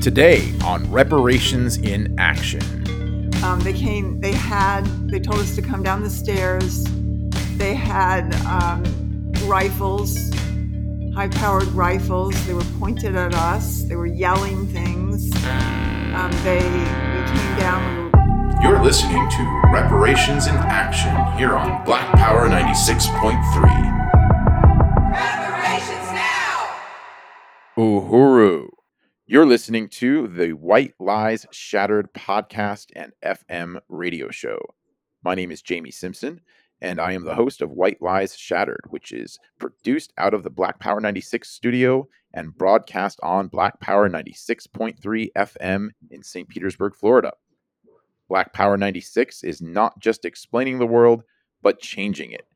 Today 0.00 0.52
on 0.64 0.88
Reparations 0.92 1.76
in 1.78 2.14
Action. 2.20 2.62
Um, 3.42 3.58
they 3.60 3.72
came, 3.72 4.20
they 4.20 4.32
had, 4.32 4.84
they 5.08 5.18
told 5.18 5.40
us 5.40 5.56
to 5.56 5.62
come 5.62 5.82
down 5.82 6.04
the 6.04 6.10
stairs. 6.10 6.84
They 7.56 7.74
had 7.74 8.32
um, 8.46 8.84
rifles, 9.46 10.16
high 11.14 11.28
powered 11.28 11.66
rifles. 11.72 12.32
They 12.46 12.54
were 12.54 12.64
pointed 12.78 13.16
at 13.16 13.34
us. 13.34 13.82
They 13.82 13.96
were 13.96 14.06
yelling 14.06 14.68
things. 14.68 15.34
Um, 16.14 16.30
they, 16.44 16.62
we 16.62 17.24
came 17.26 17.58
down. 17.58 18.12
We 18.12 18.64
You're 18.64 18.80
listening 18.80 19.28
to 19.28 19.62
Reparations 19.72 20.46
in 20.46 20.54
Action 20.54 21.12
here 21.36 21.56
on 21.56 21.84
Black 21.84 22.14
Power 22.14 22.48
96.3. 22.48 23.42
Reparations 25.10 26.12
now! 26.12 26.70
Uhuru. 27.76 28.67
You're 29.30 29.44
listening 29.44 29.90
to 29.90 30.26
the 30.26 30.54
White 30.54 30.94
Lies 30.98 31.44
Shattered 31.50 32.14
podcast 32.14 32.86
and 32.96 33.12
FM 33.22 33.78
radio 33.90 34.30
show. 34.30 34.58
My 35.22 35.34
name 35.34 35.50
is 35.50 35.60
Jamie 35.60 35.90
Simpson, 35.90 36.40
and 36.80 36.98
I 36.98 37.12
am 37.12 37.26
the 37.26 37.34
host 37.34 37.60
of 37.60 37.70
White 37.70 38.00
Lies 38.00 38.34
Shattered, 38.34 38.80
which 38.88 39.12
is 39.12 39.38
produced 39.58 40.14
out 40.16 40.32
of 40.32 40.44
the 40.44 40.50
Black 40.50 40.80
Power 40.80 40.98
96 40.98 41.46
studio 41.46 42.08
and 42.32 42.56
broadcast 42.56 43.20
on 43.22 43.48
Black 43.48 43.78
Power 43.80 44.08
96.3 44.08 45.28
FM 45.36 45.90
in 46.10 46.22
St. 46.22 46.48
Petersburg, 46.48 46.94
Florida. 46.94 47.34
Black 48.30 48.54
Power 48.54 48.78
96 48.78 49.44
is 49.44 49.60
not 49.60 49.98
just 49.98 50.24
explaining 50.24 50.78
the 50.78 50.86
world, 50.86 51.22
but 51.60 51.80
changing 51.80 52.32
it. 52.32 52.47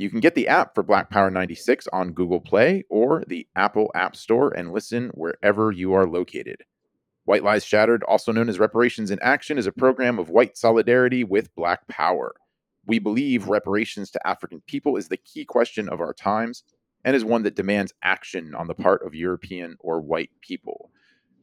You 0.00 0.08
can 0.10 0.20
get 0.20 0.36
the 0.36 0.46
app 0.46 0.76
for 0.76 0.84
Black 0.84 1.10
Power 1.10 1.28
96 1.28 1.88
on 1.92 2.12
Google 2.12 2.40
Play 2.40 2.84
or 2.88 3.24
the 3.26 3.48
Apple 3.56 3.90
App 3.96 4.14
Store 4.14 4.56
and 4.56 4.72
listen 4.72 5.10
wherever 5.12 5.72
you 5.72 5.92
are 5.92 6.06
located. 6.06 6.62
White 7.24 7.42
Lies 7.42 7.64
Shattered, 7.64 8.04
also 8.04 8.30
known 8.30 8.48
as 8.48 8.60
Reparations 8.60 9.10
in 9.10 9.18
Action, 9.20 9.58
is 9.58 9.66
a 9.66 9.72
program 9.72 10.20
of 10.20 10.30
white 10.30 10.56
solidarity 10.56 11.24
with 11.24 11.52
Black 11.56 11.88
Power. 11.88 12.36
We 12.86 13.00
believe 13.00 13.48
reparations 13.48 14.12
to 14.12 14.24
African 14.24 14.62
people 14.68 14.96
is 14.96 15.08
the 15.08 15.16
key 15.16 15.44
question 15.44 15.88
of 15.88 16.00
our 16.00 16.14
times 16.14 16.62
and 17.04 17.16
is 17.16 17.24
one 17.24 17.42
that 17.42 17.56
demands 17.56 17.92
action 18.04 18.54
on 18.54 18.68
the 18.68 18.74
part 18.74 19.04
of 19.04 19.16
European 19.16 19.76
or 19.80 20.00
white 20.00 20.30
people. 20.42 20.92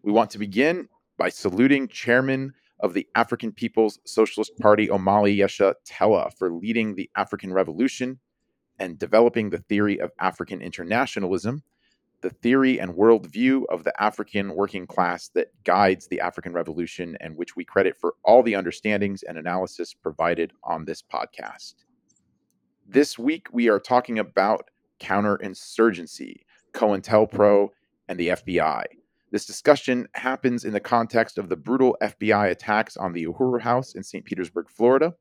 We 0.02 0.14
want 0.14 0.30
to 0.32 0.40
begin 0.40 0.88
by 1.18 1.28
saluting 1.28 1.90
Chairman 1.90 2.54
of 2.80 2.94
the 2.94 3.06
African 3.16 3.52
People's 3.52 4.00
Socialist 4.06 4.58
Party, 4.62 4.88
Omali 4.88 5.38
Yeshua 5.38 5.74
Tella, 5.86 6.32
for 6.38 6.54
leading 6.54 6.96
the 6.96 7.10
African 7.18 7.52
Revolution 7.52 8.18
and 8.80 9.00
developing 9.00 9.50
the 9.50 9.60
theory 9.60 10.00
of 10.00 10.12
African 10.20 10.62
internationalism, 10.62 11.64
the 12.22 12.30
theory 12.30 12.80
and 12.80 12.96
worldview 12.96 13.64
of 13.70 13.84
the 13.84 14.02
African 14.02 14.56
working 14.56 14.88
class 14.88 15.30
that 15.36 15.52
guides 15.64 16.08
the 16.08 16.20
African 16.20 16.54
Revolution, 16.54 17.18
and 17.22 17.38
which 17.38 17.56
we 17.56 17.64
credit 17.64 17.96
for 17.96 18.16
all 18.24 18.42
the 18.42 18.56
understandings 18.56 19.24
and 19.24 19.38
analysis 19.38 19.94
provided 19.94 20.52
on 20.64 20.86
this 20.86 21.02
podcast. 21.02 21.76
This 22.88 23.20
week, 23.20 23.48
we 23.52 23.70
are 23.70 23.80
talking 23.80 24.20
about 24.20 24.70
counterinsurgency, 25.00 26.42
COINTELPRO, 26.74 27.70
and 28.08 28.20
the 28.20 28.30
FBI. 28.30 28.86
This 29.32 29.46
discussion 29.46 30.08
happens 30.14 30.64
in 30.64 30.74
the 30.74 30.80
context 30.80 31.38
of 31.38 31.50
the 31.50 31.56
brutal 31.56 31.98
FBI 32.02 32.50
attacks 32.50 32.96
on 32.96 33.14
the 33.14 33.26
Uhuru 33.26 33.62
House 33.62 33.94
in 33.94 34.04
St. 34.04 34.24
Petersburg, 34.24 34.70
Florida, 34.70 35.14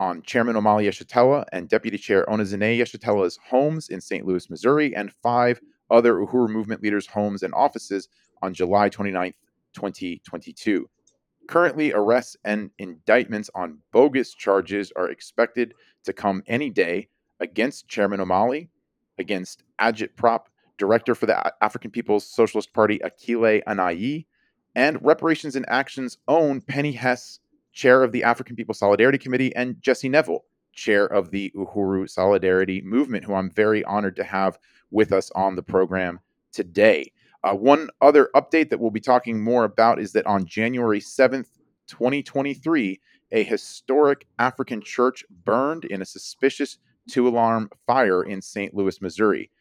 on 0.00 0.22
Chairman 0.22 0.56
Omali 0.56 0.86
Yeshitela 0.86 1.44
and 1.52 1.68
Deputy 1.68 1.98
Chair 1.98 2.28
Ona 2.30 2.44
Zene 2.44 2.78
Yeshitela's 2.78 3.38
homes 3.48 3.88
in 3.88 4.00
St. 4.00 4.26
Louis, 4.26 4.48
Missouri, 4.48 4.94
and 4.94 5.12
five 5.22 5.60
other 5.90 6.14
Uhuru 6.14 6.48
movement 6.48 6.82
leaders' 6.82 7.06
homes 7.06 7.42
and 7.42 7.52
offices 7.54 8.08
on 8.42 8.54
July 8.54 8.88
29, 8.88 9.32
2022. 9.74 10.88
Currently, 11.48 11.92
arrests 11.92 12.36
and 12.44 12.70
indictments 12.78 13.50
on 13.54 13.78
bogus 13.90 14.34
charges 14.34 14.92
are 14.96 15.08
expected 15.08 15.74
to 16.04 16.12
come 16.12 16.42
any 16.46 16.70
day 16.70 17.08
against 17.40 17.88
Chairman 17.88 18.20
Omali, 18.20 18.68
against 19.18 19.64
Agitprop, 19.80 20.42
director 20.76 21.14
for 21.14 21.26
the 21.26 21.52
African 21.62 21.90
People's 21.90 22.26
Socialist 22.26 22.72
Party 22.72 23.00
Akile 23.00 23.62
Anai, 23.64 24.26
and 24.74 24.98
Reparations 25.04 25.56
in 25.56 25.64
Action's 25.66 26.18
own 26.28 26.60
Penny 26.60 26.92
Hess 26.92 27.40
chair 27.78 28.02
of 28.02 28.10
the 28.10 28.24
African 28.24 28.56
People 28.56 28.74
Solidarity 28.74 29.18
Committee, 29.18 29.54
and 29.54 29.80
Jesse 29.80 30.08
Neville, 30.08 30.44
chair 30.72 31.06
of 31.06 31.30
the 31.30 31.52
Uhuru 31.54 32.10
Solidarity 32.10 32.82
Movement, 32.82 33.24
who 33.24 33.34
I'm 33.34 33.52
very 33.52 33.84
honored 33.84 34.16
to 34.16 34.24
have 34.24 34.58
with 34.90 35.12
us 35.12 35.30
on 35.36 35.54
the 35.54 35.62
program 35.62 36.18
today. 36.52 37.12
Uh, 37.44 37.54
one 37.54 37.88
other 38.00 38.30
update 38.34 38.70
that 38.70 38.80
we'll 38.80 38.90
be 38.90 38.98
talking 38.98 39.40
more 39.40 39.62
about 39.62 40.00
is 40.00 40.10
that 40.12 40.26
on 40.26 40.44
January 40.44 40.98
7th, 40.98 41.46
2023, 41.86 43.00
a 43.30 43.44
historic 43.44 44.26
African 44.40 44.82
church 44.82 45.24
burned 45.44 45.84
in 45.84 46.02
a 46.02 46.06
suspicious 46.06 46.78
two 47.08 47.28
alarm 47.28 47.70
fire 47.86 48.24
in 48.24 48.42
St. 48.42 48.74
Louis, 48.74 49.00
Missouri. 49.00 49.52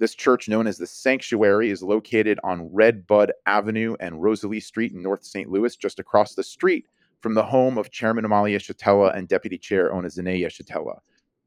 This 0.00 0.14
church, 0.14 0.48
known 0.48 0.66
as 0.66 0.78
the 0.78 0.86
Sanctuary, 0.86 1.68
is 1.68 1.82
located 1.82 2.40
on 2.42 2.72
Red 2.72 3.06
Bud 3.06 3.30
Avenue 3.44 3.94
and 4.00 4.22
Rosalie 4.22 4.58
Street 4.58 4.92
in 4.92 5.02
North 5.02 5.24
St. 5.24 5.50
Louis, 5.50 5.76
just 5.76 5.98
across 5.98 6.34
the 6.34 6.42
street 6.42 6.86
from 7.20 7.34
the 7.34 7.44
home 7.44 7.78
of 7.78 7.90
Chairman 7.90 8.24
Omali 8.24 8.54
Yeshitela 8.54 9.16
and 9.16 9.28
Deputy 9.28 9.58
Chair 9.58 9.92
Ona 9.92 10.08
Zene 10.08 10.40
Yeshitela. 10.40 10.98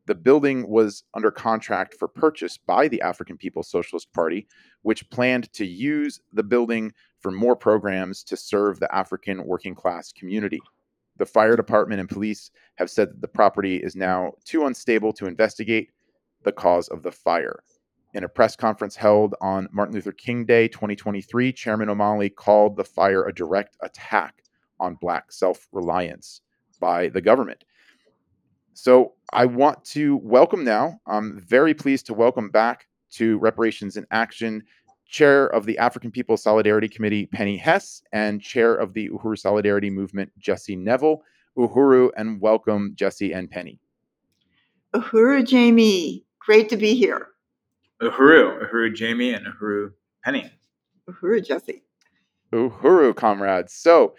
The 0.07 0.15
building 0.15 0.67
was 0.67 1.03
under 1.13 1.31
contract 1.31 1.95
for 1.97 2.07
purchase 2.07 2.57
by 2.57 2.87
the 2.87 3.01
African 3.01 3.37
People's 3.37 3.69
Socialist 3.69 4.11
Party, 4.13 4.47
which 4.81 5.09
planned 5.11 5.51
to 5.53 5.65
use 5.65 6.19
the 6.33 6.43
building 6.43 6.91
for 7.19 7.31
more 7.31 7.55
programs 7.55 8.23
to 8.23 8.35
serve 8.35 8.79
the 8.79 8.93
African 8.93 9.45
working 9.45 9.75
class 9.75 10.11
community. 10.11 10.59
The 11.17 11.25
fire 11.25 11.55
department 11.55 11.99
and 11.99 12.09
police 12.09 12.49
have 12.75 12.89
said 12.89 13.09
that 13.09 13.21
the 13.21 13.27
property 13.27 13.77
is 13.77 13.95
now 13.95 14.33
too 14.43 14.65
unstable 14.65 15.13
to 15.13 15.27
investigate 15.27 15.91
the 16.43 16.51
cause 16.51 16.87
of 16.87 17.03
the 17.03 17.11
fire. 17.11 17.63
In 18.13 18.23
a 18.23 18.29
press 18.29 18.55
conference 18.55 18.95
held 18.95 19.35
on 19.39 19.69
Martin 19.71 19.93
Luther 19.95 20.11
King 20.11 20.45
Day 20.45 20.67
2023, 20.67 21.53
Chairman 21.53 21.87
Omali 21.87 22.33
called 22.33 22.75
the 22.75 22.83
fire 22.83 23.25
a 23.25 23.33
direct 23.33 23.77
attack 23.81 24.41
on 24.81 24.95
Black 24.95 25.31
self 25.31 25.67
reliance 25.71 26.41
by 26.79 27.07
the 27.07 27.21
government. 27.21 27.63
So 28.73 29.13
I 29.31 29.45
want 29.45 29.83
to 29.85 30.17
welcome 30.17 30.63
now, 30.63 30.99
I'm 31.07 31.39
very 31.39 31.73
pleased 31.73 32.07
to 32.07 32.13
welcome 32.13 32.49
back 32.49 32.87
to 33.11 33.37
Reparations 33.37 33.95
in 33.95 34.05
Action, 34.11 34.63
Chair 35.05 35.47
of 35.47 35.65
the 35.65 35.77
African 35.77 36.09
People's 36.09 36.41
Solidarity 36.41 36.87
Committee, 36.87 37.27
Penny 37.27 37.57
Hess, 37.57 38.01
and 38.11 38.41
Chair 38.41 38.73
of 38.73 38.93
the 38.93 39.09
Uhuru 39.09 39.37
Solidarity 39.37 39.89
Movement, 39.89 40.31
Jesse 40.39 40.75
Neville. 40.75 41.21
Uhuru, 41.57 42.11
and 42.15 42.39
welcome, 42.39 42.93
Jesse 42.95 43.33
and 43.33 43.51
Penny. 43.51 43.77
Uhuru, 44.95 45.45
Jamie, 45.45 46.25
great 46.39 46.69
to 46.69 46.77
be 46.77 46.95
here. 46.95 47.27
Uhuru, 48.01 48.63
Uhuru, 48.63 48.95
Jamie, 48.95 49.33
and 49.33 49.45
Uhuru, 49.45 49.91
Penny. 50.23 50.49
Uhuru, 51.09 51.45
Jesse. 51.45 51.83
Uhuru, 52.53 53.13
comrades. 53.13 53.73
So, 53.73 54.15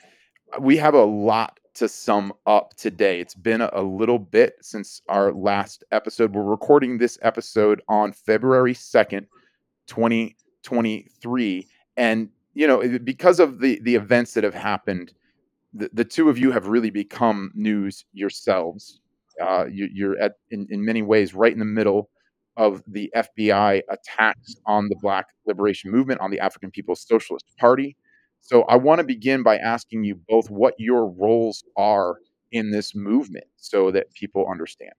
we 0.61 0.77
have 0.77 0.95
a 0.95 1.05
lot 1.05 1.59
to 1.75 1.89
sum 1.89 2.33
up 2.47 2.75
today. 2.77 3.21
It's 3.21 3.35
been 3.35 3.63
a 3.63 3.83
little 3.83 4.19
bit 4.19 4.57
since 4.61 5.01
our 5.09 5.33
last 5.33 5.85
episode. 5.91 6.35
We're 6.35 6.43
recording 6.43 6.99
this 6.99 7.19
episode 7.23 7.81
on 7.89 8.13
February 8.13 8.75
2nd, 8.75 9.27
2023. 9.87 11.67
And, 11.97 12.29
you 12.55 12.67
know, 12.67 12.99
because 12.99 13.41
of 13.41 13.61
the, 13.61 13.81
the 13.83 13.95
events 13.95 14.35
that 14.35 14.45
have 14.45 14.55
happened, 14.55 15.15
the, 15.73 15.89
the 15.93 16.05
two 16.05 16.29
of 16.29 16.37
you 16.37 16.51
have 16.51 16.67
really 16.67 16.91
become 16.91 17.51
news 17.55 18.05
yourselves. 18.13 19.01
Uh, 19.41 19.65
you, 19.71 20.13
are 20.13 20.19
at, 20.19 20.33
in, 20.51 20.67
in 20.69 20.85
many 20.85 21.01
ways, 21.01 21.35
right 21.35 21.53
in 21.53 21.59
the 21.59 21.65
middle 21.65 22.11
of 22.59 22.83
the 22.87 23.11
FBI 23.17 23.81
attacks 23.89 24.57
on 24.67 24.89
the 24.89 24.97
Black 25.01 25.29
Liberation 25.47 25.91
Movement, 25.91 26.21
on 26.21 26.31
the 26.31 26.39
African 26.39 26.71
People's 26.71 27.01
Socialist 27.01 27.47
Party. 27.57 27.97
So 28.43 28.65
I 28.65 28.77
want 28.77 28.99
to 28.99 29.05
begin 29.05 29.43
by 29.43 29.57
asking 29.57 30.05
you 30.05 30.21
both 30.29 30.51
what 30.51 30.75
your 30.77 31.07
roles 31.07 31.65
are 31.77 32.17
in 32.51 32.71
this 32.71 32.95
movement 32.95 33.47
so 33.57 33.91
that 33.93 34.13
people 34.13 34.47
understand. 34.51 34.93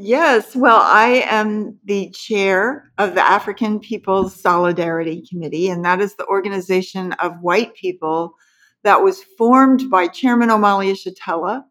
Yes, 0.00 0.54
well, 0.56 0.80
I 0.80 1.24
am 1.26 1.76
the 1.84 2.10
chair 2.10 2.92
of 2.98 3.14
the 3.14 3.20
African 3.20 3.80
People's 3.80 4.34
Solidarity 4.34 5.24
Committee, 5.28 5.68
and 5.68 5.84
that 5.84 6.00
is 6.00 6.14
the 6.14 6.26
organization 6.26 7.12
of 7.14 7.42
white 7.42 7.74
people 7.74 8.34
that 8.84 9.02
was 9.02 9.24
formed 9.36 9.90
by 9.90 10.06
Chairman 10.06 10.50
Omali 10.50 10.92
Yeshitela 10.92 11.64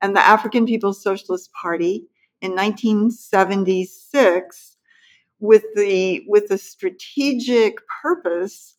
and 0.00 0.16
the 0.16 0.26
African 0.26 0.64
People's 0.66 1.02
Socialist 1.02 1.52
Party 1.52 2.06
in 2.40 2.54
1976 2.54 4.75
with 5.40 5.64
the 5.74 6.24
with 6.26 6.48
the 6.48 6.58
strategic 6.58 7.78
purpose 8.02 8.76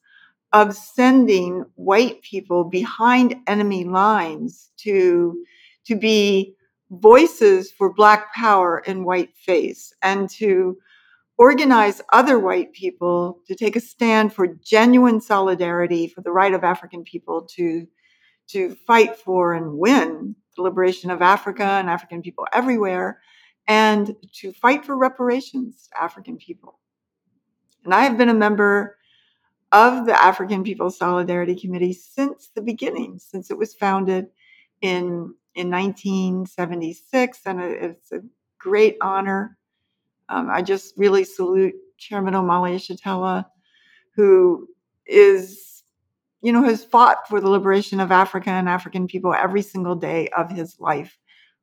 of 0.53 0.75
sending 0.75 1.65
white 1.75 2.21
people 2.21 2.63
behind 2.63 3.35
enemy 3.47 3.83
lines 3.83 4.71
to 4.77 5.43
to 5.85 5.95
be 5.95 6.55
voices 6.89 7.71
for 7.71 7.93
black 7.93 8.33
power 8.33 8.79
in 8.79 9.03
white 9.03 9.35
face 9.35 9.93
and 10.01 10.29
to 10.29 10.77
organize 11.37 12.01
other 12.13 12.39
white 12.39 12.71
people 12.73 13.39
to 13.45 13.55
take 13.55 13.75
a 13.75 13.79
stand 13.79 14.33
for 14.33 14.47
genuine 14.47 15.21
solidarity 15.21 16.07
for 16.07 16.21
the 16.21 16.31
right 16.31 16.53
of 16.53 16.63
African 16.63 17.03
people 17.03 17.47
to 17.55 17.87
to 18.47 18.75
fight 18.87 19.17
for 19.17 19.53
and 19.53 19.77
win 19.77 20.35
the 20.55 20.61
liberation 20.61 21.11
of 21.11 21.21
Africa 21.21 21.63
and 21.63 21.89
African 21.89 22.21
people 22.21 22.47
everywhere, 22.53 23.19
and 23.67 24.15
to 24.33 24.51
fight 24.53 24.85
for 24.85 24.97
reparations 24.97 25.89
to 25.91 26.01
African 26.01 26.37
people. 26.37 26.79
And 27.83 27.93
I 27.93 28.03
have 28.03 28.17
been 28.17 28.29
a 28.29 28.33
member 28.33 28.97
of 29.71 30.05
the 30.05 30.19
African 30.19 30.63
People's 30.63 30.97
Solidarity 30.97 31.55
Committee 31.55 31.93
since 31.93 32.49
the 32.55 32.61
beginning, 32.61 33.19
since 33.19 33.51
it 33.51 33.57
was 33.57 33.73
founded 33.73 34.27
in 34.81 35.33
in 35.55 35.71
1976, 35.71 37.39
and 37.47 37.59
it's 37.59 38.11
a 38.11 38.21
great 38.59 38.95
honor. 39.01 39.57
Um, 40.29 40.49
I 40.51 40.61
just 40.61 40.93
really 40.97 41.23
salute 41.23 41.73
Chairman 41.97 42.35
Omali 42.35 42.75
Yeshitela, 42.75 43.45
who 44.15 44.67
is, 45.07 45.83
you 46.41 46.51
know, 46.51 46.63
has 46.63 46.83
fought 46.83 47.27
for 47.27 47.41
the 47.41 47.49
liberation 47.49 47.99
of 47.99 48.11
Africa 48.11 48.51
and 48.51 48.69
African 48.69 49.07
people 49.07 49.33
every 49.33 49.63
single 49.63 49.95
day 49.95 50.27
of 50.37 50.51
his 50.51 50.79
life 50.79 51.17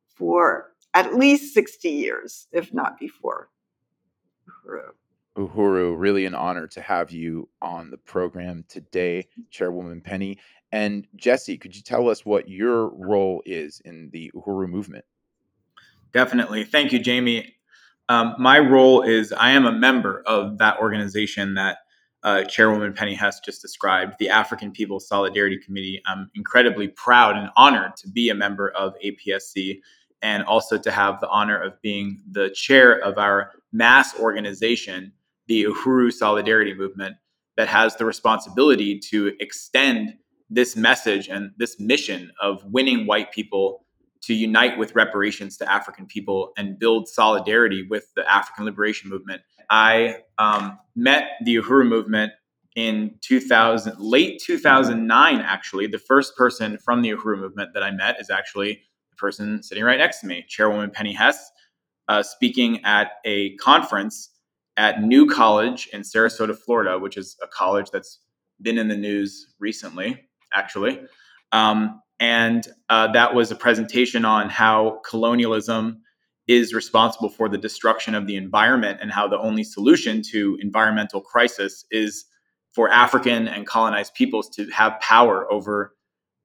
for 0.08 0.73
at 0.94 1.14
least 1.14 1.52
60 1.54 1.88
years, 1.88 2.46
if 2.52 2.72
not 2.72 2.98
before. 2.98 3.50
Uhuru, 5.36 5.94
really 5.98 6.26
an 6.26 6.34
honor 6.34 6.68
to 6.68 6.80
have 6.80 7.10
you 7.10 7.48
on 7.60 7.90
the 7.90 7.96
program 7.96 8.64
today, 8.68 9.26
Chairwoman 9.50 10.00
Penny. 10.00 10.38
And 10.70 11.06
Jesse, 11.16 11.58
could 11.58 11.74
you 11.74 11.82
tell 11.82 12.08
us 12.08 12.24
what 12.24 12.48
your 12.48 12.88
role 12.88 13.42
is 13.44 13.80
in 13.84 14.10
the 14.12 14.30
Uhuru 14.34 14.68
movement? 14.68 15.04
Definitely. 16.12 16.64
Thank 16.64 16.92
you, 16.92 17.00
Jamie. 17.00 17.56
Um, 18.08 18.36
my 18.38 18.58
role 18.58 19.02
is 19.02 19.32
I 19.32 19.50
am 19.50 19.66
a 19.66 19.72
member 19.72 20.22
of 20.26 20.58
that 20.58 20.78
organization 20.78 21.54
that 21.54 21.78
uh, 22.22 22.44
Chairwoman 22.44 22.92
Penny 22.92 23.14
Hess 23.14 23.40
just 23.40 23.60
described, 23.60 24.14
the 24.18 24.30
African 24.30 24.70
People's 24.72 25.06
Solidarity 25.08 25.58
Committee. 25.58 26.00
I'm 26.06 26.30
incredibly 26.34 26.88
proud 26.88 27.36
and 27.36 27.50
honored 27.56 27.96
to 27.98 28.08
be 28.08 28.30
a 28.30 28.34
member 28.34 28.70
of 28.70 28.94
APSC 29.04 29.80
and 30.24 30.42
also 30.44 30.78
to 30.78 30.90
have 30.90 31.20
the 31.20 31.28
honor 31.28 31.62
of 31.62 31.80
being 31.82 32.18
the 32.32 32.48
chair 32.48 32.98
of 32.98 33.18
our 33.18 33.52
mass 33.72 34.18
organization 34.18 35.12
the 35.46 35.64
Uhuru 35.64 36.10
Solidarity 36.10 36.72
Movement 36.72 37.16
that 37.58 37.68
has 37.68 37.94
the 37.96 38.06
responsibility 38.06 38.98
to 39.10 39.32
extend 39.38 40.14
this 40.48 40.76
message 40.76 41.28
and 41.28 41.50
this 41.58 41.78
mission 41.78 42.32
of 42.40 42.64
winning 42.64 43.06
white 43.06 43.32
people 43.32 43.84
to 44.22 44.32
unite 44.32 44.78
with 44.78 44.94
reparations 44.94 45.58
to 45.58 45.70
African 45.70 46.06
people 46.06 46.52
and 46.56 46.78
build 46.78 47.06
solidarity 47.06 47.86
with 47.88 48.06
the 48.16 48.26
African 48.30 48.64
liberation 48.64 49.10
movement. 49.10 49.42
I 49.68 50.20
um, 50.38 50.78
met 50.96 51.32
the 51.44 51.56
Uhuru 51.56 51.86
movement 51.86 52.32
in 52.74 53.16
2000, 53.20 53.96
late 53.98 54.40
2009, 54.42 55.40
actually. 55.40 55.86
The 55.86 55.98
first 55.98 56.34
person 56.36 56.78
from 56.78 57.02
the 57.02 57.10
Uhuru 57.10 57.38
movement 57.38 57.74
that 57.74 57.82
I 57.82 57.90
met 57.90 58.18
is 58.18 58.30
actually 58.30 58.80
the 59.14 59.20
person 59.20 59.62
sitting 59.62 59.84
right 59.84 59.98
next 59.98 60.20
to 60.20 60.26
me, 60.26 60.44
Chairwoman 60.48 60.90
Penny 60.90 61.12
Hess, 61.12 61.50
uh, 62.08 62.22
speaking 62.22 62.84
at 62.84 63.12
a 63.24 63.54
conference 63.56 64.30
at 64.76 65.02
New 65.02 65.26
College 65.26 65.88
in 65.92 66.02
Sarasota, 66.02 66.56
Florida, 66.56 66.98
which 66.98 67.16
is 67.16 67.36
a 67.42 67.46
college 67.46 67.90
that's 67.92 68.20
been 68.60 68.78
in 68.78 68.88
the 68.88 68.96
news 68.96 69.54
recently, 69.58 70.20
actually. 70.52 71.00
Um, 71.52 72.00
and 72.20 72.66
uh, 72.88 73.12
that 73.12 73.34
was 73.34 73.50
a 73.50 73.56
presentation 73.56 74.24
on 74.24 74.48
how 74.48 75.00
colonialism 75.08 76.02
is 76.46 76.74
responsible 76.74 77.28
for 77.28 77.48
the 77.48 77.58
destruction 77.58 78.14
of 78.14 78.26
the 78.26 78.36
environment 78.36 78.98
and 79.00 79.10
how 79.10 79.26
the 79.26 79.38
only 79.38 79.64
solution 79.64 80.22
to 80.22 80.58
environmental 80.60 81.20
crisis 81.20 81.84
is 81.90 82.26
for 82.72 82.90
African 82.90 83.48
and 83.48 83.66
colonized 83.66 84.14
peoples 84.14 84.48
to 84.50 84.68
have 84.70 84.98
power 85.00 85.50
over 85.50 85.94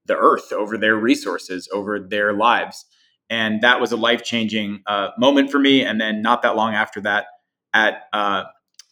the 0.05 0.15
earth, 0.15 0.51
over 0.51 0.77
their 0.77 0.95
resources, 0.95 1.67
over 1.71 1.99
their 1.99 2.33
lives. 2.33 2.85
And 3.29 3.61
that 3.61 3.79
was 3.79 3.91
a 3.91 3.97
life 3.97 4.23
changing 4.23 4.81
uh, 4.87 5.09
moment 5.17 5.51
for 5.51 5.59
me. 5.59 5.83
And 5.83 6.01
then 6.01 6.21
not 6.21 6.41
that 6.41 6.55
long 6.55 6.73
after 6.73 6.99
that, 7.01 7.25
at 7.73 8.03
uh, 8.13 8.43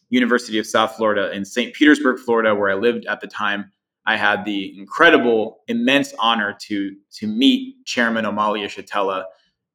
University 0.09 0.59
of 0.59 0.65
South 0.65 0.95
Florida 0.95 1.31
in 1.31 1.45
St. 1.45 1.73
Petersburg, 1.73 2.19
Florida, 2.19 2.55
where 2.55 2.69
I 2.69 2.75
lived 2.75 3.05
at 3.05 3.21
the 3.21 3.27
time. 3.27 3.71
I 4.05 4.15
had 4.15 4.45
the 4.45 4.77
incredible, 4.77 5.63
immense 5.67 6.13
honor 6.19 6.55
to 6.67 6.95
to 7.15 7.27
meet 7.27 7.85
Chairman 7.85 8.23
Omali 8.23 8.63
Yeshitela, 8.63 9.25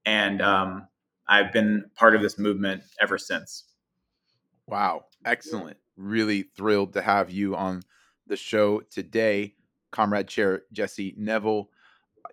and 0.07 0.41
um, 0.41 0.89
I've 1.29 1.53
been 1.53 1.85
part 1.97 2.15
of 2.17 2.23
this 2.23 2.39
movement 2.39 2.83
ever 2.99 3.19
since. 3.19 3.65
Wow, 4.67 5.05
excellent! 5.27 5.77
Really 5.97 6.45
thrilled 6.57 6.95
to 6.95 7.03
have 7.03 7.31
you 7.31 7.55
on 7.55 7.83
the 8.27 8.37
show 8.37 8.81
today, 8.81 9.55
Comrade 9.93 10.27
Chair 10.27 10.63
Jesse 10.73 11.15
Neville. 11.17 11.71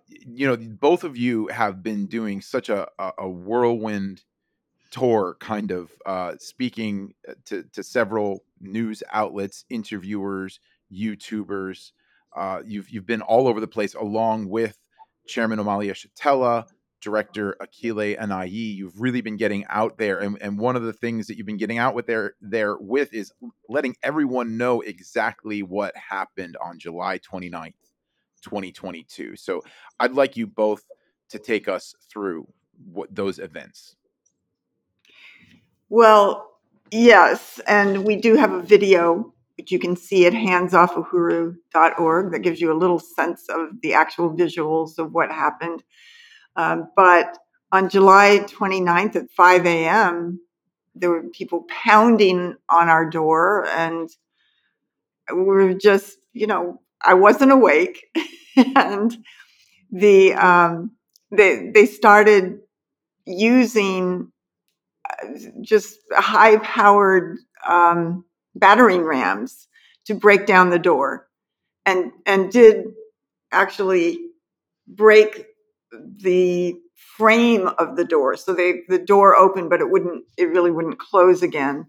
You 0.08 0.48
know, 0.48 0.56
both 0.56 1.04
of 1.04 1.16
you 1.16 1.46
have 1.48 1.82
been 1.82 2.06
doing 2.06 2.40
such 2.40 2.68
a, 2.68 2.88
a 3.18 3.28
whirlwind 3.28 4.24
tour, 4.90 5.36
kind 5.40 5.70
of 5.70 5.92
uh, 6.04 6.34
speaking 6.38 7.14
uh, 7.28 7.34
to, 7.46 7.64
to 7.72 7.82
several 7.82 8.44
news 8.60 9.02
outlets, 9.12 9.64
interviewers, 9.70 10.60
YouTubers. 10.92 11.92
Uh, 12.34 12.62
you've 12.64 12.90
you've 12.90 13.06
been 13.06 13.22
all 13.22 13.46
over 13.48 13.60
the 13.60 13.68
place, 13.68 13.94
along 13.94 14.48
with 14.48 14.76
Chairman 15.26 15.58
Omali 15.58 15.88
Yeshitela, 15.90 16.66
Director 17.00 17.56
Akile 17.60 18.18
Anai. 18.18 18.50
You've 18.50 19.00
really 19.00 19.20
been 19.20 19.36
getting 19.36 19.64
out 19.68 19.98
there, 19.98 20.18
and, 20.18 20.38
and 20.40 20.58
one 20.58 20.76
of 20.76 20.82
the 20.82 20.92
things 20.92 21.26
that 21.26 21.36
you've 21.36 21.46
been 21.46 21.56
getting 21.56 21.78
out 21.78 21.94
with 21.94 22.06
there 22.06 22.34
there 22.40 22.76
with 22.76 23.12
is 23.12 23.32
letting 23.68 23.96
everyone 24.02 24.56
know 24.56 24.80
exactly 24.80 25.62
what 25.62 25.96
happened 25.96 26.56
on 26.62 26.78
July 26.78 27.18
29th, 27.18 27.74
2022. 28.42 29.36
So 29.36 29.62
I'd 29.98 30.12
like 30.12 30.36
you 30.36 30.46
both 30.46 30.84
to 31.30 31.38
take 31.38 31.68
us 31.68 31.94
through 32.10 32.46
what 32.92 33.14
those 33.14 33.38
events. 33.38 33.96
Well, 35.88 36.58
yes, 36.90 37.60
and 37.66 38.04
we 38.04 38.16
do 38.16 38.36
have 38.36 38.52
a 38.52 38.62
video 38.62 39.34
which 39.60 39.70
you 39.70 39.78
can 39.78 39.94
see 39.94 40.24
at 40.24 40.32
handsoffuhuru.org 40.32 42.32
that 42.32 42.38
gives 42.38 42.62
you 42.62 42.72
a 42.72 42.78
little 42.78 42.98
sense 42.98 43.44
of 43.50 43.78
the 43.82 43.92
actual 43.92 44.34
visuals 44.34 44.98
of 44.98 45.12
what 45.12 45.30
happened. 45.30 45.84
Um, 46.60 46.90
but 46.94 47.38
on 47.72 47.88
July 47.88 48.40
29th 48.46 49.16
at 49.16 49.30
5 49.30 49.66
a.m., 49.66 50.40
there 50.94 51.08
were 51.08 51.22
people 51.22 51.64
pounding 51.70 52.56
on 52.68 52.88
our 52.88 53.08
door, 53.08 53.66
and 53.68 54.10
we 55.32 55.42
were 55.42 55.72
just, 55.72 56.18
you 56.32 56.46
know, 56.46 56.80
I 57.00 57.14
wasn't 57.14 57.52
awake, 57.52 58.04
and 58.76 59.16
the 59.90 60.34
um, 60.34 60.92
they 61.30 61.70
they 61.72 61.86
started 61.86 62.60
using 63.24 64.30
just 65.62 65.98
high 66.12 66.58
powered 66.58 67.38
um, 67.66 68.24
battering 68.54 69.02
rams 69.02 69.68
to 70.06 70.14
break 70.14 70.44
down 70.46 70.70
the 70.70 70.78
door 70.78 71.28
and 71.86 72.12
and 72.26 72.50
did 72.52 72.86
actually 73.52 74.18
break 74.88 75.46
the 76.18 76.74
frame 77.16 77.68
of 77.78 77.96
the 77.96 78.04
door 78.04 78.36
so 78.36 78.54
they 78.54 78.82
the 78.88 78.98
door 78.98 79.36
opened 79.36 79.70
but 79.70 79.80
it 79.80 79.90
wouldn't 79.90 80.24
it 80.36 80.48
really 80.48 80.70
wouldn't 80.70 80.98
close 80.98 81.42
again 81.42 81.86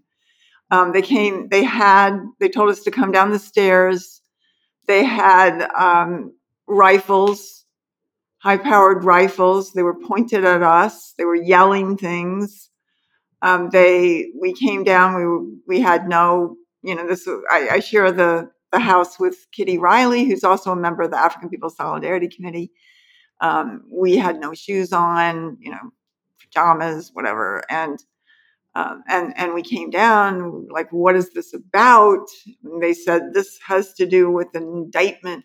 um, 0.70 0.92
they 0.92 1.02
came 1.02 1.48
they 1.48 1.62
had 1.64 2.18
they 2.40 2.48
told 2.48 2.70
us 2.70 2.82
to 2.82 2.90
come 2.90 3.12
down 3.12 3.30
the 3.30 3.38
stairs 3.38 4.20
they 4.86 5.04
had 5.04 5.68
um, 5.76 6.32
rifles 6.66 7.64
high 8.38 8.56
powered 8.56 9.04
rifles 9.04 9.72
they 9.72 9.82
were 9.82 9.98
pointed 9.98 10.44
at 10.44 10.62
us 10.62 11.14
they 11.18 11.24
were 11.24 11.36
yelling 11.36 11.96
things 11.96 12.70
um, 13.42 13.70
they 13.70 14.30
we 14.40 14.54
came 14.54 14.84
down. 14.84 15.14
We 15.16 15.76
we 15.76 15.80
had 15.80 16.08
no, 16.08 16.56
you 16.82 16.94
know, 16.94 17.06
this. 17.06 17.28
I, 17.50 17.68
I 17.72 17.80
share 17.80 18.12
the 18.12 18.50
the 18.70 18.78
house 18.78 19.18
with 19.18 19.46
Kitty 19.52 19.78
Riley, 19.78 20.24
who's 20.24 20.44
also 20.44 20.70
a 20.72 20.76
member 20.76 21.02
of 21.02 21.10
the 21.10 21.18
African 21.18 21.50
People's 21.50 21.76
Solidarity 21.76 22.28
Committee. 22.28 22.70
Um, 23.42 23.84
we 23.90 24.16
had 24.16 24.40
no 24.40 24.54
shoes 24.54 24.92
on, 24.94 25.58
you 25.60 25.72
know, 25.72 25.92
pajamas, 26.40 27.10
whatever, 27.12 27.62
and 27.68 27.98
um, 28.74 29.02
and 29.08 29.34
and 29.36 29.52
we 29.52 29.62
came 29.62 29.90
down 29.90 30.68
like, 30.70 30.90
what 30.92 31.16
is 31.16 31.34
this 31.34 31.52
about? 31.52 32.26
And 32.64 32.82
they 32.82 32.94
said 32.94 33.34
this 33.34 33.58
has 33.66 33.92
to 33.94 34.06
do 34.06 34.30
with 34.30 34.48
an 34.54 34.62
indictment 34.62 35.44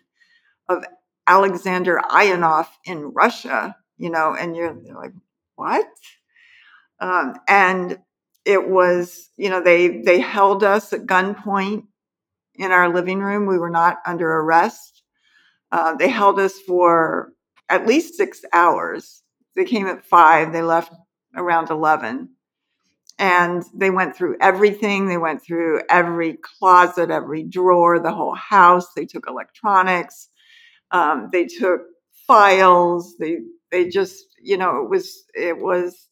of 0.68 0.84
Alexander 1.26 2.00
Ionov 2.10 2.68
in 2.86 3.12
Russia, 3.12 3.76
you 3.98 4.10
know, 4.10 4.34
and 4.34 4.56
you're, 4.56 4.72
like, 4.94 5.12
what? 5.56 5.86
Um, 7.00 7.34
and 7.46 7.98
it 8.44 8.68
was, 8.68 9.28
you 9.36 9.50
know, 9.50 9.62
they 9.62 10.00
they 10.02 10.20
held 10.20 10.64
us 10.64 10.92
at 10.92 11.06
gunpoint 11.06 11.84
in 12.54 12.72
our 12.72 12.88
living 12.88 13.20
room. 13.20 13.46
We 13.46 13.58
were 13.58 13.70
not 13.70 13.98
under 14.06 14.30
arrest. 14.40 15.02
Uh, 15.70 15.96
they 15.96 16.08
held 16.08 16.40
us 16.40 16.58
for 16.66 17.32
at 17.68 17.86
least 17.86 18.14
six 18.14 18.42
hours. 18.52 19.22
They 19.56 19.64
came 19.64 19.86
at 19.86 20.04
five. 20.04 20.52
They 20.52 20.62
left 20.62 20.92
around 21.36 21.70
eleven, 21.70 22.30
and 23.18 23.64
they 23.74 23.90
went 23.90 24.16
through 24.16 24.36
everything. 24.40 25.06
They 25.08 25.18
went 25.18 25.42
through 25.42 25.82
every 25.90 26.38
closet, 26.58 27.10
every 27.10 27.42
drawer, 27.42 27.98
the 27.98 28.12
whole 28.12 28.34
house. 28.34 28.92
They 28.94 29.06
took 29.06 29.28
electronics. 29.28 30.28
Um, 30.90 31.28
they 31.32 31.46
took 31.46 31.82
files. 32.26 33.16
They 33.18 33.38
they 33.70 33.88
just 33.88 34.24
you 34.42 34.56
know 34.56 34.82
it 34.82 34.90
was 34.90 35.24
it 35.34 35.58
was 35.58 36.08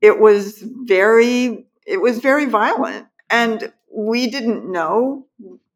it 0.00 0.18
was 0.18 0.62
very 0.62 1.66
it 1.86 2.00
was 2.00 2.18
very 2.18 2.46
violent 2.46 3.06
and 3.30 3.72
we 3.92 4.28
didn't 4.28 4.70
know 4.70 5.26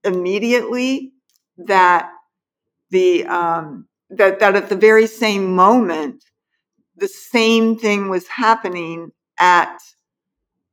immediately 0.04 1.12
that 1.58 2.10
the 2.90 3.24
um, 3.26 3.86
that 4.16 4.40
that 4.40 4.56
at 4.56 4.68
the 4.68 4.76
very 4.76 5.06
same 5.06 5.54
moment 5.54 6.24
the 6.96 7.08
same 7.08 7.76
thing 7.76 8.08
was 8.08 8.28
happening 8.28 9.10
at 9.38 9.78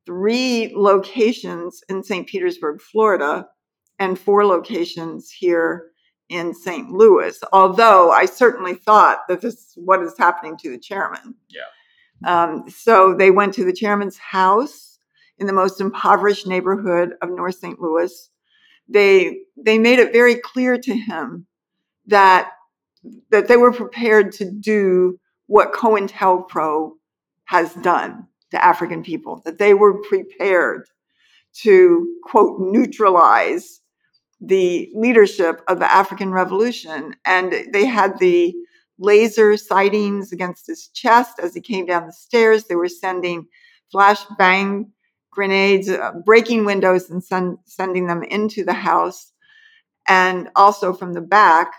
three 0.05 0.74
locations 0.75 1.81
in 1.89 2.03
St. 2.03 2.27
Petersburg, 2.27 2.81
Florida, 2.81 3.48
and 4.00 4.17
four 4.17 4.46
locations 4.46 5.31
here 5.31 5.91
in 6.29 6.53
St. 6.53 6.91
Louis. 6.91 7.39
Although 7.51 8.12
I 8.12 8.25
certainly 8.25 8.75
thought 8.75 9.19
that 9.27 9.41
this 9.41 9.55
is 9.55 9.74
what 9.75 10.03
is 10.03 10.17
happening 10.17 10.58
to 10.58 10.72
the 10.72 10.79
chairman. 10.79 11.36
Yeah. 11.50 11.62
Um, 12.25 12.65
so 12.69 13.15
they 13.15 13.31
went 13.31 13.53
to 13.55 13.65
the 13.65 13.74
chairman's 13.74 14.17
house 14.17 15.00
in 15.38 15.48
the 15.48 15.53
most 15.53 15.79
impoverished 15.79 16.46
neighborhood 16.46 17.13
of 17.22 17.29
North 17.29 17.55
St. 17.55 17.79
Louis. 17.79 18.29
They 18.88 19.39
they 19.58 19.77
made 19.77 20.00
it 20.00 20.12
very 20.12 20.36
clear 20.36 20.77
to 20.77 20.96
him 20.96 21.46
that 22.08 22.51
that 23.32 23.48
they 23.48 23.58
were 23.58 23.72
prepared 23.72 24.32
to 24.34 24.50
do 24.50 25.20
what 25.48 25.74
COINTELPRO 25.74 26.91
has 27.46 27.74
done 27.75 28.27
to 28.51 28.63
African 28.63 29.03
people, 29.03 29.41
that 29.46 29.58
they 29.58 29.74
were 29.74 30.01
prepared 30.03 30.88
to, 31.53 32.08
quote, 32.24 32.60
neutralize 32.60 33.82
the 34.41 34.89
leadership 34.94 35.62
of 35.68 35.79
the 35.79 35.91
African 35.91 36.32
Revolution. 36.32 37.15
And 37.25 37.68
they 37.74 37.86
had 37.86 38.20
the 38.20 38.53
laser 39.00 39.58
sightings 39.58 40.32
against 40.32 40.68
his 40.68 40.88
chest 40.89 41.39
as 41.41 41.53
he 41.53 41.62
came 41.62 41.86
down 41.86 42.06
the 42.06 42.13
stairs. 42.13 42.65
They 42.65 42.75
were 42.75 42.88
sending 42.88 43.48
flash 43.91 44.24
bang 44.38 44.91
grenades, 45.32 45.89
uh, 45.89 46.12
breaking 46.25 46.65
windows 46.65 47.10
and 47.10 47.24
send, 47.24 47.58
sending 47.65 48.08
them 48.08 48.24
into 48.24 48.63
the 48.63 48.74
house, 48.74 49.32
and 50.08 50.50
also 50.56 50.94
from 50.94 51.13
the 51.13 51.22
back. 51.22 51.72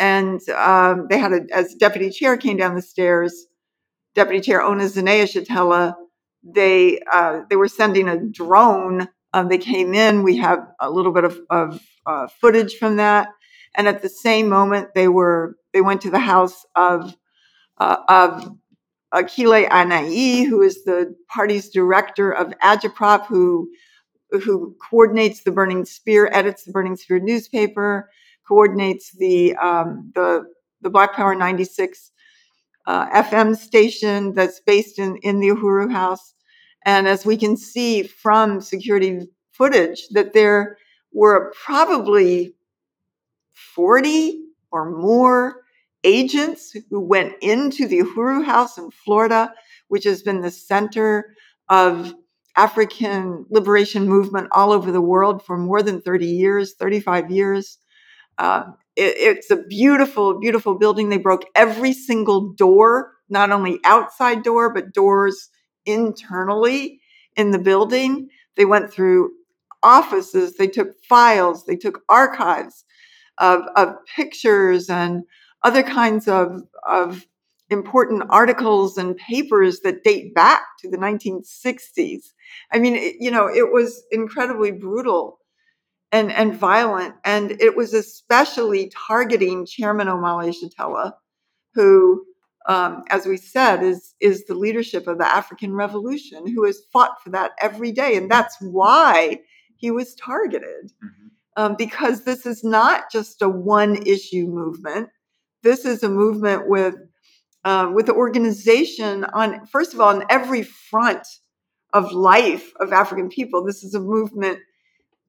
And 0.00 0.40
um, 0.48 1.06
they 1.08 1.18
had 1.18 1.32
a, 1.32 1.42
as 1.54 1.74
deputy 1.74 2.10
chair 2.10 2.36
came 2.36 2.56
down 2.56 2.74
the 2.74 2.82
stairs, 2.82 3.46
Deputy 4.14 4.40
Chair 4.40 4.62
Ona 4.62 4.84
Zene 4.84 5.22
Yeshitela, 5.22 5.94
they 6.42 7.00
uh, 7.12 7.40
they 7.48 7.56
were 7.56 7.68
sending 7.68 8.08
a 8.08 8.18
drone. 8.18 9.08
Um, 9.32 9.48
they 9.48 9.58
came 9.58 9.94
in. 9.94 10.22
We 10.22 10.38
have 10.38 10.66
a 10.80 10.90
little 10.90 11.12
bit 11.12 11.24
of, 11.24 11.38
of 11.50 11.80
uh, 12.06 12.26
footage 12.40 12.76
from 12.76 12.96
that, 12.96 13.28
and 13.76 13.86
at 13.86 14.02
the 14.02 14.08
same 14.08 14.48
moment, 14.48 14.88
they 14.94 15.08
were 15.08 15.56
they 15.72 15.80
went 15.80 16.00
to 16.02 16.10
the 16.10 16.18
house 16.18 16.64
of 16.74 17.14
uh, 17.78 17.96
of 18.08 18.56
Akile 19.14 19.68
Anai, 19.68 20.46
who 20.46 20.62
is 20.62 20.84
the 20.84 21.14
party's 21.28 21.68
director 21.68 22.32
of 22.32 22.52
Agitprop, 22.62 23.26
who 23.26 23.70
who 24.30 24.74
coordinates 24.90 25.42
the 25.42 25.52
Burning 25.52 25.84
Spear, 25.84 26.30
edits 26.32 26.64
the 26.64 26.72
Burning 26.72 26.96
Spear 26.96 27.20
newspaper, 27.20 28.10
coordinates 28.50 29.12
the 29.16 29.54
um, 29.56 30.10
the 30.16 30.44
the 30.82 30.90
Black 30.90 31.14
Power 31.14 31.34
96 31.36 32.10
uh, 32.86 33.22
FM 33.22 33.56
station 33.56 34.34
that's 34.34 34.60
based 34.60 34.98
in, 34.98 35.16
in 35.18 35.38
the 35.38 35.50
Uhuru 35.50 35.92
House. 35.92 36.34
And 36.84 37.06
as 37.06 37.24
we 37.24 37.36
can 37.36 37.56
see 37.56 38.02
from 38.02 38.60
security 38.60 39.28
footage, 39.52 40.08
that 40.12 40.32
there 40.32 40.78
were 41.12 41.52
probably 41.64 42.54
40 43.76 44.42
or 44.72 44.90
more 44.90 45.62
agents 46.02 46.74
who 46.88 47.00
went 47.00 47.34
into 47.42 47.86
the 47.86 48.00
Uhuru 48.00 48.44
House 48.44 48.78
in 48.78 48.90
Florida, 48.90 49.52
which 49.88 50.04
has 50.04 50.22
been 50.22 50.40
the 50.40 50.50
center 50.50 51.36
of 51.68 52.14
African 52.56 53.46
liberation 53.50 54.08
movement 54.08 54.48
all 54.52 54.72
over 54.72 54.90
the 54.90 55.00
world 55.00 55.44
for 55.44 55.56
more 55.56 55.82
than 55.82 56.00
30 56.00 56.26
years, 56.26 56.74
35 56.74 57.30
years. 57.30 57.78
Uh, 58.40 58.72
it, 58.96 59.14
it's 59.18 59.50
a 59.50 59.62
beautiful, 59.64 60.40
beautiful 60.40 60.74
building. 60.76 61.10
They 61.10 61.18
broke 61.18 61.44
every 61.54 61.92
single 61.92 62.54
door, 62.54 63.12
not 63.28 63.52
only 63.52 63.78
outside 63.84 64.42
door, 64.42 64.72
but 64.72 64.94
doors 64.94 65.50
internally 65.84 67.00
in 67.36 67.50
the 67.50 67.58
building. 67.58 68.30
They 68.56 68.64
went 68.64 68.90
through 68.90 69.32
offices, 69.82 70.56
they 70.56 70.68
took 70.68 70.94
files, 71.04 71.66
they 71.66 71.76
took 71.76 72.02
archives 72.08 72.84
of, 73.38 73.62
of 73.76 73.94
pictures 74.16 74.88
and 74.88 75.24
other 75.62 75.82
kinds 75.82 76.26
of, 76.26 76.62
of 76.88 77.26
important 77.68 78.22
articles 78.30 78.96
and 78.96 79.16
papers 79.18 79.80
that 79.80 80.02
date 80.02 80.34
back 80.34 80.62
to 80.80 80.90
the 80.90 80.96
1960s. 80.98 82.32
I 82.72 82.78
mean, 82.78 82.96
it, 82.96 83.16
you 83.20 83.30
know, 83.30 83.48
it 83.48 83.70
was 83.70 84.02
incredibly 84.10 84.70
brutal 84.72 85.39
and, 86.12 86.32
and 86.32 86.54
violent. 86.54 87.14
And 87.24 87.52
it 87.60 87.76
was 87.76 87.94
especially 87.94 88.90
targeting 88.94 89.66
Chairman 89.66 90.08
Omali 90.08 90.52
Yeshitela, 90.52 91.12
who, 91.74 92.24
um, 92.66 93.02
as 93.10 93.26
we 93.26 93.36
said, 93.36 93.82
is, 93.82 94.14
is 94.20 94.44
the 94.46 94.54
leadership 94.54 95.06
of 95.06 95.18
the 95.18 95.26
African 95.26 95.74
Revolution, 95.74 96.46
who 96.46 96.64
has 96.64 96.82
fought 96.92 97.22
for 97.22 97.30
that 97.30 97.52
every 97.60 97.92
day. 97.92 98.16
And 98.16 98.30
that's 98.30 98.56
why 98.60 99.40
he 99.76 99.90
was 99.90 100.14
targeted. 100.14 100.86
Mm-hmm. 100.86 101.26
Um, 101.56 101.74
because 101.76 102.24
this 102.24 102.46
is 102.46 102.62
not 102.62 103.10
just 103.10 103.42
a 103.42 103.48
one 103.48 104.06
issue 104.06 104.46
movement. 104.46 105.08
This 105.62 105.84
is 105.84 106.02
a 106.02 106.08
movement 106.08 106.68
with 106.68 106.94
uh, 107.64 107.90
with 107.92 108.06
the 108.06 108.14
organization 108.14 109.24
on 109.24 109.66
first 109.66 109.92
of 109.92 110.00
all 110.00 110.08
on 110.08 110.24
every 110.30 110.62
front 110.62 111.26
of 111.92 112.12
life 112.12 112.72
of 112.80 112.92
African 112.92 113.28
people. 113.28 113.64
This 113.64 113.82
is 113.82 113.94
a 113.94 114.00
movement 114.00 114.60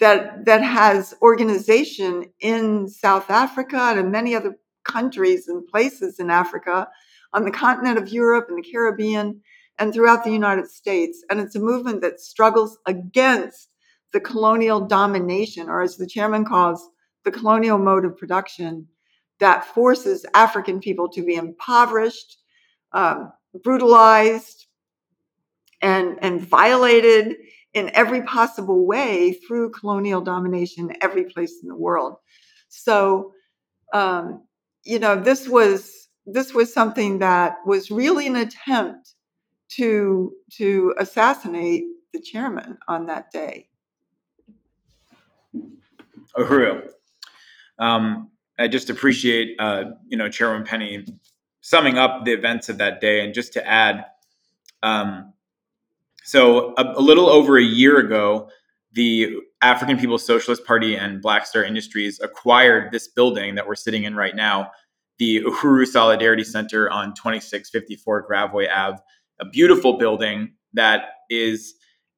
that 0.01 0.45
that 0.45 0.63
has 0.63 1.13
organization 1.21 2.25
in 2.39 2.89
South 2.89 3.29
Africa 3.29 3.77
and 3.77 3.99
in 3.99 4.11
many 4.11 4.35
other 4.35 4.55
countries 4.83 5.47
and 5.47 5.65
places 5.67 6.19
in 6.19 6.31
Africa, 6.31 6.89
on 7.33 7.45
the 7.45 7.51
continent 7.51 7.99
of 7.99 8.09
Europe 8.09 8.47
and 8.49 8.57
the 8.57 8.69
Caribbean, 8.69 9.39
and 9.77 9.93
throughout 9.93 10.23
the 10.23 10.31
United 10.31 10.67
States. 10.67 11.23
And 11.29 11.39
it's 11.39 11.55
a 11.55 11.59
movement 11.59 12.01
that 12.01 12.19
struggles 12.19 12.79
against 12.87 13.69
the 14.11 14.19
colonial 14.19 14.81
domination, 14.81 15.69
or 15.69 15.81
as 15.81 15.97
the 15.97 16.07
chairman 16.07 16.45
calls, 16.45 16.89
the 17.23 17.31
colonial 17.31 17.77
mode 17.77 18.03
of 18.03 18.17
production 18.17 18.87
that 19.39 19.65
forces 19.65 20.25
African 20.33 20.79
people 20.79 21.09
to 21.09 21.23
be 21.23 21.35
impoverished, 21.35 22.37
um, 22.91 23.31
brutalized, 23.63 24.65
and, 25.81 26.17
and 26.21 26.41
violated 26.41 27.37
in 27.73 27.89
every 27.93 28.21
possible 28.23 28.85
way 28.85 29.33
through 29.33 29.71
colonial 29.71 30.21
domination 30.21 30.91
every 31.01 31.25
place 31.25 31.59
in 31.61 31.69
the 31.69 31.75
world. 31.75 32.15
So, 32.69 33.33
um, 33.93 34.43
you 34.83 34.99
know, 34.99 35.15
this 35.15 35.47
was 35.47 36.09
this 36.25 36.53
was 36.53 36.73
something 36.73 37.19
that 37.19 37.57
was 37.65 37.91
really 37.91 38.27
an 38.27 38.35
attempt 38.35 39.13
to 39.69 40.33
to 40.57 40.93
assassinate 40.99 41.83
the 42.13 42.19
chairman 42.19 42.77
on 42.87 43.05
that 43.07 43.31
day. 43.31 43.67
Uhuru. 46.37 46.89
Um, 47.79 48.29
I 48.59 48.67
just 48.67 48.89
appreciate, 48.89 49.55
uh, 49.59 49.85
you 50.07 50.17
know, 50.17 50.29
Chairman 50.29 50.65
Penny 50.65 51.05
summing 51.61 51.97
up 51.97 52.25
the 52.25 52.31
events 52.31 52.69
of 52.69 52.77
that 52.77 53.01
day, 53.01 53.23
and 53.23 53.33
just 53.33 53.53
to 53.53 53.67
add, 53.67 54.05
um, 54.83 55.33
so 56.23 56.73
a, 56.77 56.93
a, 56.97 57.01
little 57.01 57.29
over 57.29 57.57
a 57.57 57.63
year 57.63 57.97
ago, 57.97 58.49
the 58.93 59.37
African 59.61 59.97
People's 59.97 60.25
Socialist 60.25 60.65
Party 60.65 60.95
and 60.95 61.21
Black 61.21 61.45
Star 61.45 61.63
Industries 61.63 62.19
acquired 62.19 62.91
this 62.91 63.07
building 63.07 63.55
that 63.55 63.67
we're 63.67 63.75
sitting 63.75 64.03
in 64.03 64.15
right 64.15 64.35
now, 64.35 64.71
the 65.19 65.41
Uhuru 65.43 65.85
Solidarity 65.85 66.43
Center 66.43 66.89
on 66.89 67.13
2654 67.13 68.27
Gravois 68.27 68.67
Ave, 68.73 68.99
a 69.39 69.45
beautiful 69.45 69.97
building 69.97 70.53
that 70.73 71.05
is 71.29 71.75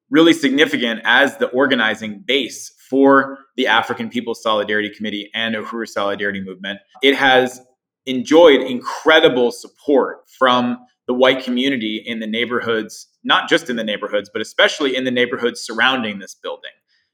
really 0.09 0.33
significant 0.33 1.01
as 1.03 1.37
the 1.37 1.47
organizing 1.47 2.23
base 2.25 2.71
for 2.89 3.39
the 3.57 3.67
African 3.67 4.09
People's 4.09 4.41
Solidarity 4.41 4.89
Committee 4.89 5.29
and 5.33 5.55
Uhuru 5.55 5.87
Solidarity 5.87 6.41
Movement. 6.41 6.79
It 7.01 7.15
has 7.15 7.61
enjoyed 8.05 8.61
incredible 8.61 9.51
support 9.51 10.29
from 10.37 10.77
the 11.07 11.13
white 11.13 11.43
community 11.43 12.01
in 12.05 12.19
the 12.19 12.27
neighborhoods, 12.27 13.07
not 13.23 13.49
just 13.49 13.69
in 13.69 13.75
the 13.75 13.83
neighborhoods, 13.83 14.29
but 14.31 14.41
especially 14.41 14.95
in 14.95 15.03
the 15.03 15.11
neighborhoods 15.11 15.61
surrounding 15.61 16.19
this 16.19 16.35
building 16.35 16.71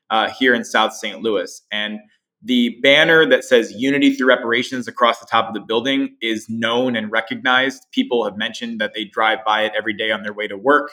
uh, 0.09 0.29
here 0.29 0.53
in 0.53 0.63
South 0.63 0.93
St. 0.93 1.21
Louis. 1.21 1.61
And 1.71 1.99
the 2.41 2.77
banner 2.81 3.27
that 3.27 3.43
says 3.43 3.73
unity 3.75 4.13
through 4.13 4.27
reparations 4.27 4.87
across 4.87 5.19
the 5.19 5.25
top 5.25 5.47
of 5.47 5.53
the 5.53 5.59
building 5.59 6.15
is 6.21 6.47
known 6.49 6.95
and 6.95 7.11
recognized. 7.11 7.85
People 7.91 8.23
have 8.23 8.37
mentioned 8.37 8.79
that 8.79 8.93
they 8.93 9.05
drive 9.05 9.39
by 9.45 9.63
it 9.63 9.73
every 9.77 9.93
day 9.93 10.11
on 10.11 10.23
their 10.23 10.33
way 10.33 10.47
to 10.47 10.57
work. 10.57 10.91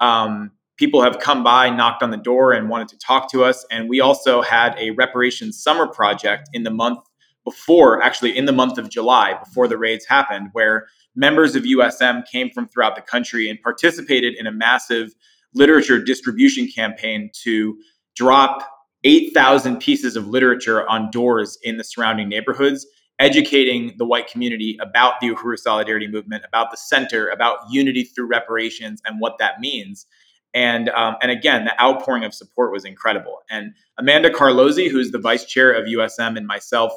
Um, 0.00 0.52
people 0.76 1.02
have 1.02 1.18
come 1.18 1.42
by, 1.42 1.70
knocked 1.70 2.02
on 2.02 2.10
the 2.10 2.16
door, 2.16 2.52
and 2.52 2.68
wanted 2.68 2.88
to 2.88 2.98
talk 2.98 3.30
to 3.32 3.42
us. 3.42 3.66
And 3.70 3.88
we 3.88 4.00
also 4.00 4.40
had 4.42 4.76
a 4.78 4.90
reparations 4.90 5.60
summer 5.60 5.88
project 5.88 6.48
in 6.52 6.62
the 6.62 6.70
month 6.70 7.00
before, 7.44 8.02
actually 8.02 8.36
in 8.36 8.46
the 8.46 8.52
month 8.52 8.78
of 8.78 8.88
July, 8.88 9.34
before 9.34 9.68
the 9.68 9.78
raids 9.78 10.06
happened, 10.06 10.48
where 10.52 10.86
members 11.14 11.54
of 11.54 11.64
USM 11.64 12.26
came 12.26 12.50
from 12.50 12.66
throughout 12.68 12.96
the 12.96 13.02
country 13.02 13.48
and 13.48 13.60
participated 13.62 14.34
in 14.38 14.46
a 14.46 14.52
massive 14.52 15.14
literature 15.54 16.02
distribution 16.02 16.68
campaign 16.68 17.30
to 17.42 17.76
drop 18.16 18.68
8,000 19.04 19.78
pieces 19.78 20.16
of 20.16 20.28
literature 20.28 20.88
on 20.88 21.10
doors 21.10 21.58
in 21.62 21.76
the 21.76 21.84
surrounding 21.84 22.28
neighborhoods, 22.28 22.86
educating 23.18 23.92
the 23.98 24.04
white 24.04 24.26
community 24.26 24.78
about 24.80 25.20
the 25.20 25.28
Uhuru 25.28 25.58
Solidarity 25.58 26.08
Movement, 26.08 26.42
about 26.46 26.70
the 26.70 26.76
center, 26.76 27.28
about 27.28 27.58
unity 27.70 28.04
through 28.04 28.26
reparations, 28.26 29.00
and 29.04 29.20
what 29.20 29.38
that 29.38 29.60
means. 29.60 30.06
And 30.54 30.88
um, 30.90 31.16
and 31.20 31.30
again, 31.30 31.64
the 31.64 31.80
outpouring 31.82 32.24
of 32.24 32.32
support 32.32 32.72
was 32.72 32.84
incredible. 32.84 33.40
And 33.50 33.74
Amanda 33.98 34.30
Carlozzi, 34.30 34.88
who's 34.88 35.10
the 35.10 35.18
vice 35.18 35.44
chair 35.44 35.72
of 35.72 35.86
USM, 35.86 36.36
and 36.36 36.46
myself 36.46 36.92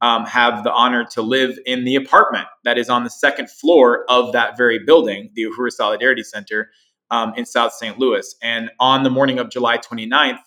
um, 0.00 0.24
have 0.24 0.64
the 0.64 0.72
honor 0.72 1.04
to 1.12 1.22
live 1.22 1.58
in 1.66 1.84
the 1.84 1.94
apartment 1.94 2.46
that 2.64 2.78
is 2.78 2.88
on 2.88 3.04
the 3.04 3.10
second 3.10 3.50
floor 3.50 4.04
of 4.08 4.32
that 4.32 4.56
very 4.56 4.78
building, 4.78 5.30
the 5.34 5.44
Uhuru 5.44 5.70
Solidarity 5.70 6.22
Center 6.22 6.70
um, 7.10 7.32
in 7.36 7.44
South 7.44 7.72
St. 7.72 7.98
Louis. 7.98 8.34
And 8.42 8.70
on 8.80 9.02
the 9.02 9.10
morning 9.10 9.38
of 9.38 9.50
July 9.50 9.78
29th, 9.78 10.38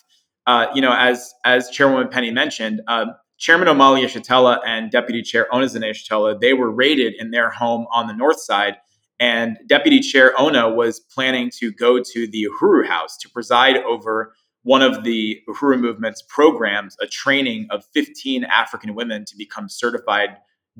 uh, 0.46 0.66
you 0.74 0.82
know, 0.82 0.92
as 0.92 1.32
as 1.44 1.70
Chairwoman 1.70 2.08
Penny 2.08 2.30
mentioned, 2.30 2.82
uh, 2.86 3.06
Chairman 3.38 3.68
Omali 3.68 4.04
Yeshitela 4.04 4.60
and 4.66 4.90
Deputy 4.90 5.22
Chair 5.22 5.52
Ona 5.54 5.66
Yeshitela, 5.66 6.40
they 6.40 6.52
were 6.52 6.70
raided 6.70 7.14
in 7.18 7.30
their 7.30 7.50
home 7.50 7.86
on 7.92 8.06
the 8.06 8.12
north 8.12 8.40
side. 8.40 8.76
And 9.20 9.58
Deputy 9.66 10.00
Chair 10.00 10.38
Ona 10.38 10.70
was 10.70 11.00
planning 11.00 11.50
to 11.58 11.72
go 11.72 12.00
to 12.00 12.26
the 12.26 12.46
Uhuru 12.50 12.86
House 12.86 13.16
to 13.18 13.30
preside 13.30 13.76
over 13.78 14.34
one 14.64 14.82
of 14.82 15.04
the 15.04 15.40
Uhuru 15.48 15.78
Movement's 15.78 16.22
programs, 16.22 16.96
a 17.00 17.06
training 17.06 17.68
of 17.70 17.84
15 17.94 18.44
African 18.44 18.94
women 18.94 19.24
to 19.26 19.36
become 19.36 19.68
certified 19.68 20.30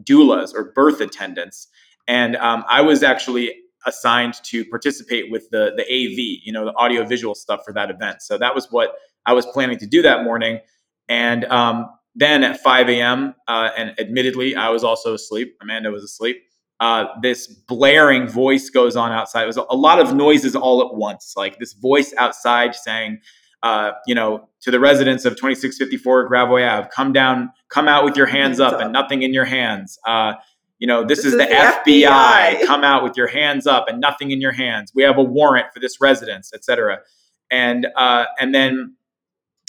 doulas 0.03 0.55
or 0.55 0.73
birth 0.73 1.00
attendants. 1.00 1.69
And 2.09 2.37
um, 2.37 2.64
I 2.69 2.81
was 2.81 3.03
actually 3.03 3.55
assigned 3.87 4.35
to 4.45 4.64
participate 4.64 5.31
with 5.31 5.49
the 5.50 5.73
the 5.76 5.83
AV, 5.83 6.19
you 6.45 6.53
know, 6.53 6.64
the 6.64 6.75
audiovisual 6.75 7.35
stuff 7.35 7.61
for 7.64 7.73
that 7.75 7.91
event. 7.91 8.23
So 8.23 8.38
that 8.38 8.55
was 8.55 8.67
what 8.71 8.95
I 9.26 9.35
was 9.35 9.47
planning 9.47 9.79
to 9.79 9.87
do 9.87 10.03
that 10.03 10.25
morning. 10.25 10.61
And 11.09 11.45
um, 11.47 11.91
then 12.14 12.43
at 12.45 12.61
5 12.61 12.88
a.m., 12.88 13.35
uh, 13.49 13.71
and 13.76 13.99
admittedly, 13.99 14.57
I 14.57 14.71
was 14.71 14.85
also 14.85 15.14
asleep. 15.14 15.57
Amanda 15.61 15.91
was 15.91 16.03
asleep. 16.03 16.43
Uh, 16.81 17.07
this 17.21 17.47
blaring 17.47 18.26
voice 18.29 18.71
goes 18.71 18.97
on 18.97 19.12
outside. 19.12 19.45
It 19.45 19.47
was 19.47 19.57
a 19.57 19.76
lot 19.76 20.00
of 20.00 20.14
noises 20.14 20.57
all 20.57 20.87
at 20.87 20.95
once, 20.95 21.35
like 21.37 21.59
this 21.59 21.73
voice 21.75 22.14
outside 22.17 22.75
saying, 22.75 23.21
uh, 23.64 23.92
you 24.06 24.14
know, 24.14 24.47
to 24.61 24.71
the 24.71 24.78
residents 24.78 25.25
of 25.25 25.33
2654 25.37 26.28
Gravois 26.28 26.68
Ave, 26.68 26.88
come 26.94 27.14
down, 27.14 27.50
come 27.71 27.88
out 27.88 28.04
with 28.04 28.14
your 28.14 28.26
hands 28.26 28.61
up 28.61 28.78
and 28.78 28.92
nothing 28.92 29.23
in 29.23 29.33
your 29.33 29.47
hands. 29.47 29.99
Uh, 30.06 30.35
you 30.78 30.87
know, 30.87 31.02
this, 31.02 31.23
this 31.23 31.33
is, 31.33 31.33
is, 31.33 31.38
the, 31.38 31.47
the 31.47 32.02
FBI. 32.02 32.59
FBI. 32.59 32.66
Come 32.66 32.85
out 32.85 33.02
with 33.02 33.16
your 33.16 33.26
hands 33.26 33.66
up 33.66 33.88
and 33.88 34.02
nothing 34.02 34.33
in 34.33 34.40
your 34.42 34.52
hands. 34.52 34.92
We 34.94 35.02
have 35.04 35.16
a 35.16 35.23
warrant 35.23 35.68
for 35.73 35.80
this 35.80 35.99
residence, 35.99 36.52
etc. 36.52 36.99
And 37.50 37.87
uh, 37.97 38.26
and 38.38 38.54
then 38.54 38.97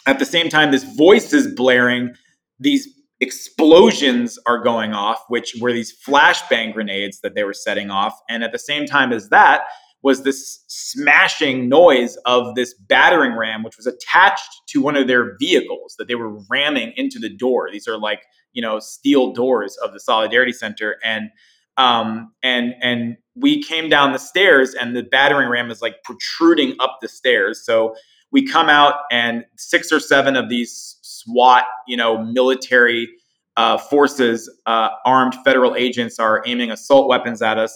at 0.05 0.19
the 0.19 0.25
same 0.25 0.49
time, 0.49 0.71
this 0.71 0.83
voice 0.83 1.31
is 1.31 1.47
blaring. 1.47 2.13
These 2.59 2.89
explosions 3.21 4.37
are 4.45 4.61
going 4.61 4.93
off, 4.93 5.23
which 5.29 5.55
were 5.61 5.71
these 5.71 5.95
flashbang 6.05 6.73
grenades 6.73 7.21
that 7.21 7.33
they 7.33 7.45
were 7.45 7.53
setting 7.53 7.89
off. 7.91 8.19
And 8.29 8.43
at 8.43 8.51
the 8.51 8.59
same 8.59 8.85
time 8.85 9.13
as 9.13 9.29
that, 9.29 9.63
was 10.05 10.21
this 10.21 10.63
smashing 10.67 11.67
noise 11.67 12.15
of 12.27 12.53
this 12.53 12.75
battering 12.75 13.35
ram, 13.35 13.63
which 13.63 13.75
was 13.75 13.87
attached 13.87 14.61
to 14.67 14.79
one 14.79 14.95
of 14.95 15.07
their 15.07 15.35
vehicles 15.39 15.95
that 15.97 16.07
they 16.07 16.13
were 16.13 16.37
ramming 16.47 16.93
into 16.95 17.17
the 17.17 17.27
door. 17.27 17.69
These 17.71 17.87
are 17.87 17.97
like 17.97 18.21
you 18.53 18.61
know 18.61 18.79
steel 18.79 19.33
doors 19.33 19.75
of 19.83 19.93
the 19.93 19.99
Solidarity 19.99 20.51
Center, 20.51 20.97
and 21.03 21.31
um, 21.77 22.31
and 22.43 22.75
and 22.83 23.17
we 23.35 23.63
came 23.63 23.89
down 23.89 24.13
the 24.13 24.19
stairs, 24.19 24.75
and 24.75 24.95
the 24.95 25.01
battering 25.01 25.49
ram 25.49 25.71
is 25.71 25.81
like 25.81 25.95
protruding 26.03 26.75
up 26.79 26.99
the 27.01 27.07
stairs. 27.07 27.65
So 27.65 27.95
we 28.31 28.45
come 28.45 28.69
out, 28.69 28.99
and 29.11 29.43
six 29.57 29.91
or 29.91 29.99
seven 29.99 30.35
of 30.35 30.49
these 30.49 30.99
SWAT, 31.01 31.63
you 31.87 31.97
know, 31.97 32.23
military 32.23 33.09
uh, 33.57 33.79
forces, 33.79 34.55
uh, 34.67 34.89
armed 35.03 35.33
federal 35.43 35.75
agents 35.75 36.19
are 36.19 36.43
aiming 36.45 36.69
assault 36.69 37.09
weapons 37.09 37.41
at 37.41 37.57
us. 37.57 37.75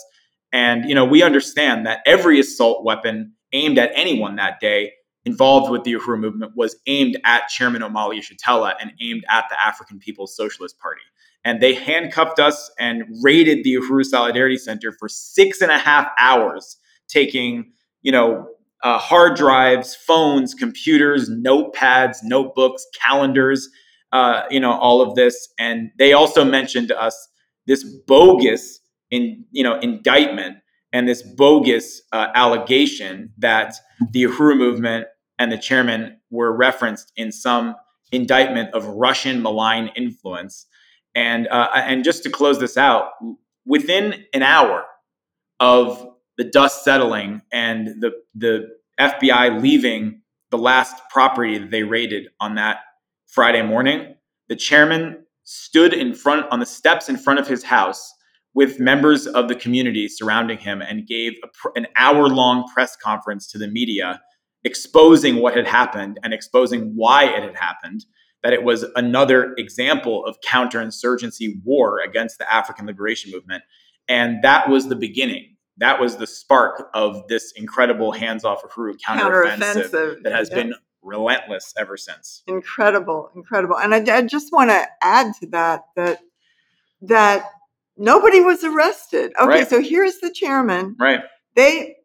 And 0.51 0.87
you 0.87 0.95
know, 0.95 1.05
we 1.05 1.23
understand 1.23 1.85
that 1.85 1.99
every 2.05 2.39
assault 2.39 2.83
weapon 2.83 3.33
aimed 3.53 3.77
at 3.77 3.91
anyone 3.93 4.35
that 4.37 4.59
day 4.59 4.93
involved 5.25 5.71
with 5.71 5.83
the 5.83 5.93
Uhuru 5.93 6.19
movement 6.19 6.53
was 6.55 6.75
aimed 6.87 7.19
at 7.25 7.47
Chairman 7.49 7.81
Omali 7.81 8.19
Yeshitela 8.19 8.73
and 8.79 8.91
aimed 9.01 9.23
at 9.29 9.45
the 9.49 9.61
African 9.61 9.99
People's 9.99 10.35
Socialist 10.35 10.79
Party. 10.79 11.01
And 11.45 11.61
they 11.61 11.73
handcuffed 11.73 12.39
us 12.39 12.71
and 12.79 13.03
raided 13.21 13.63
the 13.63 13.75
Uhuru 13.75 14.03
Solidarity 14.03 14.57
Center 14.57 14.91
for 14.91 15.07
six 15.07 15.61
and 15.61 15.71
a 15.71 15.77
half 15.77 16.07
hours, 16.19 16.77
taking, 17.07 17.71
you 18.01 18.11
know, 18.11 18.47
uh, 18.83 18.97
hard 18.97 19.35
drives, 19.35 19.95
phones, 19.95 20.53
computers, 20.53 21.29
notepads, 21.29 22.17
notebooks, 22.23 22.85
calendars, 22.99 23.69
uh, 24.11 24.43
you 24.49 24.59
know, 24.59 24.71
all 24.71 25.01
of 25.01 25.15
this. 25.15 25.49
And 25.59 25.91
they 25.97 26.13
also 26.13 26.43
mentioned 26.43 26.87
to 26.89 27.01
us 27.01 27.27
this 27.67 27.83
bogus 27.83 28.79
in 29.11 29.45
you 29.51 29.63
know 29.63 29.79
indictment 29.79 30.57
and 30.91 31.07
this 31.07 31.21
bogus 31.21 32.01
uh, 32.11 32.27
allegation 32.33 33.31
that 33.37 33.75
the 34.11 34.23
Uhuru 34.23 34.57
movement 34.57 35.07
and 35.37 35.51
the 35.51 35.57
chairman 35.57 36.19
were 36.31 36.51
referenced 36.51 37.11
in 37.15 37.31
some 37.31 37.75
indictment 38.11 38.73
of 38.73 38.85
Russian 38.85 39.41
malign 39.41 39.91
influence. 39.95 40.65
And 41.15 41.47
uh, 41.47 41.69
and 41.73 42.03
just 42.03 42.23
to 42.23 42.29
close 42.29 42.59
this 42.59 42.77
out, 42.77 43.11
within 43.65 44.25
an 44.33 44.43
hour 44.43 44.85
of 45.59 46.07
the 46.37 46.43
dust 46.43 46.83
settling 46.83 47.41
and 47.51 47.87
the 47.87 48.11
the 48.35 48.69
FBI 48.99 49.61
leaving 49.61 50.21
the 50.51 50.57
last 50.57 50.95
property 51.09 51.57
that 51.57 51.71
they 51.71 51.83
raided 51.83 52.27
on 52.39 52.55
that 52.55 52.79
Friday 53.27 53.61
morning, 53.61 54.15
the 54.47 54.55
chairman 54.55 55.25
stood 55.43 55.93
in 55.93 56.13
front 56.13 56.45
on 56.51 56.59
the 56.59 56.65
steps 56.65 57.09
in 57.09 57.17
front 57.17 57.39
of 57.39 57.47
his 57.47 57.63
house 57.63 58.13
with 58.59 58.77
members 58.77 59.25
of 59.25 59.47
the 59.47 59.55
community 59.55 60.09
surrounding 60.09 60.57
him 60.57 60.81
and 60.81 61.07
gave 61.07 61.31
a, 61.45 61.69
an 61.77 61.87
hour 61.95 62.27
long 62.27 62.67
press 62.73 62.97
conference 62.97 63.47
to 63.47 63.57
the 63.57 63.69
media 63.69 64.21
exposing 64.65 65.37
what 65.37 65.55
had 65.55 65.65
happened 65.65 66.19
and 66.25 66.33
exposing 66.33 66.91
why 66.93 67.23
it 67.23 67.41
had 67.41 67.55
happened 67.55 68.03
that 68.43 68.51
it 68.51 68.61
was 68.61 68.83
another 68.97 69.53
example 69.57 70.25
of 70.25 70.35
counterinsurgency 70.45 71.53
war 71.63 72.01
against 72.01 72.37
the 72.37 72.53
African 72.53 72.85
liberation 72.85 73.31
movement. 73.31 73.63
And 74.09 74.43
that 74.43 74.67
was 74.67 74.89
the 74.89 74.95
beginning. 74.97 75.55
That 75.77 76.01
was 76.01 76.17
the 76.17 76.27
spark 76.27 76.89
of 76.93 77.29
this 77.29 77.53
incredible 77.55 78.11
hands-off 78.11 78.61
Uhuru 78.63 78.95
counteroffensive, 78.99 79.57
counteroffensive 79.57 80.23
that 80.23 80.33
has 80.33 80.49
yeah. 80.49 80.55
been 80.55 80.73
relentless 81.01 81.73
ever 81.77 81.95
since. 81.95 82.43
Incredible 82.45 83.31
incredible. 83.33 83.77
And 83.77 83.95
I, 83.95 84.17
I 84.17 84.21
just 84.23 84.51
want 84.51 84.69
to 84.69 84.85
add 85.01 85.31
to 85.39 85.47
that 85.47 85.83
that 85.95 86.19
that 87.03 87.45
Nobody 87.99 88.39
was 88.39 88.63
arrested. 88.63 89.33
Okay, 89.37 89.45
right. 89.45 89.69
so 89.69 89.81
here's 89.81 90.19
the 90.19 90.31
chairman. 90.31 90.95
Right. 90.97 91.19
They 91.55 91.97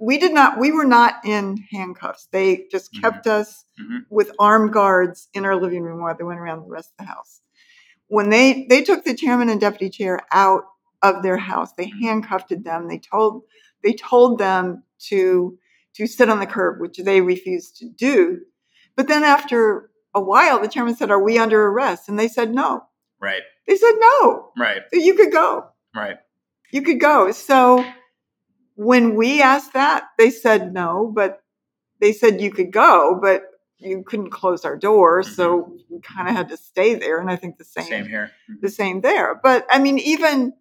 we 0.00 0.18
did 0.18 0.32
not 0.32 0.58
we 0.58 0.72
were 0.72 0.86
not 0.86 1.24
in 1.26 1.58
handcuffs. 1.70 2.28
They 2.32 2.66
just 2.70 2.92
mm-hmm. 2.92 3.02
kept 3.02 3.26
mm-hmm. 3.26 3.40
us 3.40 3.64
mm-hmm. 3.78 3.98
with 4.08 4.32
armed 4.38 4.72
guards 4.72 5.28
in 5.34 5.44
our 5.44 5.60
living 5.60 5.82
room 5.82 6.00
while 6.00 6.16
they 6.16 6.24
went 6.24 6.40
around 6.40 6.62
the 6.62 6.70
rest 6.70 6.90
of 6.98 7.04
the 7.04 7.12
house. 7.12 7.42
When 8.08 8.30
they 8.30 8.66
they 8.70 8.82
took 8.82 9.04
the 9.04 9.14
chairman 9.14 9.50
and 9.50 9.60
deputy 9.60 9.90
chair 9.90 10.20
out 10.32 10.64
of 11.02 11.22
their 11.22 11.36
house, 11.36 11.72
they 11.74 11.92
handcuffed 12.02 12.48
them. 12.64 12.88
They 12.88 12.98
told 12.98 13.42
they 13.84 13.92
told 13.92 14.38
them 14.38 14.84
to 15.08 15.58
to 15.96 16.06
sit 16.06 16.30
on 16.30 16.40
the 16.40 16.46
curb, 16.46 16.80
which 16.80 16.96
they 16.96 17.20
refused 17.20 17.76
to 17.78 17.90
do. 17.90 18.40
But 18.96 19.08
then 19.08 19.22
after 19.22 19.90
a 20.14 20.20
while, 20.20 20.60
the 20.60 20.68
chairman 20.68 20.96
said, 20.96 21.10
"Are 21.10 21.22
we 21.22 21.36
under 21.36 21.62
arrest?" 21.62 22.08
And 22.08 22.18
they 22.18 22.28
said, 22.28 22.54
"No." 22.54 22.84
Right. 23.20 23.42
They 23.66 23.76
said 23.76 23.94
no. 23.98 24.50
Right. 24.58 24.82
You 24.92 25.14
could 25.14 25.32
go. 25.32 25.66
Right. 25.94 26.16
You 26.72 26.82
could 26.82 27.00
go. 27.00 27.32
So 27.32 27.84
when 28.74 29.16
we 29.16 29.42
asked 29.42 29.72
that, 29.72 30.04
they 30.18 30.30
said 30.30 30.72
no, 30.72 31.10
but 31.14 31.42
they 32.00 32.12
said 32.12 32.40
you 32.40 32.50
could 32.50 32.72
go, 32.72 33.18
but 33.20 33.42
you 33.78 34.02
couldn't 34.06 34.30
close 34.30 34.64
our 34.64 34.76
door, 34.76 35.22
mm-hmm. 35.22 35.32
so 35.32 35.76
we 35.90 36.00
kind 36.00 36.28
of 36.28 36.34
had 36.34 36.48
to 36.48 36.56
stay 36.56 36.94
there. 36.94 37.18
And 37.18 37.30
I 37.30 37.36
think 37.36 37.58
the 37.58 37.64
same, 37.64 37.84
same 37.84 38.06
here, 38.06 38.30
mm-hmm. 38.50 38.60
the 38.62 38.70
same 38.70 39.00
there. 39.00 39.38
But 39.42 39.66
I 39.70 39.78
mean, 39.78 39.98
even 39.98 40.52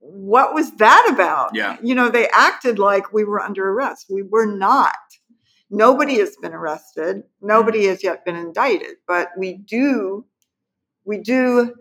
what 0.00 0.54
was 0.54 0.72
that 0.72 1.08
about? 1.12 1.54
Yeah, 1.54 1.76
you 1.82 1.94
know, 1.94 2.10
they 2.10 2.28
acted 2.28 2.78
like 2.78 3.12
we 3.12 3.24
were 3.24 3.40
under 3.40 3.68
arrest. 3.70 4.06
We 4.10 4.22
were 4.22 4.46
not. 4.46 4.96
Nobody 5.70 6.18
has 6.18 6.36
been 6.36 6.52
arrested. 6.52 7.22
Nobody 7.40 7.80
mm-hmm. 7.80 7.90
has 7.90 8.04
yet 8.04 8.24
been 8.24 8.36
indicted, 8.36 8.96
but 9.06 9.30
we 9.38 9.54
do, 9.54 10.26
we 11.04 11.18
do 11.18 11.74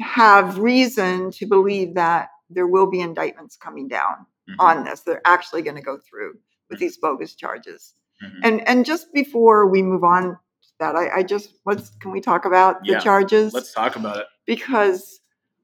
have 0.00 0.58
reason 0.58 1.30
to 1.32 1.46
believe 1.46 1.94
that 1.94 2.28
there 2.50 2.66
will 2.66 2.88
be 2.90 3.00
indictments 3.00 3.56
coming 3.56 3.88
down 3.88 4.26
mm-hmm. 4.48 4.60
on 4.60 4.84
this. 4.84 5.00
They're 5.00 5.22
actually 5.24 5.62
going 5.62 5.76
to 5.76 5.82
go 5.82 5.98
through 5.98 6.34
with 6.68 6.78
mm-hmm. 6.78 6.84
these 6.84 6.96
bogus 6.96 7.34
charges. 7.34 7.94
Mm-hmm. 8.22 8.40
And 8.42 8.68
and 8.68 8.84
just 8.84 9.12
before 9.12 9.66
we 9.66 9.82
move 9.82 10.04
on 10.04 10.30
to 10.32 10.68
that, 10.80 10.96
I, 10.96 11.18
I 11.18 11.22
just 11.22 11.54
let's 11.64 11.90
can 12.00 12.10
we 12.10 12.20
talk 12.20 12.44
about 12.44 12.82
the 12.84 12.98
charges? 13.00 13.52
Let's 13.52 13.72
talk 13.72 13.96
about 13.96 14.18
it. 14.18 14.26
Because 14.44 15.20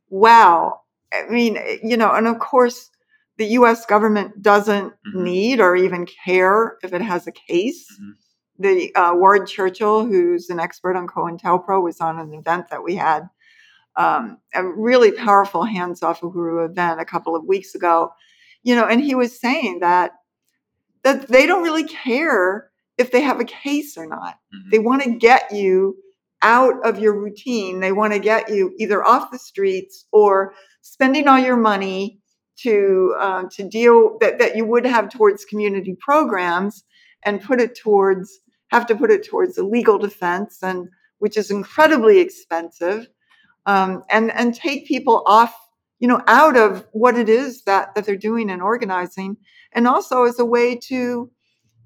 wow, 0.08 0.80
I 1.12 1.26
mean, 1.28 1.58
you 1.82 1.96
know, 1.96 2.12
and 2.12 2.28
of 2.28 2.38
course 2.38 2.90
the 3.36 3.46
US 3.46 3.84
government 3.86 4.42
doesn't 4.42 4.92
mm-hmm. 4.92 5.24
need 5.24 5.60
or 5.60 5.74
even 5.74 6.06
care 6.06 6.78
if 6.82 6.92
it 6.92 7.02
has 7.02 7.26
a 7.26 7.32
case. 7.32 7.86
Mm-hmm. 7.92 8.10
The 8.58 8.94
uh, 8.94 9.14
Ward 9.14 9.48
Churchill, 9.48 10.06
who's 10.06 10.48
an 10.50 10.60
expert 10.60 10.96
on 10.96 11.08
COINTELPRO, 11.08 11.82
was 11.82 12.00
on 12.00 12.18
an 12.18 12.32
event 12.34 12.68
that 12.70 12.84
we 12.84 12.94
had, 12.94 13.28
um, 13.96 14.38
a 14.54 14.64
really 14.64 15.12
powerful 15.12 15.64
hands 15.64 16.02
off 16.02 16.20
Uhuru 16.20 16.68
event 16.68 17.00
a 17.00 17.04
couple 17.04 17.34
of 17.34 17.44
weeks 17.44 17.74
ago. 17.74 18.10
You 18.62 18.76
know, 18.76 18.86
and 18.86 19.00
he 19.00 19.14
was 19.14 19.38
saying 19.38 19.80
that 19.80 20.12
that 21.02 21.28
they 21.28 21.46
don't 21.46 21.62
really 21.62 21.84
care 21.84 22.70
if 22.96 23.10
they 23.10 23.20
have 23.20 23.40
a 23.40 23.44
case 23.44 23.96
or 23.96 24.06
not. 24.06 24.36
Mm-hmm. 24.54 24.70
They 24.70 24.78
want 24.78 25.02
to 25.02 25.10
get 25.10 25.52
you 25.52 25.96
out 26.42 26.74
of 26.86 26.98
your 26.98 27.18
routine. 27.18 27.80
They 27.80 27.92
want 27.92 28.12
to 28.12 28.18
get 28.18 28.48
you 28.50 28.74
either 28.78 29.04
off 29.04 29.30
the 29.30 29.38
streets 29.38 30.06
or 30.12 30.54
spending 30.82 31.26
all 31.28 31.38
your 31.38 31.56
money 31.56 32.20
to 32.56 33.14
uh, 33.18 33.44
to 33.50 33.68
deal 33.68 34.16
that, 34.20 34.38
that 34.38 34.56
you 34.56 34.64
would 34.64 34.86
have 34.86 35.10
towards 35.10 35.44
community 35.44 35.96
programs 36.00 36.84
and 37.24 37.42
put 37.42 37.60
it 37.60 37.76
towards 37.76 38.40
have 38.74 38.86
to 38.86 38.96
put 38.96 39.10
it 39.10 39.26
towards 39.26 39.56
a 39.58 39.64
legal 39.64 39.98
defense 39.98 40.58
and 40.62 40.88
which 41.18 41.36
is 41.36 41.50
incredibly 41.50 42.18
expensive 42.18 43.06
um, 43.66 44.02
and 44.10 44.30
and 44.32 44.54
take 44.54 44.86
people 44.86 45.22
off 45.26 45.54
you 46.00 46.08
know 46.08 46.20
out 46.26 46.56
of 46.56 46.86
what 46.92 47.16
it 47.16 47.28
is 47.28 47.62
that 47.62 47.94
that 47.94 48.04
they're 48.04 48.16
doing 48.16 48.50
and 48.50 48.60
organizing 48.60 49.36
and 49.72 49.86
also 49.86 50.24
as 50.24 50.38
a 50.38 50.44
way 50.44 50.76
to 50.76 51.30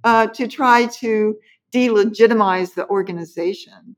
uh, 0.05 0.27
to 0.29 0.49
try 0.49 0.87
to 0.87 1.37
delegitimize 1.73 2.75
the 2.75 2.89
organization 2.89 3.95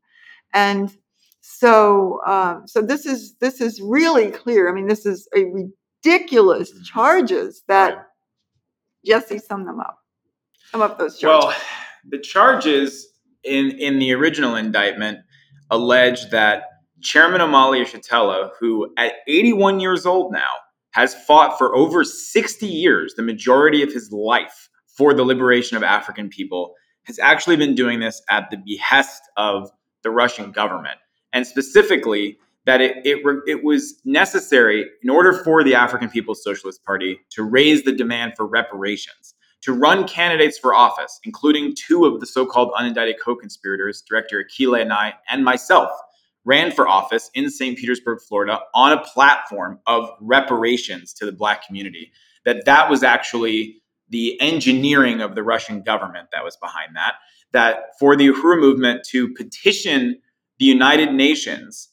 and 0.53 0.97
so 1.41 2.21
uh, 2.27 2.61
so 2.67 2.83
this 2.83 3.07
is 3.07 3.37
this 3.37 3.61
is 3.61 3.81
really 3.81 4.31
clear 4.31 4.69
i 4.69 4.73
mean 4.73 4.89
this 4.89 5.07
is 5.07 5.29
a 5.37 5.45
ridiculous 5.45 6.73
mm-hmm. 6.73 6.83
charges 6.85 7.63
that. 7.69 8.07
Jesse 9.03 9.39
sum 9.39 9.65
them 9.65 9.81
up. 9.81 9.99
Sum 10.71 10.83
up 10.83 10.99
those 10.99 11.19
charges. 11.19 11.47
Well, 11.47 11.57
the 12.09 12.19
charges 12.19 13.07
in 13.45 13.71
in 13.73 13.99
the 13.99 14.13
original 14.13 14.57
indictment 14.57 15.19
allege 15.71 16.31
that 16.31 16.65
Chairman 17.03 17.41
Omali 17.41 17.85
Yeshitela, 17.85 18.51
who 18.59 18.93
at 18.99 19.15
81 19.27 19.81
years 19.81 20.05
old 20.05 20.33
now 20.33 20.51
has 20.93 21.15
fought 21.15 21.57
for 21.57 21.75
over 21.75 22.05
60 22.05 22.67
years, 22.67 23.15
the 23.15 23.23
majority 23.23 23.83
of 23.83 23.93
his 23.93 24.11
life, 24.13 24.69
for 24.97 25.15
the 25.15 25.23
liberation 25.23 25.77
of 25.77 25.83
African 25.83 26.29
people, 26.29 26.75
has 27.05 27.19
actually 27.19 27.57
been 27.57 27.75
doing 27.75 28.01
this 28.01 28.21
at 28.29 28.51
the 28.51 28.59
behest 28.59 29.23
of 29.37 29.71
the 30.03 30.11
Russian 30.11 30.51
government. 30.51 30.99
And 31.33 31.47
specifically, 31.47 32.39
that 32.67 32.81
it, 32.81 32.99
it, 33.07 33.25
it 33.47 33.65
was 33.65 34.01
necessary 34.05 34.87
in 35.03 35.11
order 35.11 35.33
for 35.33 35.65
the 35.65 35.75
African 35.75 36.11
People's 36.11 36.43
Socialist 36.43 36.85
Party 36.85 37.21
to 37.31 37.43
raise 37.43 37.85
the 37.85 37.93
demand 37.93 38.35
for 38.37 38.47
reparations, 38.47 39.35
to 39.63 39.73
run 39.73 40.07
candidates 40.07 40.59
for 40.59 40.75
office, 40.75 41.21
including 41.25 41.75
two 41.75 42.05
of 42.05 42.21
the 42.21 42.27
so 42.27 42.47
called 42.47 42.73
unindicted 42.73 43.15
co 43.23 43.35
conspirators, 43.35 44.03
Director 44.03 44.45
Akile 44.45 44.85
Anai, 44.87 45.13
and 45.29 45.45
myself, 45.45 45.91
ran 46.45 46.73
for 46.73 46.89
office 46.89 47.31
in 47.35 47.51
St. 47.51 47.77
Petersburg, 47.77 48.21
Florida, 48.27 48.61
on 48.75 48.93
a 48.93 49.03
platform 49.03 49.79
of 49.87 50.09
reparations 50.21 51.13
to 51.15 51.27
the 51.27 51.33
Black 51.33 51.67
community. 51.67 52.13
That 52.45 52.65
that 52.65 52.89
was 52.89 53.03
actually 53.03 53.83
the 54.09 54.41
engineering 54.41 55.21
of 55.21 55.35
the 55.35 55.43
Russian 55.43 55.83
government 55.83 56.29
that 56.33 56.45
was 56.45 56.57
behind 56.57 56.97
that. 56.97 57.15
That 57.53 57.99
for 57.99 58.17
the 58.17 58.29
Uhuru 58.29 58.59
movement 58.61 59.05
to 59.11 59.33
petition 59.35 60.19
the 60.59 60.65
United 60.65 61.13
Nations 61.13 61.89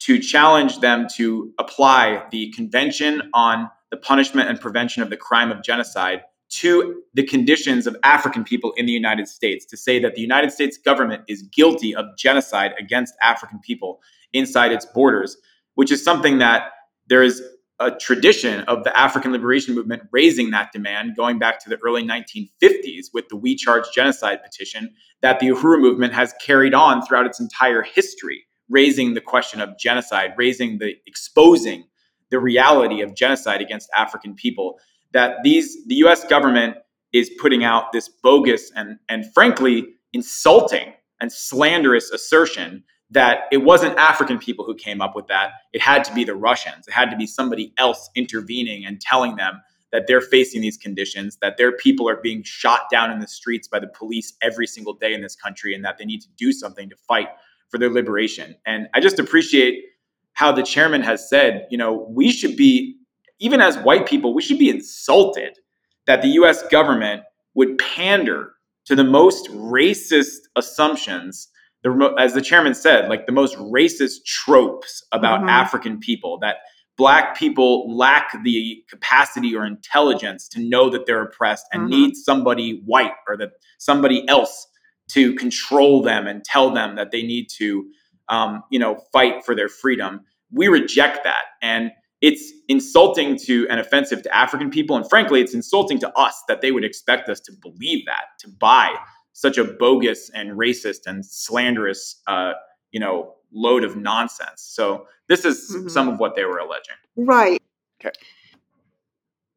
to 0.00 0.18
challenge 0.18 0.80
them 0.80 1.06
to 1.16 1.52
apply 1.58 2.24
the 2.30 2.50
Convention 2.52 3.22
on 3.32 3.70
the 3.90 3.96
Punishment 3.96 4.48
and 4.48 4.60
Prevention 4.60 5.02
of 5.02 5.10
the 5.10 5.16
Crime 5.16 5.50
of 5.50 5.62
Genocide 5.62 6.22
to 6.60 7.02
the 7.14 7.22
conditions 7.22 7.86
of 7.86 7.96
African 8.02 8.44
people 8.44 8.72
in 8.76 8.86
the 8.86 8.92
United 8.92 9.28
States, 9.28 9.64
to 9.66 9.76
say 9.76 9.98
that 9.98 10.14
the 10.14 10.20
United 10.20 10.52
States 10.52 10.78
government 10.78 11.22
is 11.28 11.42
guilty 11.42 11.94
of 11.94 12.06
genocide 12.16 12.72
against 12.78 13.14
African 13.22 13.58
people 13.58 14.00
inside 14.32 14.72
its 14.72 14.86
borders, 14.86 15.36
which 15.74 15.90
is 15.90 16.02
something 16.02 16.38
that 16.38 16.72
there 17.08 17.22
is 17.22 17.42
a 17.78 17.90
tradition 17.90 18.60
of 18.62 18.84
the 18.84 18.98
African 18.98 19.32
liberation 19.32 19.74
movement 19.74 20.02
raising 20.10 20.50
that 20.50 20.72
demand 20.72 21.14
going 21.14 21.38
back 21.38 21.60
to 21.60 21.68
the 21.68 21.78
early 21.84 22.02
1950s 22.02 23.08
with 23.12 23.28
the 23.28 23.36
We 23.36 23.54
Charge 23.54 23.84
Genocide 23.94 24.42
petition 24.42 24.94
that 25.20 25.40
the 25.40 25.48
Uhuru 25.48 25.80
movement 25.80 26.14
has 26.14 26.34
carried 26.44 26.72
on 26.72 27.04
throughout 27.04 27.26
its 27.26 27.38
entire 27.38 27.82
history 27.82 28.46
raising 28.68 29.14
the 29.14 29.20
question 29.20 29.60
of 29.60 29.78
genocide, 29.78 30.34
raising 30.36 30.78
the 30.78 30.94
exposing 31.06 31.84
the 32.30 32.38
reality 32.38 33.02
of 33.02 33.14
genocide 33.14 33.60
against 33.60 33.88
African 33.96 34.34
people. 34.34 34.78
That 35.16 35.42
these 35.42 35.86
the 35.86 35.94
U.S. 36.06 36.24
government 36.26 36.76
is 37.12 37.30
putting 37.40 37.64
out 37.64 37.92
this 37.92 38.06
bogus 38.22 38.70
and 38.76 38.98
and 39.08 39.24
frankly 39.32 39.94
insulting 40.12 40.92
and 41.20 41.32
slanderous 41.32 42.10
assertion 42.10 42.84
that 43.10 43.44
it 43.52 43.58
wasn't 43.58 43.96
African 43.96 44.38
people 44.38 44.64
who 44.64 44.74
came 44.74 45.00
up 45.00 45.14
with 45.16 45.26
that. 45.28 45.52
It 45.72 45.80
had 45.80 46.04
to 46.04 46.14
be 46.14 46.24
the 46.24 46.34
Russians. 46.34 46.86
It 46.88 46.92
had 46.92 47.10
to 47.10 47.16
be 47.16 47.26
somebody 47.26 47.72
else 47.78 48.10
intervening 48.14 48.84
and 48.84 49.00
telling 49.00 49.36
them 49.36 49.62
that 49.92 50.06
they're 50.06 50.20
facing 50.20 50.60
these 50.60 50.76
conditions, 50.76 51.38
that 51.40 51.56
their 51.56 51.72
people 51.72 52.08
are 52.08 52.20
being 52.20 52.42
shot 52.42 52.90
down 52.90 53.10
in 53.10 53.20
the 53.20 53.28
streets 53.28 53.68
by 53.68 53.78
the 53.78 53.86
police 53.86 54.34
every 54.42 54.66
single 54.66 54.92
day 54.92 55.14
in 55.14 55.22
this 55.22 55.36
country, 55.36 55.74
and 55.74 55.84
that 55.84 55.96
they 55.98 56.04
need 56.04 56.20
to 56.20 56.28
do 56.36 56.52
something 56.52 56.90
to 56.90 56.96
fight 56.96 57.28
for 57.70 57.78
their 57.78 57.90
liberation. 57.90 58.56
And 58.66 58.88
I 58.92 59.00
just 59.00 59.18
appreciate 59.18 59.84
how 60.32 60.52
the 60.52 60.62
chairman 60.62 61.02
has 61.02 61.28
said, 61.28 61.66
you 61.70 61.78
know, 61.78 62.06
we 62.10 62.32
should 62.32 62.56
be, 62.56 62.95
even 63.38 63.60
as 63.60 63.76
white 63.78 64.06
people, 64.06 64.34
we 64.34 64.42
should 64.42 64.58
be 64.58 64.70
insulted 64.70 65.58
that 66.06 66.22
the 66.22 66.28
US 66.28 66.62
government 66.68 67.22
would 67.54 67.78
pander 67.78 68.52
to 68.86 68.94
the 68.94 69.04
most 69.04 69.48
racist 69.50 70.38
assumptions, 70.54 71.48
the, 71.82 72.14
as 72.18 72.34
the 72.34 72.40
chairman 72.40 72.74
said, 72.74 73.08
like 73.08 73.26
the 73.26 73.32
most 73.32 73.56
racist 73.56 74.24
tropes 74.24 75.04
about 75.12 75.40
mm-hmm. 75.40 75.48
African 75.48 75.98
people, 75.98 76.38
that 76.40 76.56
black 76.96 77.36
people 77.36 77.94
lack 77.94 78.32
the 78.42 78.82
capacity 78.88 79.54
or 79.54 79.66
intelligence 79.66 80.48
to 80.48 80.60
know 80.60 80.88
that 80.88 81.06
they're 81.06 81.22
oppressed 81.22 81.66
and 81.72 81.82
mm-hmm. 81.82 81.90
need 81.90 82.16
somebody 82.16 82.80
white 82.86 83.12
or 83.28 83.36
that 83.36 83.50
somebody 83.78 84.26
else 84.28 84.66
to 85.10 85.34
control 85.34 86.02
them 86.02 86.26
and 86.26 86.44
tell 86.44 86.70
them 86.70 86.96
that 86.96 87.10
they 87.10 87.22
need 87.22 87.48
to, 87.58 87.86
um, 88.28 88.62
you 88.70 88.78
know, 88.78 89.00
fight 89.12 89.44
for 89.44 89.54
their 89.54 89.68
freedom. 89.68 90.20
We 90.50 90.68
reject 90.68 91.24
that, 91.24 91.42
and 91.60 91.90
it's 92.20 92.52
insulting 92.68 93.36
to 93.36 93.66
and 93.68 93.78
offensive 93.78 94.22
to 94.22 94.34
African 94.34 94.70
people, 94.70 94.96
and 94.96 95.08
frankly, 95.08 95.40
it's 95.40 95.54
insulting 95.54 95.98
to 96.00 96.12
us 96.18 96.42
that 96.48 96.60
they 96.60 96.72
would 96.72 96.84
expect 96.84 97.28
us 97.28 97.40
to 97.40 97.52
believe 97.52 98.06
that, 98.06 98.24
to 98.40 98.48
buy 98.48 98.94
such 99.32 99.58
a 99.58 99.64
bogus 99.64 100.30
and 100.30 100.52
racist 100.52 101.06
and 101.06 101.24
slanderous, 101.24 102.22
uh, 102.26 102.52
you 102.90 102.98
know, 102.98 103.34
load 103.52 103.84
of 103.84 103.96
nonsense. 103.96 104.62
So 104.62 105.06
this 105.28 105.44
is 105.44 105.70
mm-hmm. 105.74 105.88
some 105.88 106.08
of 106.08 106.18
what 106.18 106.36
they 106.36 106.44
were 106.44 106.58
alleging. 106.58 106.96
Right. 107.16 107.60
Okay. 108.00 108.14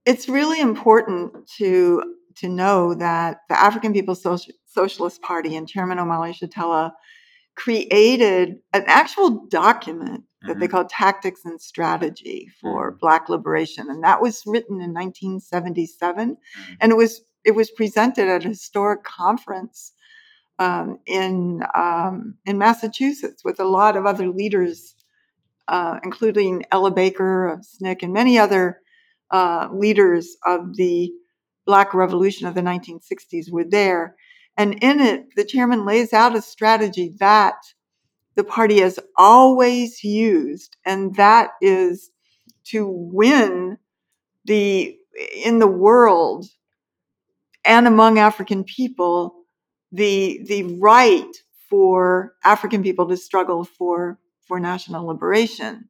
It's 0.06 0.28
really 0.28 0.60
important 0.60 1.48
to 1.58 2.16
to 2.36 2.48
know 2.48 2.94
that 2.94 3.42
the 3.50 3.60
African 3.60 3.92
People's 3.92 4.22
Social, 4.22 4.54
Socialist 4.66 5.22
Party 5.22 5.56
and 5.58 5.68
Chairman 5.68 5.98
Omali 5.98 6.34
Yeshitela 6.34 6.92
created 7.60 8.56
an 8.74 8.84
actual 8.88 9.46
document 9.48 10.24
that 10.42 10.52
mm-hmm. 10.52 10.60
they 10.62 10.68
call 10.68 10.86
Tactics 10.86 11.42
and 11.44 11.60
Strategy 11.60 12.48
for 12.62 12.92
mm-hmm. 12.92 13.00
Black 13.00 13.28
Liberation, 13.28 13.90
and 13.90 14.04
that 14.04 14.22
was 14.22 14.44
written 14.46 14.82
in 14.82 14.94
1977, 14.94 16.30
mm-hmm. 16.36 16.74
and 16.80 16.92
it 16.92 16.96
was 16.96 17.22
it 17.46 17.52
was 17.52 17.70
presented 17.72 18.28
at 18.28 18.46
a 18.46 18.50
historic 18.50 19.04
conference 19.04 19.92
um, 20.58 21.00
in 21.06 21.64
um, 21.76 22.36
in 22.46 22.58
Massachusetts 22.58 23.44
with 23.44 23.60
a 23.60 23.66
lot 23.66 23.98
of 23.98 24.06
other 24.06 24.30
leaders, 24.30 24.96
uh, 25.68 26.00
including 26.04 26.64
Ella 26.72 26.92
Baker 26.92 27.50
of 27.50 27.60
SNCC 27.60 28.04
and 28.04 28.14
many 28.14 28.40
other 28.40 28.80
uh, 29.32 29.68
leaders 29.74 30.38
of 30.46 30.78
the 30.78 31.12
Black 31.66 31.94
Revolution 31.94 32.48
of 32.48 32.56
the 32.56 32.62
1960s 32.62 33.52
were 33.52 33.66
there. 33.66 34.16
And 34.60 34.74
in 34.84 35.00
it, 35.00 35.36
the 35.38 35.46
chairman 35.46 35.86
lays 35.86 36.12
out 36.12 36.36
a 36.36 36.42
strategy 36.42 37.16
that 37.22 37.56
the 38.36 38.44
party 38.44 38.82
has 38.82 39.00
always 39.18 40.04
used, 40.04 40.76
and 40.86 41.16
that 41.16 41.52
is 41.62 42.12
to 42.66 42.86
win 42.86 43.78
the 44.44 44.98
in 45.34 45.60
the 45.60 45.68
world 45.68 46.46
and 47.64 47.88
among 47.88 48.20
African 48.20 48.66
people 48.66 49.46
the 49.94 50.42
the 50.46 50.78
right 50.78 51.38
for 51.70 52.34
African 52.44 52.84
people 52.84 53.08
to 53.08 53.16
struggle 53.16 53.64
for 53.64 54.20
for 54.46 54.60
national 54.60 55.08
liberation. 55.08 55.88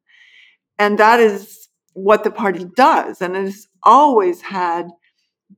And 0.78 0.96
that 1.00 1.18
is 1.18 1.68
what 1.94 2.22
the 2.22 2.30
party 2.30 2.66
does. 2.76 3.20
And 3.20 3.36
it 3.36 3.46
has 3.46 3.66
always 3.82 4.40
had 4.42 4.90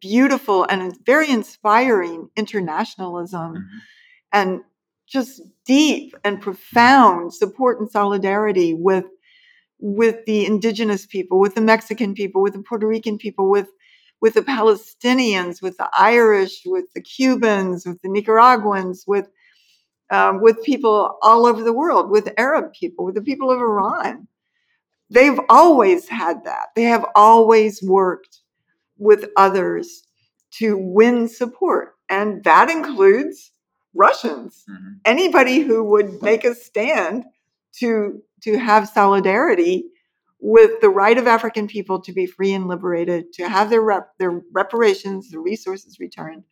beautiful 0.01 0.65
and 0.65 0.97
very 1.05 1.29
inspiring 1.31 2.29
internationalism 2.37 3.55
Mhm. 3.55 3.69
and 4.33 4.61
just 5.07 5.43
deep 5.67 6.15
and 6.25 6.41
profound 6.41 7.35
support 7.35 7.81
and 7.81 7.91
solidarity 7.91 8.75
with 8.75 9.05
with 9.85 10.25
the 10.27 10.47
indigenous 10.47 11.07
people, 11.07 11.41
with 11.41 11.57
the 11.57 11.61
Mexican 11.61 12.15
people, 12.15 12.41
with 12.41 12.53
the 12.53 12.63
Puerto 12.63 12.87
Rican 12.87 13.19
people, 13.19 13.51
with 13.51 13.69
with 14.21 14.35
the 14.35 14.43
Palestinians, 14.43 15.61
with 15.61 15.77
the 15.79 15.91
Irish, 15.99 16.63
with 16.65 16.85
the 16.95 17.01
Cubans, 17.01 17.85
with 17.85 18.01
the 18.03 18.09
Nicaraguans, 18.09 19.05
with 19.07 19.29
um, 20.11 20.41
with 20.41 20.63
people 20.63 21.19
all 21.23 21.47
over 21.47 21.63
the 21.63 21.73
world, 21.73 22.11
with 22.11 22.33
Arab 22.39 22.73
people, 22.75 23.05
with 23.05 23.15
the 23.17 23.23
people 23.23 23.51
of 23.51 23.59
Iran. 23.59 24.29
They've 25.11 25.41
always 25.49 26.09
had 26.09 26.45
that. 26.45 26.69
They 26.77 26.85
have 26.85 27.05
always 27.17 27.83
worked 27.83 28.39
with 28.99 29.31
others 29.37 30.07
to 30.59 30.77
win 30.77 31.29
support, 31.29 31.95
and 32.09 32.45
that 32.45 32.69
includes 32.71 33.51
Russians 33.95 34.65
Mhm. 34.69 35.01
anybody 35.05 35.61
who 35.61 35.83
would 35.85 36.23
make 36.23 36.45
a 36.45 36.55
stand 36.55 37.25
to 37.79 38.23
to 38.43 38.59
have 38.59 38.89
solidarity 38.89 39.91
with 40.41 40.81
the 40.81 40.89
right 40.91 41.17
of 41.17 41.29
African 41.29 41.69
people 41.69 42.01
to 42.01 42.13
be 42.13 42.27
free 42.27 42.53
and 42.53 42.67
liberated, 42.67 43.33
to 43.35 43.49
have 43.49 43.71
their 43.71 43.83
rep, 43.83 44.11
their 44.19 44.43
reparations, 44.53 45.31
the 45.31 45.39
resources 45.39 46.01
returned, 46.01 46.43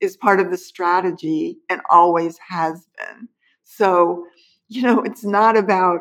is 0.00 0.16
part 0.16 0.40
of 0.40 0.50
the 0.50 0.56
strategy 0.56 1.58
and 1.68 1.82
always 1.90 2.38
has 2.38 2.86
been. 2.96 3.28
So, 3.64 4.26
you 4.68 4.82
know, 4.82 5.02
it's 5.02 5.24
not 5.24 5.56
about. 5.56 6.00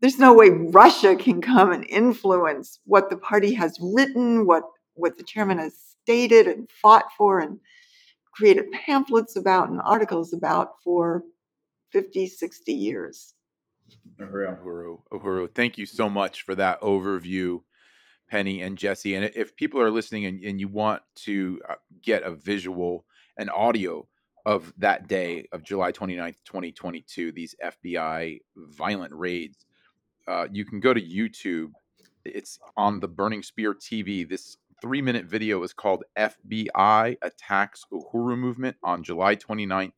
There's 0.00 0.18
no 0.18 0.32
way 0.32 0.50
Russia 0.50 1.16
can 1.16 1.40
come 1.42 1.72
and 1.72 1.84
influence 1.84 2.80
what 2.84 3.10
the 3.10 3.16
party 3.16 3.52
has 3.54 3.78
written, 3.82 4.46
what 4.46 4.62
what 4.98 5.16
the 5.16 5.24
chairman 5.24 5.58
has 5.58 5.74
stated 6.02 6.46
and 6.46 6.70
fought 6.70 7.06
for, 7.16 7.40
and 7.40 7.58
created 8.32 8.70
pamphlets 8.72 9.36
about 9.36 9.68
and 9.68 9.80
articles 9.84 10.32
about 10.32 10.80
for 10.82 11.24
50, 11.92 12.26
60 12.26 12.72
years. 12.72 13.34
Uhuru, 14.20 15.00
Uhuru, 15.12 15.54
thank 15.54 15.78
you 15.78 15.86
so 15.86 16.08
much 16.08 16.42
for 16.42 16.54
that 16.54 16.80
overview, 16.80 17.62
Penny 18.28 18.62
and 18.62 18.76
Jesse. 18.76 19.14
And 19.14 19.30
if 19.34 19.56
people 19.56 19.80
are 19.80 19.90
listening 19.90 20.26
and, 20.26 20.42
and 20.42 20.60
you 20.60 20.68
want 20.68 21.02
to 21.16 21.60
uh, 21.68 21.74
get 22.02 22.22
a 22.22 22.32
visual 22.32 23.04
and 23.38 23.50
audio 23.50 24.06
of 24.44 24.72
that 24.78 25.08
day 25.08 25.46
of 25.52 25.62
July 25.62 25.92
29th, 25.92 26.36
2022, 26.44 27.32
these 27.32 27.54
FBI 27.64 28.40
violent 28.56 29.12
raids, 29.14 29.66
uh, 30.26 30.46
you 30.52 30.64
can 30.64 30.80
go 30.80 30.92
to 30.92 31.00
YouTube. 31.00 31.70
It's 32.24 32.58
on 32.76 33.00
the 33.00 33.08
Burning 33.08 33.42
Spear 33.42 33.74
TV. 33.74 34.28
This 34.28 34.58
three 34.80 35.02
minute 35.02 35.26
video 35.26 35.62
is 35.62 35.72
called 35.72 36.04
FBI 36.16 37.16
Attacks 37.22 37.84
Uhuru 37.92 38.38
Movement 38.38 38.76
on 38.82 39.02
July 39.02 39.36
29th, 39.36 39.92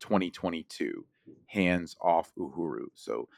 2022. 0.00 1.04
Hands 1.46 1.96
off 2.02 2.32
Uhuru. 2.38 2.86
So 2.94 3.28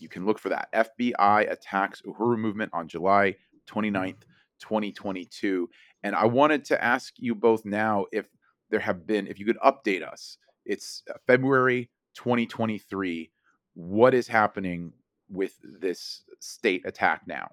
you 0.00 0.08
can 0.08 0.26
look 0.26 0.38
for 0.38 0.48
that. 0.48 0.72
FBI 0.72 1.50
attacks 1.50 2.02
Uhuru 2.02 2.38
movement 2.38 2.70
on 2.72 2.88
July 2.88 3.36
29th, 3.68 4.22
2022. 4.60 5.68
And 6.02 6.14
I 6.14 6.24
wanted 6.24 6.64
to 6.66 6.82
ask 6.82 7.14
you 7.18 7.34
both 7.34 7.64
now 7.64 8.06
if 8.12 8.26
there 8.70 8.80
have 8.80 9.06
been, 9.06 9.26
if 9.26 9.38
you 9.38 9.46
could 9.46 9.58
update 9.58 10.06
us. 10.06 10.38
It's 10.64 11.02
uh, 11.10 11.14
February 11.26 11.90
2023. 12.14 13.30
What 13.74 14.14
is 14.14 14.26
happening 14.26 14.92
with 15.28 15.54
this 15.62 16.22
state 16.40 16.82
attack 16.86 17.22
now? 17.26 17.50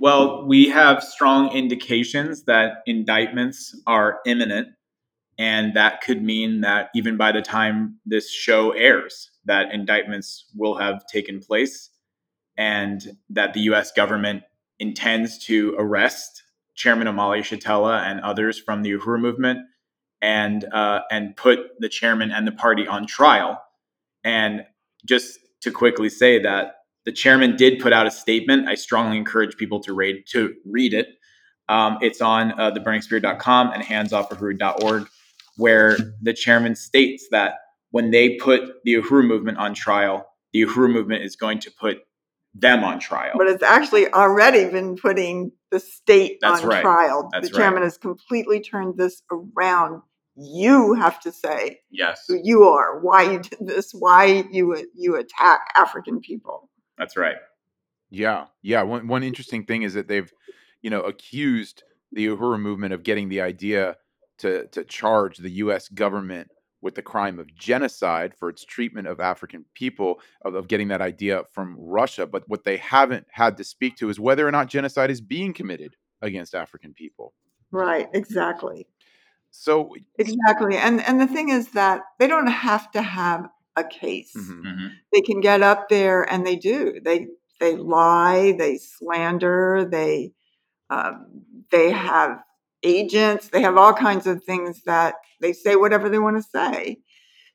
Well, 0.00 0.46
we 0.46 0.68
have 0.68 1.02
strong 1.02 1.52
indications 1.52 2.44
that 2.44 2.82
indictments 2.86 3.74
are 3.86 4.20
imminent, 4.24 4.68
and 5.38 5.74
that 5.74 6.02
could 6.02 6.22
mean 6.22 6.60
that 6.60 6.90
even 6.94 7.16
by 7.16 7.32
the 7.32 7.42
time 7.42 7.98
this 8.06 8.30
show 8.30 8.70
airs, 8.70 9.30
that 9.46 9.72
indictments 9.72 10.44
will 10.54 10.76
have 10.76 11.04
taken 11.06 11.40
place, 11.40 11.90
and 12.56 13.16
that 13.30 13.54
the 13.54 13.60
U.S. 13.60 13.90
government 13.90 14.44
intends 14.78 15.38
to 15.46 15.74
arrest 15.78 16.44
Chairman 16.76 17.08
Omali 17.08 17.40
Yeshitela 17.40 18.00
and 18.00 18.20
others 18.20 18.56
from 18.56 18.82
the 18.82 18.92
Uhuru 18.92 19.20
movement, 19.20 19.60
and 20.22 20.64
uh, 20.72 21.00
and 21.10 21.36
put 21.36 21.58
the 21.80 21.88
chairman 21.88 22.30
and 22.30 22.46
the 22.46 22.52
party 22.52 22.86
on 22.86 23.06
trial. 23.06 23.60
And 24.22 24.64
just 25.04 25.40
to 25.62 25.72
quickly 25.72 26.08
say 26.08 26.40
that 26.42 26.77
the 27.08 27.12
chairman 27.12 27.56
did 27.56 27.78
put 27.78 27.94
out 27.94 28.06
a 28.06 28.10
statement. 28.10 28.68
I 28.68 28.74
strongly 28.74 29.16
encourage 29.16 29.56
people 29.56 29.80
to 29.80 29.94
read 29.94 30.26
to 30.32 30.54
read 30.66 30.92
it. 30.92 31.08
Um, 31.66 31.96
it's 32.02 32.20
on 32.20 32.52
uh, 32.60 32.70
theburningspear.com 32.70 33.72
and 33.72 33.82
handsoffuhuru.org, 33.82 35.08
where 35.56 35.96
the 36.20 36.34
chairman 36.34 36.76
states 36.76 37.26
that 37.30 37.54
when 37.92 38.10
they 38.10 38.36
put 38.36 38.60
the 38.84 38.96
Uhuru 38.96 39.26
movement 39.26 39.56
on 39.56 39.72
trial, 39.72 40.28
the 40.52 40.66
Uhuru 40.66 40.92
movement 40.92 41.22
is 41.24 41.34
going 41.34 41.60
to 41.60 41.70
put 41.80 42.00
them 42.54 42.84
on 42.84 43.00
trial. 43.00 43.32
But 43.38 43.46
it's 43.46 43.62
actually 43.62 44.12
already 44.12 44.66
been 44.70 44.94
putting 44.94 45.52
the 45.70 45.80
state 45.80 46.36
That's 46.42 46.60
on 46.60 46.68
right. 46.68 46.82
trial. 46.82 47.30
That's 47.32 47.48
the 47.48 47.56
chairman 47.56 47.80
right. 47.80 47.84
has 47.84 47.96
completely 47.96 48.60
turned 48.60 48.98
this 48.98 49.22
around. 49.32 50.02
You 50.36 50.92
have 50.92 51.18
to 51.20 51.32
say 51.32 51.80
yes, 51.90 52.26
who 52.28 52.38
you 52.44 52.64
are, 52.64 53.00
why 53.00 53.22
you 53.22 53.38
did 53.38 53.60
this, 53.60 53.92
why 53.92 54.44
you 54.50 54.86
you 54.94 55.16
attack 55.16 55.72
African 55.74 56.20
people. 56.20 56.68
That's 56.98 57.16
right. 57.16 57.36
Yeah, 58.10 58.46
yeah. 58.62 58.82
One 58.82 59.06
one 59.06 59.22
interesting 59.22 59.64
thing 59.64 59.82
is 59.82 59.94
that 59.94 60.08
they've, 60.08 60.32
you 60.82 60.90
know, 60.90 61.02
accused 61.02 61.82
the 62.12 62.26
Uhuru 62.26 62.60
movement 62.60 62.94
of 62.94 63.02
getting 63.02 63.28
the 63.28 63.40
idea 63.40 63.96
to 64.38 64.66
to 64.68 64.84
charge 64.84 65.38
the 65.38 65.50
U.S. 65.50 65.88
government 65.88 66.50
with 66.80 66.94
the 66.94 67.02
crime 67.02 67.38
of 67.38 67.54
genocide 67.54 68.34
for 68.34 68.48
its 68.48 68.64
treatment 68.64 69.08
of 69.08 69.20
African 69.20 69.64
people, 69.74 70.20
of, 70.44 70.54
of 70.54 70.68
getting 70.68 70.88
that 70.88 71.00
idea 71.00 71.42
from 71.52 71.76
Russia. 71.78 72.26
But 72.26 72.44
what 72.48 72.64
they 72.64 72.76
haven't 72.76 73.26
had 73.30 73.56
to 73.56 73.64
speak 73.64 73.96
to 73.96 74.08
is 74.08 74.20
whether 74.20 74.46
or 74.46 74.52
not 74.52 74.68
genocide 74.68 75.10
is 75.10 75.20
being 75.20 75.52
committed 75.52 75.96
against 76.22 76.54
African 76.54 76.94
people. 76.94 77.34
Right, 77.70 78.08
exactly. 78.14 78.86
So, 79.50 79.94
Exactly. 80.18 80.76
And 80.76 81.00
and 81.02 81.20
the 81.20 81.26
thing 81.26 81.48
is 81.48 81.68
that 81.72 82.02
they 82.18 82.26
don't 82.26 82.46
have 82.46 82.90
to 82.92 83.02
have 83.02 83.48
a 83.78 83.88
case. 83.88 84.34
mhm, 84.36 84.62
Mhm. 84.62 84.90
They 85.12 85.20
can 85.22 85.40
get 85.40 85.62
up 85.62 85.88
there 85.88 86.22
and 86.22 86.46
they 86.46 86.56
do. 86.56 87.00
They 87.00 87.28
they 87.60 87.76
lie, 87.76 88.52
they 88.52 88.78
slander, 88.78 89.84
they 89.90 90.32
um, 90.90 91.42
they 91.70 91.90
have 91.90 92.42
agents, 92.82 93.48
they 93.48 93.62
have 93.62 93.76
all 93.76 93.92
kinds 93.92 94.26
of 94.26 94.44
things 94.44 94.82
that 94.84 95.16
they 95.40 95.52
say 95.52 95.76
whatever 95.76 96.08
they 96.08 96.18
want 96.18 96.36
to 96.36 96.42
say. 96.42 96.98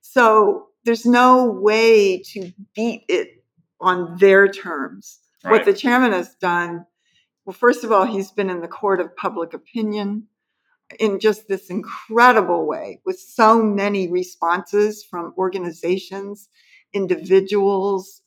So 0.01 0.67
there's 0.85 1.05
no 1.05 1.45
way 1.49 2.19
to 2.33 2.51
beat 2.75 3.05
it 3.07 3.43
on 3.79 4.17
their 4.17 4.47
terms. 4.47 5.19
What 5.43 5.65
the 5.65 5.73
chairman 5.73 6.11
has 6.11 6.35
done, 6.35 6.85
well, 7.45 7.53
first 7.53 7.83
of 7.83 7.91
all, 7.91 8.05
he's 8.05 8.31
been 8.31 8.49
in 8.49 8.61
the 8.61 8.67
court 8.67 8.99
of 9.01 9.15
public 9.15 9.53
opinion 9.53 10.27
in 10.99 11.19
just 11.19 11.47
this 11.47 11.69
incredible 11.69 12.65
way 12.65 12.99
with 13.05 13.19
so 13.19 13.61
many 13.61 14.11
responses 14.11 15.03
from 15.03 15.33
organizations, 15.37 16.49
individuals, 16.93 18.21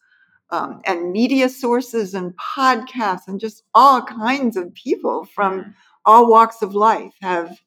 um, 0.51 0.81
and 0.85 1.13
media 1.13 1.49
sources 1.49 2.15
and 2.15 2.35
podcasts, 2.37 3.27
and 3.27 3.41
just 3.41 3.65
all 3.75 4.03
kinds 4.03 4.57
of 4.57 4.73
people 4.75 5.25
from 5.25 5.75
all 6.05 6.31
walks 6.31 6.63
of 6.63 6.75
life 6.75 7.15
have 7.21 7.59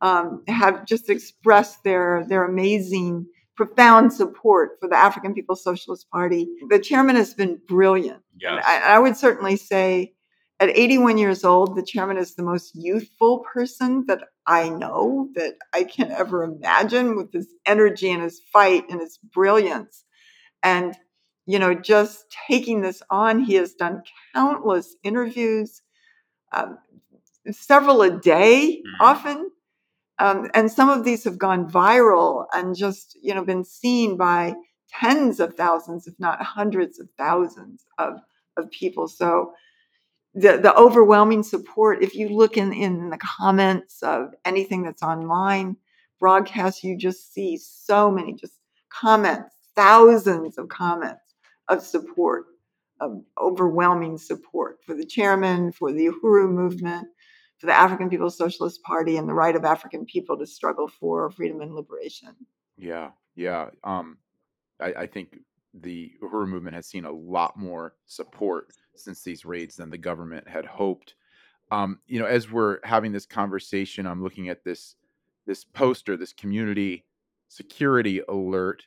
um, 0.00 0.42
have 0.48 0.86
just 0.86 1.08
expressed 1.08 1.84
their 1.84 2.24
their 2.28 2.44
amazing, 2.44 3.26
profound 3.56 4.12
support 4.12 4.72
for 4.80 4.88
the 4.88 4.96
African 4.96 5.34
People's 5.34 5.62
Socialist 5.62 6.10
Party. 6.10 6.48
The 6.68 6.78
chairman 6.78 7.16
has 7.16 7.32
been 7.32 7.60
brilliant. 7.68 8.22
Yes. 8.38 8.62
I, 8.66 8.94
I 8.94 8.98
would 8.98 9.16
certainly 9.16 9.56
say 9.56 10.14
at 10.58 10.70
81 10.70 11.18
years 11.18 11.44
old, 11.44 11.76
the 11.76 11.82
chairman 11.82 12.16
is 12.16 12.34
the 12.34 12.42
most 12.42 12.74
youthful 12.74 13.40
person 13.40 14.04
that 14.06 14.22
I 14.46 14.68
know 14.68 15.28
that 15.34 15.56
I 15.74 15.84
can 15.84 16.10
ever 16.12 16.44
imagine 16.44 17.16
with 17.16 17.32
his 17.32 17.48
energy 17.66 18.10
and 18.10 18.22
his 18.22 18.40
fight 18.52 18.84
and 18.88 19.00
his 19.00 19.18
brilliance. 19.18 20.04
And, 20.62 20.94
you 21.46 21.58
know, 21.58 21.74
just 21.74 22.26
taking 22.48 22.80
this 22.80 23.02
on, 23.10 23.40
he 23.40 23.54
has 23.54 23.74
done 23.74 24.02
countless 24.34 24.96
interviews, 25.02 25.82
um, 26.52 26.78
several 27.50 28.02
a 28.02 28.10
day 28.10 28.82
Mhm. 28.84 29.00
often. 29.00 29.50
Um, 30.18 30.50
and 30.54 30.70
some 30.70 30.88
of 30.90 31.04
these 31.04 31.24
have 31.24 31.38
gone 31.38 31.70
viral 31.70 32.46
and 32.54 32.74
just, 32.76 33.18
you 33.22 33.34
know, 33.34 33.44
been 33.44 33.64
seen 33.64 34.16
by 34.16 34.54
tens 34.90 35.40
of 35.40 35.54
thousands, 35.54 36.06
if 36.06 36.14
not 36.18 36.42
hundreds 36.42 37.00
of 37.00 37.08
thousands 37.18 37.84
of, 37.98 38.20
of 38.56 38.70
people. 38.70 39.08
So 39.08 39.52
the, 40.36 40.58
the 40.58 40.74
overwhelming 40.76 41.42
support, 41.42 42.02
if 42.02 42.14
you 42.14 42.28
look 42.28 42.58
in, 42.58 42.72
in 42.74 43.08
the 43.08 43.16
comments 43.16 44.02
of 44.02 44.34
anything 44.44 44.82
that's 44.82 45.02
online, 45.02 45.76
broadcast, 46.20 46.84
you 46.84 46.96
just 46.96 47.32
see 47.32 47.56
so 47.56 48.10
many 48.10 48.34
just 48.34 48.52
comments, 48.90 49.54
thousands 49.74 50.58
of 50.58 50.68
comments 50.68 51.22
of 51.68 51.82
support, 51.82 52.44
of 53.00 53.22
overwhelming 53.40 54.18
support 54.18 54.78
for 54.84 54.94
the 54.94 55.06
chairman, 55.06 55.72
for 55.72 55.90
the 55.90 56.08
Uhuru 56.08 56.50
movement, 56.50 57.08
for 57.58 57.66
the 57.66 57.74
African 57.74 58.10
People's 58.10 58.36
Socialist 58.36 58.82
Party 58.82 59.16
and 59.16 59.26
the 59.26 59.34
right 59.34 59.56
of 59.56 59.64
African 59.64 60.04
people 60.04 60.38
to 60.38 60.46
struggle 60.46 60.86
for 60.86 61.30
freedom 61.30 61.62
and 61.62 61.74
liberation. 61.74 62.34
Yeah, 62.76 63.12
yeah. 63.34 63.70
Um, 63.84 64.18
I, 64.78 64.92
I 64.92 65.06
think 65.06 65.38
the 65.82 66.12
Uhuru 66.22 66.48
movement 66.48 66.76
has 66.76 66.86
seen 66.86 67.04
a 67.04 67.12
lot 67.12 67.56
more 67.56 67.94
support 68.06 68.72
since 68.94 69.22
these 69.22 69.44
raids 69.44 69.76
than 69.76 69.90
the 69.90 69.98
government 69.98 70.48
had 70.48 70.64
hoped. 70.64 71.14
Um, 71.70 72.00
you 72.06 72.18
know, 72.18 72.26
as 72.26 72.50
we're 72.50 72.78
having 72.84 73.12
this 73.12 73.26
conversation, 73.26 74.06
I'm 74.06 74.22
looking 74.22 74.48
at 74.48 74.64
this 74.64 74.94
this 75.46 75.64
poster, 75.64 76.16
this 76.16 76.32
community 76.32 77.04
security 77.48 78.20
alert 78.28 78.82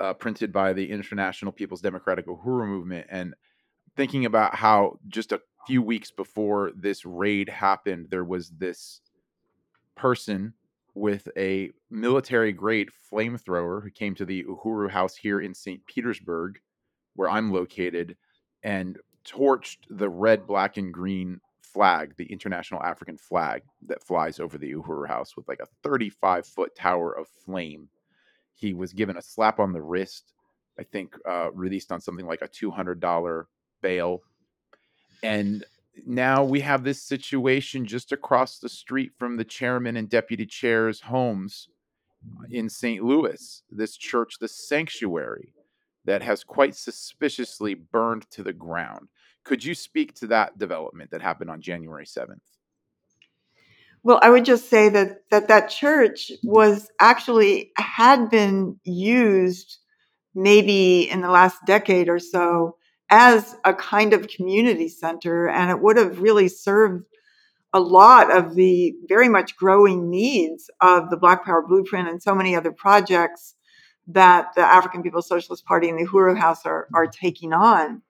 uh, 0.00 0.14
printed 0.14 0.52
by 0.52 0.72
the 0.72 0.90
International 0.90 1.50
People's 1.50 1.80
Democratic 1.80 2.26
Uhuru 2.26 2.68
Movement, 2.68 3.06
and 3.10 3.34
thinking 3.96 4.24
about 4.24 4.54
how 4.54 4.98
just 5.08 5.32
a 5.32 5.40
few 5.66 5.82
weeks 5.82 6.10
before 6.10 6.72
this 6.76 7.04
raid 7.04 7.48
happened, 7.48 8.08
there 8.10 8.24
was 8.24 8.50
this 8.50 9.00
person 9.96 10.54
with 10.98 11.28
a 11.36 11.70
military 11.90 12.52
grade 12.52 12.88
flamethrower 13.10 13.82
who 13.82 13.90
came 13.90 14.14
to 14.16 14.24
the 14.24 14.44
Uhuru 14.44 14.90
House 14.90 15.16
here 15.16 15.40
in 15.40 15.54
St. 15.54 15.84
Petersburg, 15.86 16.60
where 17.14 17.30
I'm 17.30 17.52
located, 17.52 18.16
and 18.62 18.98
torched 19.24 19.78
the 19.88 20.08
red, 20.08 20.46
black, 20.46 20.76
and 20.76 20.92
green 20.92 21.40
flag, 21.62 22.14
the 22.16 22.26
international 22.26 22.82
African 22.82 23.16
flag 23.16 23.62
that 23.86 24.02
flies 24.02 24.40
over 24.40 24.58
the 24.58 24.72
Uhuru 24.72 25.06
House 25.06 25.36
with 25.36 25.46
like 25.48 25.60
a 25.60 25.68
35 25.82 26.46
foot 26.46 26.74
tower 26.74 27.12
of 27.12 27.28
flame. 27.28 27.88
He 28.54 28.74
was 28.74 28.92
given 28.92 29.16
a 29.16 29.22
slap 29.22 29.60
on 29.60 29.72
the 29.72 29.82
wrist, 29.82 30.32
I 30.78 30.82
think, 30.82 31.14
uh, 31.28 31.52
released 31.52 31.92
on 31.92 32.00
something 32.00 32.26
like 32.26 32.42
a 32.42 32.48
$200 32.48 33.44
bail. 33.80 34.22
And 35.22 35.64
now 36.06 36.44
we 36.44 36.60
have 36.60 36.84
this 36.84 37.02
situation 37.02 37.86
just 37.86 38.12
across 38.12 38.58
the 38.58 38.68
street 38.68 39.12
from 39.18 39.36
the 39.36 39.44
chairman 39.44 39.96
and 39.96 40.08
deputy 40.08 40.46
chair's 40.46 41.00
homes 41.00 41.68
mm-hmm. 42.26 42.52
in 42.52 42.68
St. 42.68 43.02
Louis, 43.02 43.62
this 43.70 43.96
church, 43.96 44.34
the 44.40 44.48
sanctuary, 44.48 45.54
that 46.04 46.22
has 46.22 46.44
quite 46.44 46.74
suspiciously 46.74 47.74
burned 47.74 48.30
to 48.30 48.42
the 48.42 48.52
ground. 48.52 49.08
Could 49.44 49.64
you 49.64 49.74
speak 49.74 50.14
to 50.16 50.26
that 50.28 50.58
development 50.58 51.10
that 51.10 51.22
happened 51.22 51.50
on 51.50 51.60
January 51.60 52.06
7th? 52.06 52.40
Well, 54.02 54.20
I 54.22 54.30
would 54.30 54.44
just 54.44 54.70
say 54.70 54.88
that 54.88 55.22
that, 55.30 55.48
that 55.48 55.68
church 55.68 56.32
was 56.42 56.88
actually 57.00 57.72
had 57.76 58.30
been 58.30 58.78
used 58.84 59.78
maybe 60.34 61.10
in 61.10 61.20
the 61.20 61.30
last 61.30 61.58
decade 61.66 62.08
or 62.08 62.18
so 62.18 62.77
as 63.10 63.56
a 63.64 63.74
kind 63.74 64.12
of 64.12 64.28
community 64.28 64.88
center, 64.88 65.48
and 65.48 65.70
it 65.70 65.80
would 65.80 65.96
have 65.96 66.20
really 66.20 66.48
served 66.48 67.04
a 67.72 67.80
lot 67.80 68.34
of 68.34 68.54
the 68.54 68.94
very 69.08 69.28
much 69.28 69.56
growing 69.56 70.10
needs 70.10 70.70
of 70.80 71.10
the 71.10 71.16
Black 71.16 71.44
Power 71.44 71.62
Blueprint 71.66 72.08
and 72.08 72.22
so 72.22 72.34
many 72.34 72.56
other 72.56 72.72
projects 72.72 73.54
that 74.08 74.54
the 74.54 74.62
African 74.62 75.02
People's 75.02 75.28
Socialist 75.28 75.66
Party 75.66 75.88
and 75.88 75.98
the 75.98 76.06
Uhuru 76.06 76.36
House 76.36 76.64
are, 76.64 76.88
are 76.94 77.06
taking 77.06 77.52
on. 77.52 78.02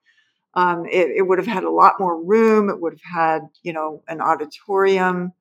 Um, 0.53 0.85
it, 0.85 1.09
it, 1.17 1.27
would 1.27 1.37
have 1.37 1.47
had 1.47 1.63
a 1.63 1.69
lot 1.69 1.99
more 1.99 2.21
room. 2.21 2.69
It 2.69 2.79
would 2.79 2.93
have 2.93 3.13
had, 3.13 3.41
you 3.63 3.73
know, 3.73 4.01
an 4.07 4.21
auditorium, 4.21 5.33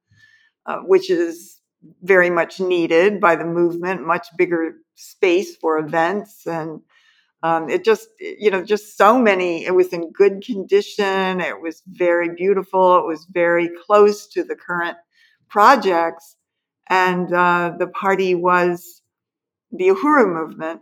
uh, 0.66 0.80
which 0.80 1.10
is 1.10 1.60
very 2.02 2.28
much 2.28 2.60
needed 2.60 3.20
by 3.20 3.36
the 3.36 3.44
movement, 3.44 4.06
much 4.06 4.26
bigger 4.36 4.74
space 4.96 5.56
for 5.56 5.78
events 5.78 6.46
and 6.46 6.80
um, 7.42 7.68
it 7.68 7.84
just 7.84 8.08
you 8.20 8.50
know 8.50 8.64
just 8.64 8.96
so 8.96 9.18
many 9.18 9.64
it 9.64 9.74
was 9.74 9.92
in 9.92 10.10
good 10.12 10.42
condition 10.44 11.40
it 11.40 11.60
was 11.60 11.82
very 11.86 12.34
beautiful 12.34 12.98
it 12.98 13.06
was 13.06 13.26
very 13.30 13.70
close 13.86 14.26
to 14.26 14.42
the 14.42 14.56
current 14.56 14.96
projects 15.48 16.36
and 16.88 17.32
uh, 17.32 17.72
the 17.78 17.86
party 17.88 18.34
was 18.34 19.02
the 19.72 19.88
uhuru 19.88 20.32
movement 20.32 20.80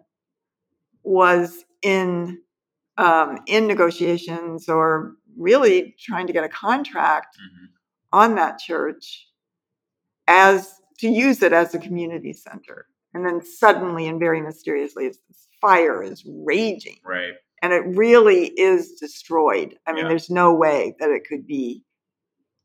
was 1.02 1.64
in 1.82 2.40
um, 2.98 3.40
in 3.46 3.66
negotiations 3.66 4.68
or 4.68 5.16
really 5.36 5.94
trying 5.98 6.26
to 6.26 6.32
get 6.32 6.44
a 6.44 6.48
contract 6.48 7.36
mm-hmm. 7.36 7.66
on 8.12 8.36
that 8.36 8.58
church 8.58 9.28
as 10.26 10.72
to 10.98 11.08
use 11.08 11.42
it 11.42 11.52
as 11.52 11.74
a 11.74 11.78
community 11.78 12.32
center 12.32 12.86
and 13.16 13.24
then 13.24 13.40
suddenly 13.42 14.08
and 14.08 14.20
very 14.20 14.42
mysteriously 14.42 15.10
fire 15.58 16.02
is 16.02 16.22
raging. 16.26 16.98
Right. 17.02 17.32
And 17.62 17.72
it 17.72 17.82
really 17.96 18.48
is 18.48 18.92
destroyed. 19.00 19.74
I 19.86 19.94
mean, 19.94 20.04
yeah. 20.04 20.10
there's 20.10 20.28
no 20.28 20.54
way 20.54 20.94
that 21.00 21.08
it 21.08 21.26
could 21.26 21.46
be 21.46 21.82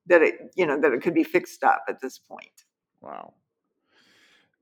that 0.07 0.21
it, 0.21 0.51
you 0.57 0.65
know, 0.65 0.77
that 0.81 0.91
it 0.91 1.01
could 1.01 1.13
be 1.13 1.23
fixed 1.23 1.63
up 1.63 1.85
at 1.87 2.01
this 2.01 2.19
point. 2.19 2.65
Wow. 2.99 3.35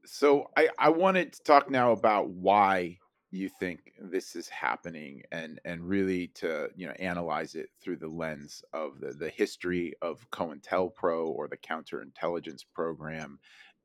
So 0.05 0.51
I, 0.55 0.69
I 0.77 0.89
wanted 0.89 1.33
to 1.33 1.41
talk 1.41 1.71
now 1.71 1.91
about 1.91 2.29
why 2.29 2.99
you 3.31 3.49
think 3.59 3.93
this 3.99 4.35
is 4.35 4.49
happening 4.49 5.21
and 5.31 5.59
and 5.63 5.87
really 5.87 6.27
to 6.27 6.67
you 6.75 6.87
know 6.87 6.93
analyze 6.99 7.53
it 7.53 7.69
through 7.79 7.97
the 7.97 8.07
lens 8.07 8.63
of 8.73 8.99
the, 8.99 9.11
the 9.11 9.29
history 9.29 9.93
of 10.01 10.27
COINTELPRO 10.31 11.27
or 11.27 11.47
the 11.47 11.57
counterintelligence 11.57 12.63
program 12.73 13.39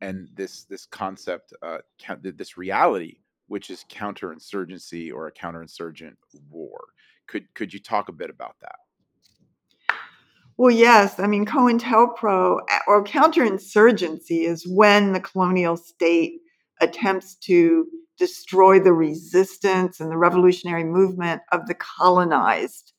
and 0.04 0.28
this 0.34 0.64
this 0.64 0.86
concept 0.86 1.52
uh, 1.62 1.78
this 2.22 2.56
reality 2.56 3.16
which 3.48 3.70
is 3.70 3.84
counterinsurgency 3.90 5.12
or 5.12 5.26
a 5.26 5.32
counterinsurgent 5.32 6.14
war. 6.50 6.84
Could 7.26 7.52
could 7.54 7.72
you 7.72 7.80
talk 7.80 8.08
a 8.08 8.12
bit 8.12 8.30
about 8.30 8.56
that? 8.60 8.76
Well, 10.56 10.70
yes. 10.70 11.18
I 11.18 11.26
mean, 11.26 11.44
COINTELPRO 11.46 12.60
or 12.86 13.04
counterinsurgency 13.04 14.46
is 14.46 14.66
when 14.68 15.12
the 15.12 15.20
colonial 15.20 15.76
state 15.76 16.34
attempts 16.80 17.34
to 17.36 17.86
destroy 18.18 18.78
the 18.78 18.92
resistance 18.92 19.98
and 19.98 20.12
the 20.12 20.16
revolutionary 20.16 20.84
movement 20.84 21.42
of 21.50 21.66
the 21.66 21.74
colonized. 21.74 22.92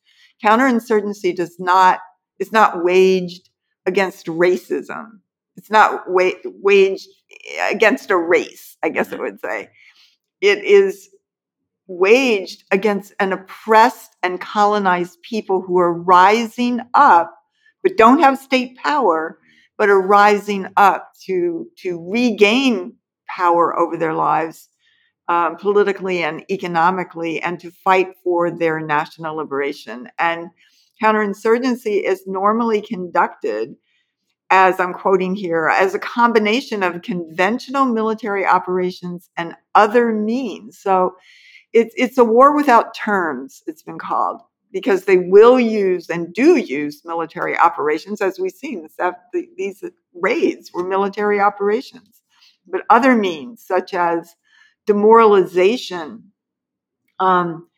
Counterinsurgency 0.44 1.34
does 1.34 1.56
not 1.58 2.00
is 2.38 2.52
not 2.52 2.84
waged 2.84 3.48
against 3.86 4.26
racism. 4.26 5.20
It's 5.56 5.70
not 5.70 6.08
wa- 6.08 6.32
waged 6.44 7.08
against 7.70 8.10
a 8.10 8.16
race, 8.16 8.76
I 8.82 8.88
guess 8.88 9.08
I 9.08 9.14
mm-hmm. 9.14 9.22
would 9.22 9.40
say. 9.40 9.70
It 10.40 10.64
is 10.64 11.08
waged 11.88 12.64
against 12.70 13.14
an 13.20 13.32
oppressed 13.32 14.16
and 14.22 14.40
colonized 14.40 15.22
people 15.22 15.62
who 15.62 15.78
are 15.78 15.92
rising 15.92 16.80
up, 16.94 17.34
but 17.82 17.96
don't 17.96 18.20
have 18.20 18.38
state 18.38 18.76
power, 18.76 19.38
but 19.78 19.88
are 19.88 20.00
rising 20.00 20.66
up 20.76 21.12
to, 21.26 21.66
to 21.78 22.10
regain 22.10 22.96
power 23.28 23.78
over 23.78 23.96
their 23.96 24.14
lives 24.14 24.68
um, 25.28 25.56
politically 25.56 26.22
and 26.22 26.44
economically 26.50 27.42
and 27.42 27.60
to 27.60 27.70
fight 27.70 28.08
for 28.22 28.50
their 28.50 28.80
national 28.80 29.36
liberation. 29.36 30.08
And 30.18 30.48
counterinsurgency 31.02 32.02
is 32.02 32.22
normally 32.26 32.80
conducted 32.80 33.74
as 34.50 34.78
I'm 34.78 34.92
quoting 34.92 35.34
here, 35.34 35.68
as 35.68 35.94
a 35.94 35.98
combination 35.98 36.82
of 36.82 37.02
conventional 37.02 37.84
military 37.84 38.46
operations 38.46 39.28
and 39.36 39.54
other 39.74 40.12
means. 40.12 40.78
So 40.78 41.16
it's 41.72 41.94
it's 41.96 42.18
a 42.18 42.24
war 42.24 42.54
without 42.54 42.94
terms, 42.94 43.62
it's 43.66 43.82
been 43.82 43.98
called, 43.98 44.40
because 44.72 45.04
they 45.04 45.18
will 45.18 45.58
use 45.58 46.08
and 46.08 46.32
do 46.32 46.56
use 46.56 47.02
military 47.04 47.58
operations, 47.58 48.20
as 48.20 48.38
we've 48.38 48.52
seen. 48.52 48.88
These 49.56 49.84
raids 50.14 50.72
were 50.72 50.86
military 50.86 51.40
operations, 51.40 52.22
but 52.66 52.82
other 52.88 53.16
means 53.16 53.64
such 53.66 53.94
as 53.94 54.34
demoralization, 54.86 56.30
um, 57.18 57.68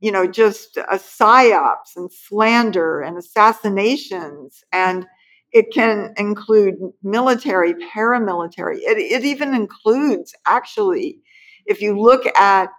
you 0.00 0.12
know, 0.12 0.26
just 0.26 0.76
psyops 0.76 1.96
and 1.96 2.10
slander 2.12 3.00
and 3.00 3.18
assassinations 3.18 4.62
and 4.72 5.06
it 5.54 5.72
can 5.72 6.12
include 6.16 6.74
military, 7.04 7.74
paramilitary. 7.74 8.78
It, 8.78 8.98
it 8.98 9.24
even 9.24 9.54
includes, 9.54 10.34
actually, 10.46 11.20
if 11.64 11.80
you 11.80 11.98
look 11.98 12.26
at 12.36 12.70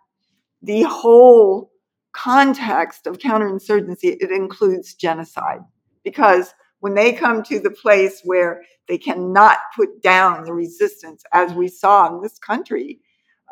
the 0.61 0.84
whole 0.84 1.71
context 2.11 3.07
of 3.07 3.17
counterinsurgency, 3.17 4.17
it 4.19 4.30
includes 4.30 4.93
genocide. 4.93 5.61
Because 6.03 6.53
when 6.82 6.95
they 6.95 7.13
come 7.13 7.43
to 7.43 7.59
the 7.59 7.71
place 7.71 8.19
where 8.26 8.61
they 8.89 8.97
cannot 8.97 9.57
put 9.73 10.01
down 10.01 10.43
the 10.43 10.53
resistance, 10.53 11.23
as 11.32 11.53
we 11.53 11.69
saw 11.69 12.13
in 12.13 12.21
this 12.21 12.38
country 12.38 12.99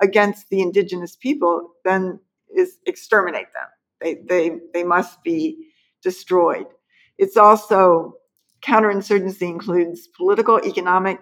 against 0.02 0.50
the 0.50 0.62
indigenous 0.62 1.16
people, 1.16 1.72
then 1.86 2.20
is 2.54 2.78
exterminate 2.88 3.48
them. 3.54 3.70
They, 4.02 4.16
they, 4.28 4.58
they 4.74 4.84
must 4.84 5.24
be 5.24 5.70
destroyed. 6.02 6.68
It's 7.18 7.38
also 7.38 8.16
counterinsurgency 8.66 9.42
includes 9.42 10.08
political, 10.16 10.60
economic, 10.66 11.20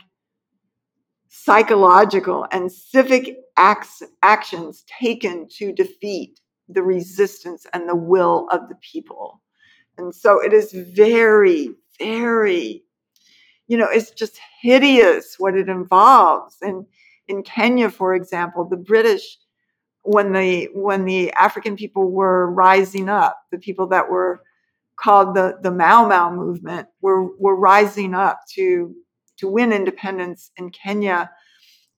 psychological, 1.30 2.46
and 2.52 2.72
civic 2.72 3.38
acts, 3.58 4.04
actions 4.22 4.84
taken 5.00 5.48
to 5.50 5.72
defeat 5.74 6.39
the 6.70 6.84
resistance 6.84 7.66
and 7.74 7.88
the 7.88 7.96
will 7.96 8.48
of 8.52 8.70
the 8.70 8.76
people. 8.82 9.42
And 9.98 10.14
so 10.14 10.44
it 10.44 10.54
is 10.54 10.72
very, 10.72 11.70
very, 12.00 12.84
you 13.68 13.78
know, 13.78 13.88
it's 13.89 14.12
just 14.12 14.39
hideous 14.62 15.36
what 15.38 15.56
it 15.56 15.70
involves. 15.70 16.58
And 16.62 16.86
in 17.28 17.44
Kenya, 17.44 17.89
for 17.89 18.14
example, 18.14 18.66
the 18.68 18.78
British, 18.78 19.38
when 20.04 20.34
the 20.34 20.68
when 20.74 21.06
the 21.06 21.32
African 21.34 21.76
people 21.76 22.12
were 22.12 22.52
rising 22.52 23.08
up, 23.08 23.38
the 23.52 23.60
people 23.60 23.88
that 23.88 24.10
were 24.10 24.42
called 25.02 25.36
the 25.36 25.58
the 25.62 25.72
Mau 25.72 26.08
Mau 26.08 26.34
movement 26.34 26.88
were 27.02 27.36
were 27.38 27.56
rising 27.56 28.14
up 28.14 28.41
to 28.54 28.95
to 29.38 29.47
win 29.47 29.74
independence 29.74 30.52
in 30.58 30.70
Kenya. 30.70 31.30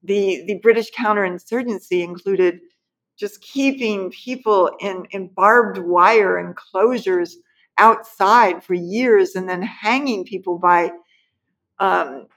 The 0.04 0.44
the 0.48 0.60
British 0.60 0.92
counterinsurgency 0.92 2.04
included 2.04 2.60
just 3.18 3.42
keeping 3.42 4.10
people 4.12 4.72
in, 4.80 5.06
in 5.12 5.30
barbed 5.36 5.78
wire 5.78 6.40
enclosures 6.40 7.38
outside 7.78 8.64
for 8.64 8.74
years 8.74 9.36
and 9.36 9.48
then 9.48 9.62
hanging 9.62 10.26
people 10.26 10.58
by 10.58 10.92
um, 11.80 12.28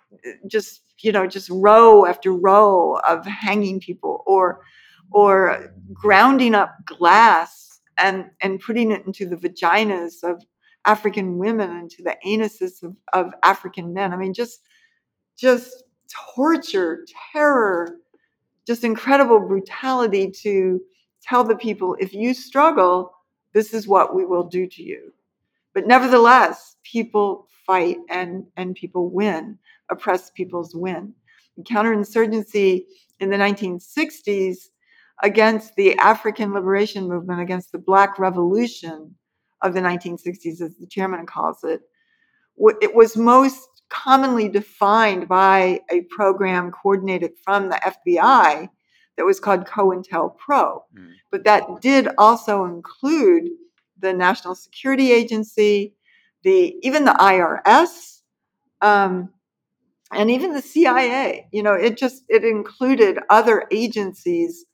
just 0.46 0.82
you 1.00 1.12
know 1.12 1.26
just 1.26 1.50
row 1.50 2.06
after 2.06 2.32
row 2.32 2.98
of 3.08 3.24
hanging 3.26 3.80
people 3.80 4.22
or 4.26 4.60
or 5.12 5.72
grounding 5.92 6.54
up 6.54 6.74
glass 6.84 7.80
and 7.98 8.30
and 8.40 8.60
putting 8.60 8.90
it 8.90 9.06
into 9.06 9.26
the 9.26 9.36
vaginas 9.36 10.22
of 10.22 10.42
African 10.86 11.38
women 11.38 11.70
into 11.76 12.02
the 12.02 12.16
anuses 12.24 12.82
of, 12.82 12.96
of 13.12 13.32
African 13.42 13.92
men. 13.92 14.12
I 14.12 14.16
mean, 14.16 14.32
just 14.32 14.60
just 15.36 15.84
torture, 16.34 17.04
terror, 17.32 17.98
just 18.66 18.84
incredible 18.84 19.40
brutality 19.40 20.30
to 20.42 20.80
tell 21.22 21.44
the 21.44 21.56
people 21.56 21.96
if 22.00 22.14
you 22.14 22.32
struggle, 22.32 23.12
this 23.52 23.74
is 23.74 23.86
what 23.86 24.14
we 24.14 24.24
will 24.24 24.44
do 24.44 24.66
to 24.66 24.82
you. 24.82 25.12
But 25.74 25.86
nevertheless, 25.86 26.76
people 26.84 27.48
fight 27.66 27.98
and, 28.08 28.46
and 28.56 28.74
people 28.74 29.10
win, 29.10 29.58
oppressed 29.90 30.34
peoples 30.34 30.74
win. 30.74 31.12
counterinsurgency 31.62 32.84
in 33.20 33.30
the 33.30 33.36
1960s 33.36 34.68
against 35.22 35.74
the 35.76 35.96
African 35.96 36.52
liberation 36.52 37.08
movement, 37.08 37.40
against 37.40 37.72
the 37.72 37.78
Black 37.78 38.18
Revolution 38.18 39.14
of 39.66 39.74
the 39.74 39.80
1960s, 39.80 40.60
as 40.60 40.76
the 40.76 40.86
chairman 40.86 41.26
calls 41.26 41.64
it, 41.64 41.82
it 42.80 42.94
was 42.94 43.16
most 43.16 43.68
commonly 43.88 44.48
defined 44.48 45.28
by 45.28 45.80
a 45.90 46.02
program 46.10 46.70
coordinated 46.70 47.32
from 47.44 47.68
the 47.68 47.76
FBI 47.76 48.68
that 49.16 49.24
was 49.24 49.40
called 49.40 49.66
COINTELPRO. 49.66 50.82
Mm. 50.94 51.12
But 51.30 51.44
that 51.44 51.80
did 51.80 52.08
also 52.18 52.64
include 52.64 53.48
the 53.98 54.12
National 54.12 54.54
Security 54.54 55.12
Agency, 55.12 55.94
the 56.42 56.76
even 56.82 57.04
the 57.04 57.12
IRS, 57.12 58.20
um, 58.82 59.30
and 60.12 60.30
even 60.30 60.52
the 60.52 60.62
CIA. 60.62 61.48
You 61.52 61.62
know, 61.62 61.74
it 61.74 61.96
just 61.96 62.24
it 62.28 62.44
included 62.44 63.18
other 63.30 63.66
agencies. 63.70 64.66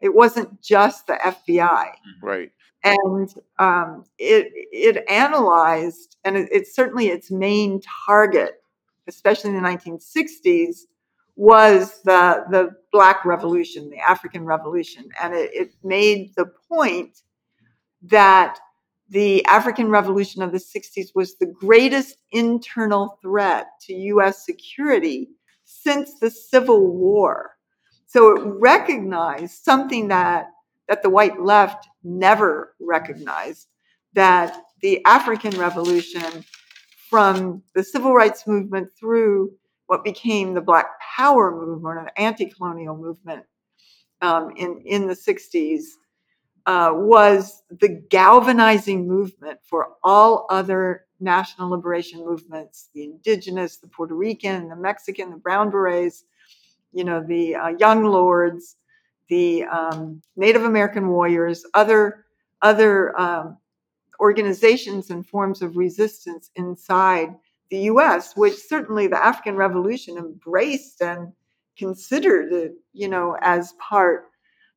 It 0.00 0.14
wasn't 0.14 0.60
just 0.60 1.06
the 1.06 1.14
FBI. 1.14 1.90
Right 2.22 2.50
and 2.84 3.34
um, 3.58 4.04
it 4.18 4.52
it 4.54 5.04
analyzed, 5.08 6.16
and 6.24 6.36
it, 6.36 6.48
it's 6.52 6.74
certainly 6.74 7.08
its 7.08 7.30
main 7.30 7.80
target, 8.06 8.62
especially 9.08 9.50
in 9.50 9.56
the 9.62 9.68
1960s, 9.68 10.80
was 11.36 12.02
the 12.02 12.44
the 12.50 12.70
Black 12.92 13.24
Revolution, 13.24 13.90
the 13.90 13.98
African 13.98 14.44
Revolution, 14.44 15.08
and 15.20 15.34
it, 15.34 15.50
it 15.54 15.74
made 15.82 16.34
the 16.36 16.46
point 16.68 17.22
that 18.02 18.58
the 19.08 19.44
African 19.46 19.88
Revolution 19.90 20.42
of 20.42 20.52
the 20.52 20.58
60s 20.58 21.08
was 21.14 21.36
the 21.36 21.46
greatest 21.46 22.16
internal 22.32 23.18
threat 23.22 23.66
to 23.82 23.94
U.S. 23.94 24.44
security 24.44 25.30
since 25.64 26.18
the 26.18 26.30
Civil 26.30 26.92
War. 26.92 27.52
So 28.06 28.36
it 28.36 28.42
recognized 28.44 29.62
something 29.62 30.08
that 30.08 30.46
that 30.88 31.02
the 31.02 31.10
white 31.10 31.42
left 31.42 31.88
never 32.02 32.74
recognized 32.80 33.68
that 34.14 34.56
the 34.80 35.04
African 35.04 35.58
Revolution, 35.58 36.44
from 37.08 37.62
the 37.74 37.82
civil 37.82 38.12
rights 38.12 38.46
movement 38.46 38.88
through 38.98 39.52
what 39.86 40.04
became 40.04 40.54
the 40.54 40.60
Black 40.60 40.86
Power 41.16 41.54
movement, 41.54 42.00
an 42.00 42.08
anti 42.16 42.46
colonial 42.46 42.96
movement 42.96 43.44
um, 44.22 44.50
in, 44.56 44.82
in 44.84 45.06
the 45.06 45.14
60s, 45.14 45.82
uh, 46.66 46.90
was 46.94 47.62
the 47.70 47.88
galvanizing 48.08 49.06
movement 49.06 49.58
for 49.64 49.88
all 50.02 50.46
other 50.50 51.06
national 51.20 51.70
liberation 51.70 52.24
movements 52.24 52.90
the 52.94 53.04
indigenous, 53.04 53.76
the 53.76 53.88
Puerto 53.88 54.14
Rican, 54.14 54.68
the 54.68 54.76
Mexican, 54.76 55.30
the 55.30 55.36
Brown 55.36 55.70
Berets, 55.70 56.24
you 56.92 57.04
know, 57.04 57.22
the 57.22 57.54
uh, 57.54 57.68
Young 57.78 58.04
Lords 58.04 58.76
the 59.28 59.64
um, 59.64 60.22
Native 60.36 60.64
American 60.64 61.08
warriors, 61.08 61.64
other 61.74 62.24
other 62.62 63.18
um, 63.18 63.58
organizations 64.20 65.10
and 65.10 65.26
forms 65.26 65.60
of 65.60 65.76
resistance 65.76 66.50
inside 66.56 67.34
the 67.70 67.78
U.S., 67.80 68.36
which 68.36 68.54
certainly 68.54 69.06
the 69.06 69.22
African 69.22 69.56
Revolution 69.56 70.16
embraced 70.16 71.02
and 71.02 71.32
considered 71.76 72.52
it, 72.52 72.72
you 72.92 73.08
know, 73.08 73.36
as 73.40 73.74
part 73.74 74.26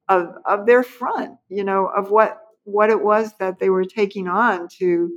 of 0.09 0.35
of 0.45 0.65
their 0.65 0.83
front, 0.83 1.37
you 1.49 1.63
know, 1.63 1.87
of 1.87 2.11
what 2.11 2.41
what 2.63 2.89
it 2.89 3.01
was 3.01 3.33
that 3.39 3.59
they 3.59 3.69
were 3.69 3.85
taking 3.85 4.27
on 4.27 4.67
to 4.79 5.11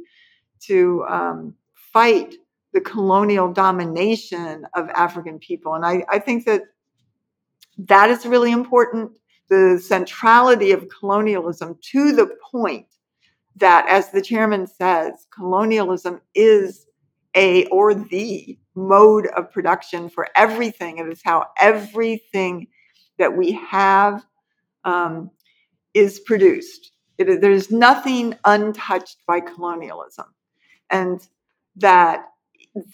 to 0.61 1.05
um, 1.09 1.55
fight 1.75 2.35
the 2.73 2.81
colonial 2.81 3.53
domination 3.53 4.67
of 4.75 4.89
African 4.91 5.39
people. 5.39 5.75
And 5.75 5.85
I, 5.85 6.05
I 6.09 6.19
think 6.19 6.45
that 6.45 6.63
that 7.89 8.11
is 8.11 8.27
really 8.27 8.53
important. 8.53 9.13
The 9.49 9.83
centrality 9.83 10.73
of 10.73 10.89
colonialism 10.89 11.79
to 11.93 12.13
the 12.13 12.37
point 12.51 12.87
that, 13.57 13.87
as 13.89 14.11
the 14.11 14.23
chairman 14.23 14.67
says, 14.67 15.27
colonialism 15.35 16.21
is 16.35 16.87
a 17.37 17.65
or 17.67 17.95
the 17.95 18.59
mode 18.75 19.27
of 19.37 19.53
production 19.53 20.09
for 20.09 20.29
everything. 20.37 20.99
It 20.99 21.09
is 21.09 21.21
how 21.25 21.47
everything 21.61 22.69
that 23.19 23.37
we 23.37 23.53
have 23.53 24.25
um, 24.85 25.31
is 25.95 26.21
produced. 26.21 26.93
It, 27.19 27.41
there's 27.41 27.71
nothing 27.71 28.37
untouched 28.45 29.19
by 29.27 29.41
colonialism, 29.41 30.27
and 30.91 31.21
that 31.77 32.27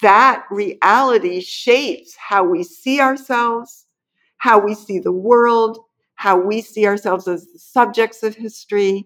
that 0.00 0.44
reality 0.50 1.40
shapes 1.40 2.16
how 2.16 2.44
we 2.44 2.62
see 2.62 3.00
ourselves, 3.00 3.85
how 4.46 4.60
we 4.60 4.76
see 4.76 5.00
the 5.00 5.10
world, 5.10 5.76
how 6.14 6.38
we 6.38 6.62
see 6.62 6.86
ourselves 6.86 7.26
as 7.26 7.46
the 7.46 7.58
subjects 7.58 8.22
of 8.22 8.36
history. 8.36 9.04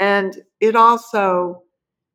And 0.00 0.42
it 0.60 0.74
also 0.74 1.62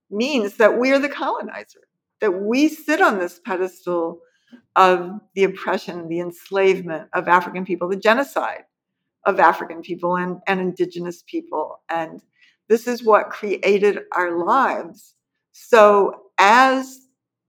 means 0.10 0.56
that 0.58 0.80
we're 0.80 0.98
the 0.98 1.08
colonizer, 1.08 1.82
that 2.20 2.32
we 2.32 2.68
sit 2.70 3.00
on 3.00 3.20
this 3.20 3.40
pedestal 3.46 4.22
of 4.76 5.12
the 5.36 5.44
oppression, 5.44 6.08
the 6.08 6.20
enslavement 6.20 7.10
of 7.14 7.28
African 7.28 7.64
people, 7.64 7.88
the 7.88 7.96
genocide 7.96 8.64
of 9.28 9.40
African 9.40 9.84
people 9.84 10.16
and, 10.16 10.40
and 10.48 10.60
indigenous 10.60 11.24
people. 11.28 11.80
And 11.92 12.24
this 12.70 12.88
is 12.88 13.04
what 13.04 13.30
created 13.30 14.00
our 14.14 14.44
lives. 14.44 15.14
So, 15.52 16.24
as 16.40 17.02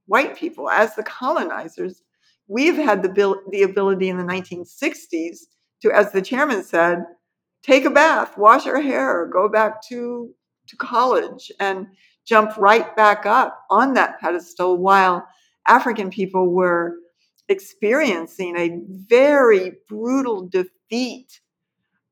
white 0.04 0.36
people, 0.36 0.68
as 0.68 0.94
the 0.94 1.02
colonizers, 1.02 2.02
We've 2.48 2.76
had 2.76 3.02
the, 3.02 3.40
the 3.50 3.62
ability 3.62 4.08
in 4.08 4.18
the 4.18 4.24
1960s 4.24 5.38
to, 5.82 5.92
as 5.92 6.12
the 6.12 6.22
chairman 6.22 6.62
said, 6.62 7.04
take 7.62 7.84
a 7.84 7.90
bath, 7.90 8.36
wash 8.36 8.66
our 8.66 8.80
hair, 8.80 9.26
go 9.32 9.48
back 9.48 9.86
to, 9.88 10.30
to 10.68 10.76
college, 10.76 11.50
and 11.60 11.86
jump 12.26 12.56
right 12.56 12.94
back 12.96 13.26
up 13.26 13.64
on 13.70 13.94
that 13.94 14.20
pedestal 14.20 14.78
while 14.78 15.26
African 15.66 16.10
people 16.10 16.52
were 16.52 16.94
experiencing 17.48 18.56
a 18.56 18.80
very 19.08 19.72
brutal 19.88 20.48
defeat 20.48 21.40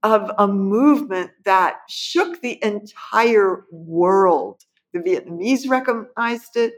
of 0.02 0.30
a 0.38 0.48
movement 0.48 1.30
that 1.44 1.76
shook 1.88 2.40
the 2.40 2.62
entire 2.62 3.64
world. 3.70 4.62
The 4.92 5.00
Vietnamese 5.00 5.68
recognized 5.68 6.56
it, 6.56 6.74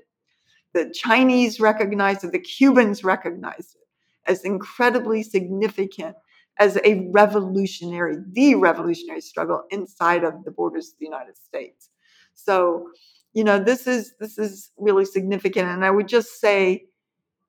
the 0.74 0.90
Chinese 0.90 1.60
recognized 1.60 2.24
it, 2.24 2.32
the 2.32 2.38
Cubans 2.38 3.04
recognized 3.04 3.76
it 3.76 4.30
as 4.30 4.44
incredibly 4.44 5.22
significant 5.22 6.16
as 6.58 6.78
a 6.84 7.08
revolutionary, 7.12 8.16
the 8.32 8.54
revolutionary 8.54 9.20
struggle 9.20 9.62
inside 9.70 10.24
of 10.24 10.44
the 10.44 10.50
borders 10.50 10.88
of 10.88 10.98
the 10.98 11.06
United 11.06 11.36
States. 11.36 11.90
So, 12.34 12.88
you 13.32 13.44
know, 13.44 13.58
this 13.58 13.86
is 13.86 14.14
this 14.20 14.38
is 14.38 14.70
really 14.78 15.04
significant. 15.04 15.68
And 15.68 15.84
I 15.84 15.90
would 15.90 16.08
just 16.08 16.40
say, 16.40 16.84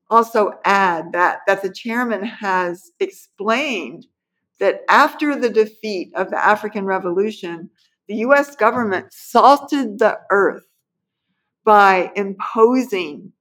also 0.09 0.53
add 0.63 1.11
that 1.13 1.39
that 1.47 1.61
the 1.61 1.69
chairman 1.71 2.23
has 2.23 2.91
explained 2.99 4.05
that 4.59 4.81
after 4.89 5.35
the 5.35 5.49
defeat 5.49 6.11
of 6.15 6.29
the 6.29 6.43
African 6.43 6.85
Revolution, 6.85 7.69
the 8.07 8.15
US 8.17 8.55
government 8.55 9.07
salted 9.11 9.99
the 9.99 10.19
earth 10.31 10.65
by 11.65 12.11
imposing 12.15 13.33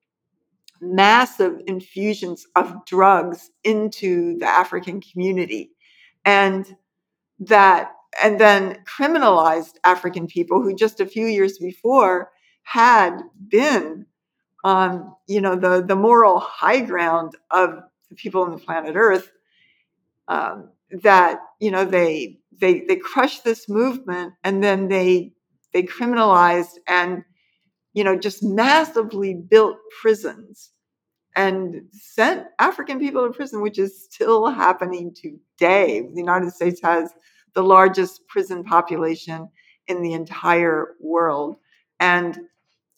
massive 0.81 1.61
infusions 1.67 2.47
of 2.57 2.85
drugs 2.87 3.51
into 3.63 4.39
the 4.39 4.47
African 4.47 5.01
community. 5.01 5.71
And 6.25 6.77
that, 7.41 7.93
and 8.23 8.41
then 8.41 8.83
criminalized 8.85 9.75
African 9.85 10.27
people 10.27 10.63
who 10.63 10.75
just 10.75 11.01
a 11.01 11.07
few 11.07 11.27
years 11.27 11.59
before 11.59 12.31
had 12.63 13.19
been 13.49 14.07
on, 14.65 15.13
you 15.29 15.41
know, 15.41 15.55
the, 15.55 15.85
the 15.87 15.97
moral 15.97 16.41
high 16.41 16.81
ground 16.81 17.37
of 17.51 17.79
the 18.09 18.17
people 18.17 18.43
on 18.43 18.51
the 18.51 18.59
planet 18.59 18.95
Earth. 18.97 19.31
Um, 20.27 20.71
that 21.03 21.41
you 21.61 21.71
know 21.71 21.85
they 21.85 22.39
they 22.61 22.81
they 22.81 22.97
crushed 22.97 23.45
this 23.45 23.69
movement 23.69 24.35
and 24.45 24.63
then 24.63 24.89
they 24.89 25.33
they 25.73 25.83
criminalized 25.83 26.79
and 26.87 27.25
you 27.95 28.05
know 28.05 28.17
just 28.17 28.43
massively 28.43 29.35
built 29.35 29.79
prisons 30.01 30.71
and 31.37 31.83
sent 31.93 32.47
African 32.59 32.99
people 32.99 33.27
to 33.27 33.33
prison, 33.33 33.61
which 33.61 33.79
is 33.79 34.05
still 34.05 34.49
happening 34.49 35.15
today. 35.15 36.03
The 36.03 36.21
United 36.21 36.53
States 36.53 36.81
has 36.83 37.13
the 37.55 37.63
largest 37.63 38.27
prison 38.29 38.65
population 38.65 39.49
in 39.89 40.03
the 40.03 40.13
entire 40.13 40.95
world. 41.01 41.57
And, 42.01 42.39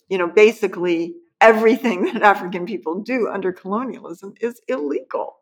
you 0.08 0.18
know, 0.18 0.28
basically 0.28 1.14
everything 1.40 2.04
that 2.12 2.22
African 2.22 2.66
people 2.66 3.00
do 3.00 3.28
under 3.28 3.52
colonialism 3.52 4.34
is 4.40 4.60
illegal. 4.68 5.36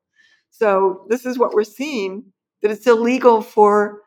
So 0.51 1.07
this 1.09 1.27
is 1.27 1.39
what 1.39 1.53
we're 1.53 1.65
seeing 1.65 2.25
that 2.63 2.71
it's 2.71 2.87
illegal 2.87 3.43
for 3.43 4.03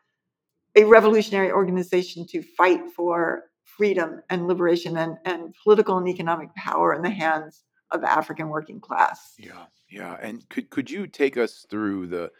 a 0.74 0.84
revolutionary 0.84 1.50
organization 1.50 2.26
to 2.28 2.42
fight 2.42 2.80
for 2.94 3.44
freedom 3.78 4.20
and 4.28 4.48
liberation 4.48 4.98
and, 4.98 5.16
and 5.24 5.54
political 5.62 5.96
and 5.96 6.08
economic 6.08 6.54
power 6.56 6.92
in 6.92 7.00
the 7.00 7.10
hands 7.10 7.62
of 7.92 8.00
the 8.02 8.10
African 8.10 8.48
working 8.48 8.80
class. 8.80 9.34
Yeah, 9.38 9.64
yeah. 9.88 10.16
And 10.20 10.46
could 10.50 10.68
could 10.68 10.90
you 10.90 11.06
take 11.06 11.38
us 11.38 11.64
through 11.70 12.08
the 12.08 12.30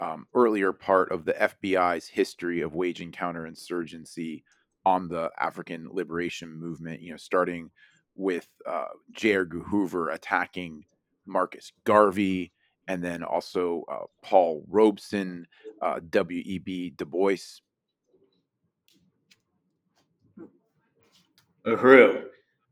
um, 0.00 0.26
earlier 0.32 0.72
part 0.72 1.10
of 1.10 1.24
the 1.24 1.34
FBI's 1.34 2.06
history 2.06 2.60
of 2.62 2.74
waging 2.74 3.12
counterinsurgency 3.12 4.44
on 4.86 5.08
the 5.08 5.30
African 5.38 5.88
liberation 5.90 6.58
movement? 6.58 7.02
You 7.02 7.10
know, 7.10 7.16
starting 7.18 7.70
with 8.14 8.48
uh, 8.66 8.86
J. 9.12 9.34
Edgar 9.34 9.60
Hoover 9.60 10.08
attacking 10.10 10.84
Marcus 11.26 11.72
Garvey, 11.84 12.52
and 12.88 13.02
then 13.02 13.22
also 13.22 13.84
uh, 13.90 14.06
Paul 14.22 14.64
Robeson, 14.68 15.46
uh, 15.82 16.00
W.E.B. 16.08 16.94
Du 16.96 17.04
Bois. 17.04 17.60
Uhuru. 21.66 22.24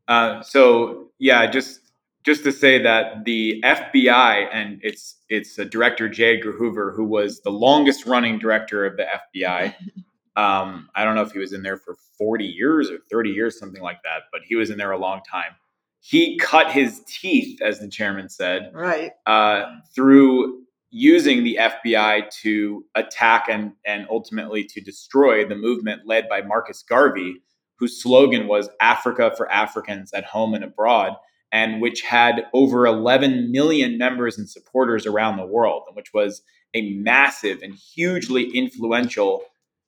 Uh, 0.07 0.41
so 0.41 1.09
yeah, 1.19 1.49
just 1.49 1.81
just 2.23 2.43
to 2.43 2.51
say 2.51 2.81
that 2.81 3.25
the 3.25 3.61
FBI 3.63 4.47
and 4.51 4.79
its 4.83 5.15
its 5.29 5.55
director 5.55 6.09
J. 6.09 6.37
Edgar 6.37 6.51
Hoover, 6.51 6.91
who 6.91 7.05
was 7.05 7.41
the 7.41 7.51
longest 7.51 8.05
running 8.05 8.39
director 8.39 8.85
of 8.85 8.97
the 8.97 9.05
FBI. 9.05 9.73
Um, 10.37 10.89
I 10.93 11.05
don't 11.05 11.15
know 11.15 11.21
if 11.21 11.31
he 11.31 11.39
was 11.39 11.53
in 11.53 11.63
there 11.63 11.77
for 11.77 11.95
40 12.17 12.43
years 12.43 12.91
or 12.91 12.97
30 13.09 13.29
years, 13.29 13.57
something 13.57 13.81
like 13.81 14.03
that, 14.03 14.23
but 14.33 14.41
he 14.43 14.57
was 14.57 14.69
in 14.69 14.77
there 14.77 14.91
a 14.91 14.97
long 14.97 15.21
time 15.21 15.55
he 16.07 16.37
cut 16.37 16.71
his 16.71 17.01
teeth, 17.07 17.63
as 17.63 17.79
the 17.79 17.87
chairman 17.87 18.29
said, 18.29 18.69
right, 18.75 19.11
uh, 19.25 19.63
through 19.95 20.61
using 20.91 21.43
the 21.43 21.57
FBI 21.59 22.29
to 22.41 22.85
attack 22.93 23.47
and 23.49 23.71
and 23.87 24.05
ultimately 24.11 24.63
to 24.63 24.81
destroy 24.81 25.47
the 25.47 25.55
movement 25.55 26.03
led 26.05 26.29
by 26.29 26.41
Marcus 26.43 26.83
Garvey, 26.83 27.37
whose 27.77 28.01
slogan 28.01 28.47
was 28.47 28.69
"Africa 28.81 29.33
for 29.35 29.51
Africans 29.51 30.13
at 30.13 30.25
home 30.25 30.53
and 30.53 30.63
abroad." 30.63 31.13
And 31.51 31.81
which 31.81 32.01
had 32.01 32.47
over 32.53 32.85
11 32.85 33.49
million 33.51 33.97
members 33.97 34.37
and 34.37 34.49
supporters 34.49 35.05
around 35.05 35.37
the 35.37 35.45
world, 35.45 35.83
and 35.87 35.95
which 35.95 36.13
was 36.13 36.41
a 36.73 36.93
massive 36.95 37.61
and 37.61 37.73
hugely 37.73 38.49
influential 38.51 39.43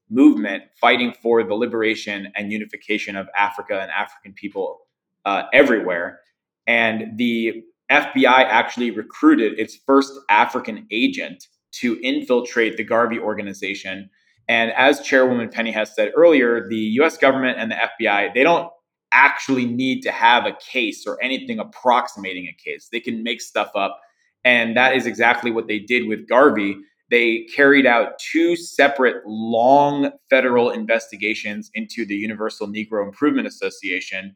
movement 0.10 0.64
fighting 0.80 1.14
for 1.22 1.44
the 1.44 1.54
liberation 1.54 2.32
and 2.36 2.52
unification 2.52 3.16
of 3.16 3.28
Africa 3.38 3.82
and 3.82 3.92
African 3.92 4.34
people 4.34 4.80
uh, 5.26 5.44
everywhere. 5.54 6.22
And 6.66 7.18
the 7.18 7.64
FBI 7.92 8.26
actually 8.26 8.92
recruited 8.92 9.60
its 9.60 9.76
first 9.76 10.14
African 10.30 10.88
agent 10.92 11.48
to 11.74 12.00
infiltrate 12.02 12.78
the 12.78 12.84
Garvey 12.84 13.20
organization. 13.20 14.10
And 14.48 14.72
as 14.74 15.02
Chairwoman 15.02 15.50
Penny 15.50 15.72
has 15.72 15.94
said 15.94 16.12
earlier, 16.16 16.68
the 16.68 16.78
US 17.02 17.18
government 17.18 17.58
and 17.60 17.72
the 17.72 17.76
FBI, 17.76 18.34
they 18.34 18.44
don't 18.44 18.72
actually 19.12 19.66
need 19.66 20.02
to 20.02 20.12
have 20.12 20.46
a 20.46 20.56
case 20.60 21.06
or 21.06 21.22
anything 21.22 21.60
approximating 21.60 22.48
a 22.48 22.54
case. 22.54 22.90
They 22.92 23.00
can 23.00 23.24
make 23.24 23.42
stuff 23.42 23.72
up. 23.76 24.00
And 24.44 24.78
that 24.78 24.96
is 24.96 25.06
exactly 25.06 25.52
what 25.52 25.68
they 25.68 25.80
did 25.80 26.08
with 26.08 26.28
Garvey. 26.28 26.78
They 27.10 27.48
carried 27.56 27.86
out 27.86 28.20
two 28.20 28.56
separate 28.56 29.26
long 29.26 30.12
federal 30.30 30.72
investigations 30.72 31.72
into 31.74 32.06
the 32.06 32.16
Universal 32.16 32.68
Negro 32.68 33.06
Improvement 33.06 33.48
Association 33.48 34.36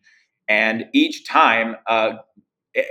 and 0.51 0.87
each 0.91 1.25
time, 1.25 1.77
uh, 1.87 2.15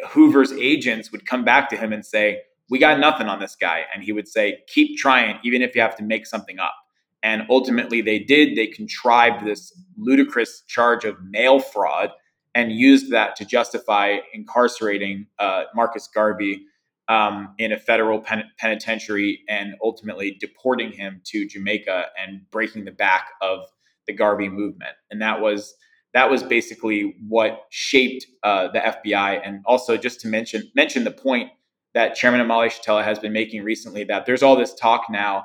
Hoover's 0.09 0.53
agents 0.53 1.13
would 1.13 1.27
come 1.27 1.45
back 1.45 1.69
to 1.71 1.77
him 1.77 1.93
and 1.93 2.05
say, 2.05 2.41
We 2.71 2.79
got 2.79 2.99
nothing 2.99 3.27
on 3.27 3.39
this 3.39 3.55
guy. 3.55 3.83
And 3.95 4.03
he 4.03 4.13
would 4.13 4.29
say, 4.29 4.61
Keep 4.69 4.97
trying, 4.97 5.39
even 5.45 5.61
if 5.61 5.75
you 5.75 5.83
have 5.83 5.97
to 5.97 6.03
make 6.03 6.27
something 6.27 6.59
up. 6.59 6.75
And 7.23 7.43
ultimately, 7.51 8.01
they 8.01 8.19
did. 8.19 8.57
They 8.57 8.67
contrived 8.67 9.45
this 9.45 9.73
ludicrous 9.99 10.63
charge 10.67 11.05
of 11.05 11.17
mail 11.23 11.61
fraud 11.61 12.11
and 12.55 12.73
used 12.73 13.11
that 13.13 13.37
to 13.37 13.45
justify 13.45 14.19
incarcerating 14.33 15.27
uh, 15.39 15.65
Marcus 15.75 16.09
Garvey 16.13 16.65
um, 17.09 17.55
in 17.59 17.73
a 17.73 17.79
federal 17.79 18.21
pen- 18.21 18.51
penitentiary 18.59 19.41
and 19.49 19.75
ultimately 19.83 20.37
deporting 20.41 20.93
him 20.93 21.21
to 21.27 21.47
Jamaica 21.47 22.07
and 22.17 22.49
breaking 22.51 22.85
the 22.85 22.93
back 22.93 23.31
of 23.43 23.67
the 24.07 24.13
Garvey 24.13 24.49
movement. 24.49 24.93
And 25.11 25.21
that 25.21 25.41
was 25.41 25.75
that 26.13 26.31
was 26.31 26.43
basically 26.43 27.15
what 27.29 27.67
shaped 27.71 28.27
uh, 28.43 28.69
the 28.69 28.81
FBI. 28.81 29.41
And 29.45 29.63
also, 29.67 29.97
just 29.97 30.21
to 30.21 30.29
mention 30.29 30.71
mention 30.75 31.05
the 31.05 31.11
point 31.11 31.51
that 31.95 32.15
Chairman 32.15 32.41
Omali 32.41 32.69
Yeshitela 32.69 33.05
has 33.05 33.19
been 33.19 33.33
making 33.33 33.63
recently 33.63 34.05
that 34.05 34.27
there's 34.27 34.43
all 34.43 34.57
this 34.57 34.75
talk 34.75 35.07
now 35.11 35.45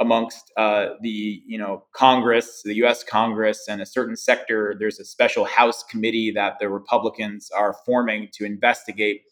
amongst 0.00 0.52
uh, 0.56 0.86
the 1.00 1.42
you 1.46 1.58
know 1.58 1.84
Congress, 1.94 2.62
the 2.64 2.74
U.S. 2.76 3.04
Congress, 3.04 3.66
and 3.68 3.80
a 3.80 3.86
certain 3.86 4.16
sector. 4.16 4.74
There's 4.78 4.98
a 4.98 5.04
special 5.04 5.44
House 5.44 5.84
committee 5.84 6.32
that 6.34 6.54
the 6.60 6.68
Republicans 6.68 7.50
are 7.50 7.74
forming 7.86 8.28
to 8.34 8.44
investigate 8.44 9.22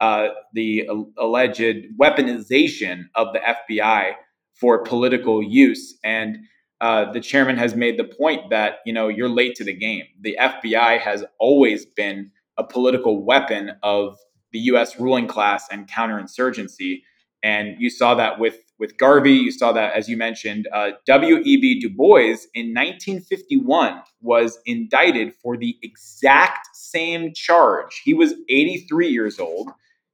uh, 0.00 0.28
the 0.52 0.88
alleged 1.18 1.86
weaponization 2.00 3.04
of 3.14 3.28
the 3.32 3.40
FBI 3.40 4.12
for 4.54 4.82
political 4.82 5.42
use 5.42 5.98
and 6.02 6.38
uh, 6.80 7.10
the 7.12 7.20
chairman 7.20 7.56
has 7.56 7.74
made 7.74 7.98
the 7.98 8.04
point 8.04 8.50
that 8.50 8.78
you 8.84 8.92
know 8.92 9.08
you're 9.08 9.28
late 9.28 9.54
to 9.56 9.64
the 9.64 9.72
game. 9.72 10.04
The 10.20 10.36
FBI 10.38 11.00
has 11.00 11.24
always 11.38 11.86
been 11.86 12.30
a 12.58 12.64
political 12.64 13.24
weapon 13.24 13.72
of 13.82 14.16
the 14.52 14.58
U.S. 14.60 14.98
ruling 14.98 15.26
class 15.26 15.66
and 15.70 15.88
counterinsurgency, 15.88 17.02
and 17.42 17.76
you 17.78 17.88
saw 17.88 18.14
that 18.16 18.38
with 18.38 18.58
with 18.78 18.96
Garvey. 18.98 19.32
You 19.32 19.50
saw 19.50 19.72
that, 19.72 19.94
as 19.94 20.08
you 20.08 20.16
mentioned, 20.16 20.68
uh, 20.72 20.90
W.E.B. 21.06 21.80
Du 21.80 21.88
Bois 21.88 22.36
in 22.54 22.74
1951 22.74 24.02
was 24.20 24.58
indicted 24.66 25.34
for 25.42 25.56
the 25.56 25.76
exact 25.82 26.68
same 26.74 27.32
charge. 27.34 28.02
He 28.04 28.14
was 28.14 28.34
83 28.48 29.08
years 29.08 29.38
old, 29.38 29.70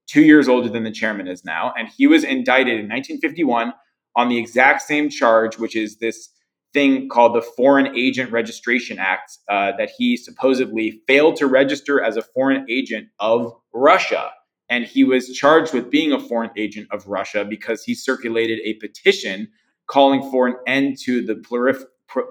two 0.07 0.23
years 0.23 0.49
older 0.49 0.69
than 0.69 0.85
the 0.85 0.91
chairman 0.91 1.29
is 1.29 1.45
now, 1.45 1.73
and 1.77 1.89
he 1.89 2.07
was 2.07 2.25
indicted 2.25 2.75
in 2.75 2.89
1951 2.89 3.73
on 4.15 4.29
the 4.29 4.39
exact 4.39 4.83
same 4.83 5.09
charge, 5.09 5.59
which 5.59 5.75
is 5.75 5.97
this 5.97 6.29
thing 6.73 7.09
called 7.09 7.35
the 7.35 7.43
Foreign 7.43 7.95
Agent 7.97 8.33
Registration 8.33 8.99
Act 8.99 9.39
uh, 9.49 9.73
that 9.79 9.91
he 9.97 10.17
supposedly 10.17 11.03
failed 11.07 11.37
to 11.37 11.47
register 11.47 12.03
as 12.03 12.17
a 12.17 12.23
foreign 12.23 12.67
agent 12.71 13.09
of 13.19 13.53
Russia. 13.75 14.31
And 14.69 14.85
he 14.85 15.05
was 15.05 15.33
charged 15.33 15.75
with 15.75 15.91
being 15.91 16.13
a 16.13 16.21
foreign 16.21 16.51
agent 16.57 16.89
of 16.91 17.07
Russia 17.07 17.45
because 17.45 17.85
he 17.85 17.95
circulated 17.95 18.61
a 18.65 18.75
petition 18.75 19.49
calling 19.87 20.23
for 20.31 20.47
an 20.47 20.57
end 20.67 20.99
to 21.05 21.25
the 21.25 21.35
prolif- 21.35 21.85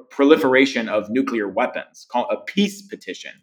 proliferation 0.09 0.89
of 0.89 1.09
nuclear 1.09 1.47
weapons, 1.47 2.07
called 2.09 2.27
a 2.31 2.37
peace 2.37 2.81
petition. 2.81 3.33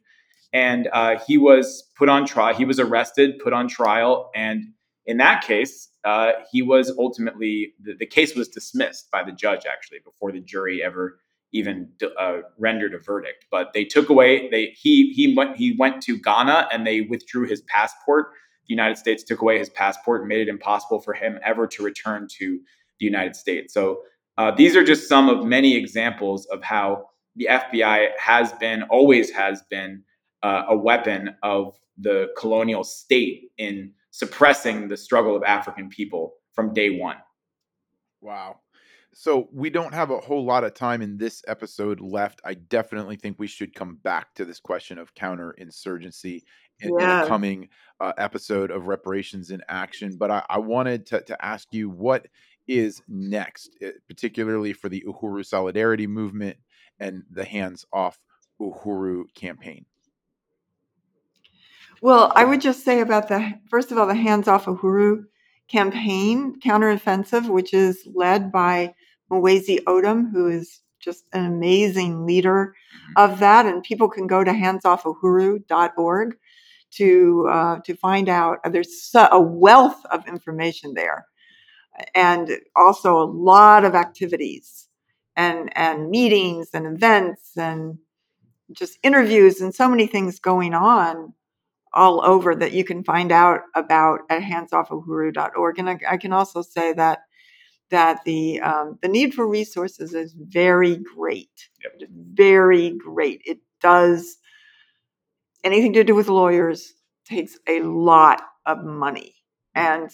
And 0.53 0.89
uh, 0.93 1.19
he 1.27 1.37
was 1.37 1.85
put 1.97 2.09
on 2.09 2.27
trial. 2.27 2.55
He 2.55 2.65
was 2.65 2.81
arrested, 2.81 3.39
put 3.39 3.53
on 3.53 3.69
trial, 3.69 4.31
and 4.35 4.65
in 5.09 5.17
that 5.17 5.43
case, 5.43 5.89
uh, 6.05 6.33
he 6.53 6.63
was 6.63 6.93
ultimately 6.99 7.73
the, 7.83 7.95
the, 7.99 8.07
case 8.07 8.37
was 8.37 8.47
dismissed 8.49 9.11
by 9.11 9.25
the 9.25 9.33
judge 9.33 9.65
actually 9.67 9.99
before 10.05 10.31
the 10.31 10.41
jury 10.41 10.83
ever 10.83 11.19
even 11.53 11.89
uh, 12.19 12.41
rendered 12.59 12.95
a 12.95 12.99
verdict. 12.99 13.47
But 13.51 13.73
they 13.73 13.85
took 13.85 14.11
away 14.11 14.49
they 14.51 14.67
he 14.77 15.13
he 15.15 15.35
went 15.35 15.57
he 15.57 15.75
went 15.79 16.03
to 16.03 16.19
Ghana 16.19 16.69
and 16.71 16.87
they 16.87 17.01
withdrew 17.01 17.47
his 17.47 17.63
passport. 17.63 18.29
The 18.69 18.75
United 18.75 18.99
States 18.99 19.25
took 19.25 19.41
away 19.41 19.59
his 19.59 19.71
passport 19.71 20.21
and 20.21 20.29
made 20.29 20.41
it 20.41 20.49
impossible 20.49 21.01
for 21.01 21.15
him 21.15 21.39
ever 21.45 21.67
to 21.67 21.83
return 21.83 22.29
to 22.39 22.61
the 23.01 23.07
United 23.07 23.37
States. 23.37 23.73
So 23.73 24.03
uh, 24.37 24.53
these 24.53 24.77
are 24.77 24.85
just 24.85 25.09
some 25.09 25.29
of 25.29 25.45
many 25.45 25.77
examples 25.77 26.47
of 26.47 26.63
how 26.63 27.07
the 27.37 27.49
FBI 27.51 28.09
has 28.19 28.53
been 28.55 28.83
always 28.85 29.31
has 29.31 29.63
been 29.71 30.03
uh, 30.43 30.65
a 30.69 30.77
weapon 30.77 31.35
of 31.43 31.79
the 31.97 32.29
colonial 32.39 32.85
state 32.85 33.51
in 33.59 33.93
suppressing 34.11 34.89
the 34.89 34.97
struggle 34.97 35.37
of 35.37 35.43
African 35.45 35.89
people 35.89 36.35
from 36.53 36.73
day 36.73 36.91
one. 36.91 37.17
Wow. 38.21 38.61
So 39.15 39.49
we 39.53 39.71
don't 39.71 39.95
have 39.95 40.11
a 40.11 40.19
whole 40.19 40.45
lot 40.45 40.65
of 40.65 40.75
time 40.75 41.03
in 41.03 41.17
this 41.17 41.43
episode 41.49 42.01
left. 42.01 42.41
I 42.45 42.55
definitely 42.55 43.17
think 43.17 43.37
we 43.39 43.47
should 43.47 43.75
come 43.75 43.99
back 44.03 44.35
to 44.35 44.45
this 44.45 44.61
question 44.61 44.99
of 44.99 45.15
counterinsurgency 45.15 46.43
in, 46.81 47.01
in 47.01 47.09
a 47.09 47.27
coming 47.27 47.69
uh, 48.01 48.13
episode 48.19 48.71
of 48.71 48.87
Reparations 48.87 49.51
in 49.51 49.63
Action. 49.69 50.17
But 50.17 50.31
I, 50.31 50.45
I 50.49 50.59
wanted 50.59 51.07
to, 51.07 51.23
to 51.23 51.45
ask 51.45 51.69
you 51.73 51.91
what 51.91 52.27
is 52.67 53.03
next, 53.09 53.77
eh, 53.81 53.93
particularly 54.07 54.73
for 54.73 54.89
the 54.89 55.03
Uhuru 55.07 55.45
Solidarity 55.45 56.07
Movement 56.07 56.57
and 57.01 57.23
the 57.31 57.45
Hands 57.45 57.85
Off 57.93 58.19
Uhuru 58.61 59.25
campaign. 59.35 59.85
Well, 62.01 62.33
I 62.35 62.45
would 62.45 62.61
just 62.61 62.85
say 62.85 63.01
about 63.01 63.29
the 63.29 63.55
first 63.69 63.91
of 63.91 63.99
all, 63.99 64.07
the 64.07 64.15
Hands 64.15 64.47
Off 64.47 64.67
Uhuru 64.67 65.25
campaign, 65.67 66.61
counteroffensive, 66.61 67.49
which 67.49 67.75
is 67.75 68.07
led 68.15 68.53
by 68.53 68.95
Mwezi 69.31 69.83
Odom, 69.85 70.31
who 70.31 70.49
is 70.49 70.81
just 71.01 71.25
an 71.33 71.45
amazing 71.45 72.27
leader 72.27 72.75
of 73.17 73.41
that. 73.41 73.67
And 73.67 73.83
people 73.83 74.09
can 74.09 74.27
go 74.27 74.45
to 74.45 74.51
handsoffuhuru.org 74.51 76.37
to 76.93 77.49
uh, 77.51 77.81
to 77.81 77.95
find 77.97 78.29
out. 78.29 78.59
There's 78.71 79.11
a 79.15 79.41
wealth 79.41 80.05
of 80.11 80.27
information 80.27 80.95
there, 80.95 81.27
and 82.15 82.51
also 82.77 83.17
a 83.19 83.25
lot 83.25 83.85
of 83.85 83.95
activities 83.95 84.89
and 85.37 85.71
and 85.77 86.11
meetings 86.11 86.71
and 86.75 86.87
events 86.87 87.57
and 87.57 87.99
just 88.73 88.99
interviews 89.03 89.61
and 89.61 89.75
so 89.75 89.89
many 89.89 90.07
things 90.07 90.39
going 90.41 90.75
on 90.75 91.33
all 91.95 92.23
over 92.25 92.55
that 92.55 92.73
you 92.73 92.85
can 92.85 93.03
find 93.03 93.33
out 93.33 93.63
about 93.75 94.21
at 94.29 94.43
handsoffuhuru.org. 94.43 95.79
And 95.79 95.89
I, 95.89 95.99
I 96.11 96.17
can 96.17 96.33
also 96.33 96.63
say 96.63 96.93
that 96.95 97.21
that 97.91 98.23
the 98.25 98.61
um, 98.61 98.99
the 99.01 99.09
need 99.09 99.33
for 99.33 99.47
resources 99.49 100.15
is 100.15 100.35
very 100.35 100.97
great, 100.97 101.69
Yep. 101.83 102.11
very 102.35 102.91
great. 102.91 103.41
It 103.47 103.61
does 103.81 104.37
anything 105.69 105.93
to 105.95 106.05
do 106.05 106.15
with 106.15 106.29
lawyers 106.29 106.95
takes 107.27 107.59
a 107.69 107.81
lot 107.81 108.43
of 108.65 108.85
money, 108.85 109.35
and 109.75 110.11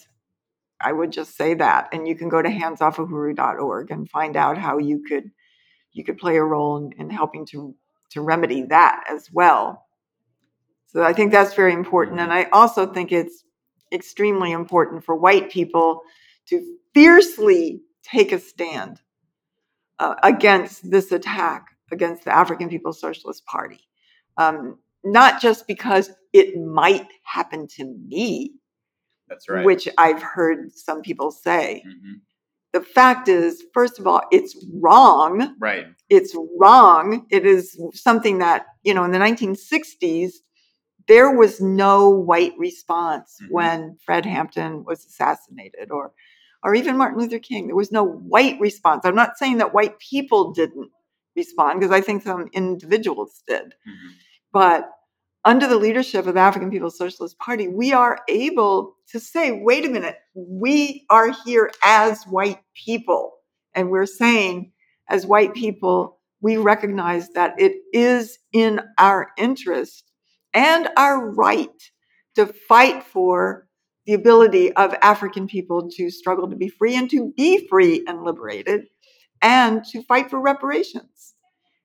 I 0.81 0.91
would 0.91 1.11
just 1.11 1.37
say 1.37 1.53
that. 1.53 1.89
And 1.93 2.07
you 2.07 2.15
can 2.15 2.29
go 2.29 2.41
to 2.41 2.49
handsoffuhuru.org 2.49 3.91
and 3.91 4.09
find 4.09 4.35
out 4.35 4.57
how 4.57 4.77
you 4.77 5.03
could 5.07 5.31
you 5.93 6.03
could 6.03 6.17
play 6.17 6.35
a 6.35 6.43
role 6.43 6.77
in, 6.77 6.91
in 6.99 7.09
helping 7.09 7.45
to 7.47 7.73
to 8.11 8.21
remedy 8.21 8.63
that 8.63 9.03
as 9.09 9.29
well. 9.31 9.85
So 10.87 11.03
I 11.03 11.13
think 11.13 11.31
that's 11.31 11.53
very 11.53 11.73
important. 11.73 12.19
And 12.19 12.31
I 12.31 12.43
also 12.53 12.85
think 12.85 13.11
it's 13.11 13.43
extremely 13.91 14.51
important 14.51 15.03
for 15.03 15.15
white 15.15 15.49
people 15.49 16.01
to 16.47 16.77
fiercely 16.93 17.81
take 18.03 18.31
a 18.31 18.39
stand 18.39 19.01
uh, 19.99 20.15
against 20.23 20.89
this 20.89 21.11
attack 21.11 21.67
against 21.91 22.25
the 22.25 22.35
African 22.35 22.69
People's 22.69 22.99
Socialist 22.99 23.45
Party. 23.45 23.79
Um, 24.37 24.79
not 25.05 25.41
just 25.41 25.67
because 25.67 26.11
it 26.33 26.57
might 26.57 27.07
happen 27.23 27.67
to 27.77 27.85
me, 28.07 28.53
That's 29.29 29.47
right. 29.49 29.65
which 29.65 29.87
I've 29.97 30.21
heard 30.21 30.71
some 30.73 31.01
people 31.01 31.31
say. 31.31 31.83
Mhm. 31.87 32.21
The 32.73 32.81
fact 32.81 33.29
is, 33.29 33.63
first 33.73 33.99
of 33.99 34.07
all, 34.07 34.21
it's 34.31 34.55
wrong 34.73 35.55
Right. 35.59 35.87
it's 36.09 36.35
wrong. 36.59 37.25
It 37.29 37.45
is 37.45 37.79
something 37.93 38.39
that, 38.39 38.65
you 38.83 38.93
know, 38.93 39.03
in 39.05 39.11
the 39.11 39.19
1960s, 39.19 40.41
there 41.07 41.31
was 41.31 41.61
no 41.61 42.09
white 42.09 42.53
response 42.57 43.37
Mhm. 43.41 43.51
when 43.51 43.97
Fred 44.05 44.25
Hampton 44.25 44.83
was 44.83 45.05
assassinated 45.05 45.91
or 45.91 46.13
or 46.63 46.73
even 46.73 46.97
Martin 46.97 47.19
Luther 47.19 47.37
King. 47.37 47.67
There 47.67 47.75
was 47.75 47.91
no 47.91 48.03
white 48.03 48.59
response. 48.59 49.05
I'm 49.05 49.13
not 49.13 49.37
saying 49.37 49.59
that 49.59 49.71
white 49.75 49.99
people 49.99 50.51
didn't 50.51 50.89
respond 51.35 51.79
because 51.79 51.91
I 51.93 52.01
think 52.01 52.23
some 52.23 52.47
individuals 52.53 53.43
did. 53.47 53.75
Mhm. 53.87 54.13
But 54.51 54.89
under 55.45 55.67
the 55.67 55.77
leadership 55.77 56.25
of 56.25 56.33
the 56.33 56.39
African 56.39 56.71
People's 56.71 56.97
Socialist 56.97 57.37
Party, 57.37 57.67
we 57.67 57.93
are 57.93 58.19
able 58.27 58.95
to 59.11 59.19
say, 59.19 59.61
wait 59.63 59.85
a 59.85 59.89
minute, 59.89 60.17
we 60.33 61.05
are 61.11 61.31
here 61.45 61.71
as 61.83 62.23
white 62.23 62.59
people. 62.73 63.31
And 63.75 63.91
we're 63.91 64.07
saying, 64.07 64.71
as 65.07 65.27
white 65.27 65.53
people, 65.53 66.19
we 66.41 66.57
recognize 66.57 67.29
that 67.29 67.53
it 67.59 67.73
is 67.93 68.39
in 68.53 68.81
our 68.97 69.29
interest 69.37 70.11
and 70.53 70.89
our 70.97 71.29
right 71.29 71.69
to 72.35 72.47
fight 72.67 73.03
for 73.03 73.67
the 74.07 74.13
ability 74.13 74.73
of 74.73 74.95
African 75.01 75.47
people 75.47 75.89
to 75.91 76.09
struggle 76.09 76.49
to 76.49 76.55
be 76.55 76.69
free 76.69 76.95
and 76.95 77.09
to 77.11 77.31
be 77.37 77.67
free 77.67 78.03
and 78.07 78.23
liberated 78.23 78.81
and 79.41 79.83
to 79.85 80.01
fight 80.03 80.29
for 80.29 80.41
reparations. 80.41 81.33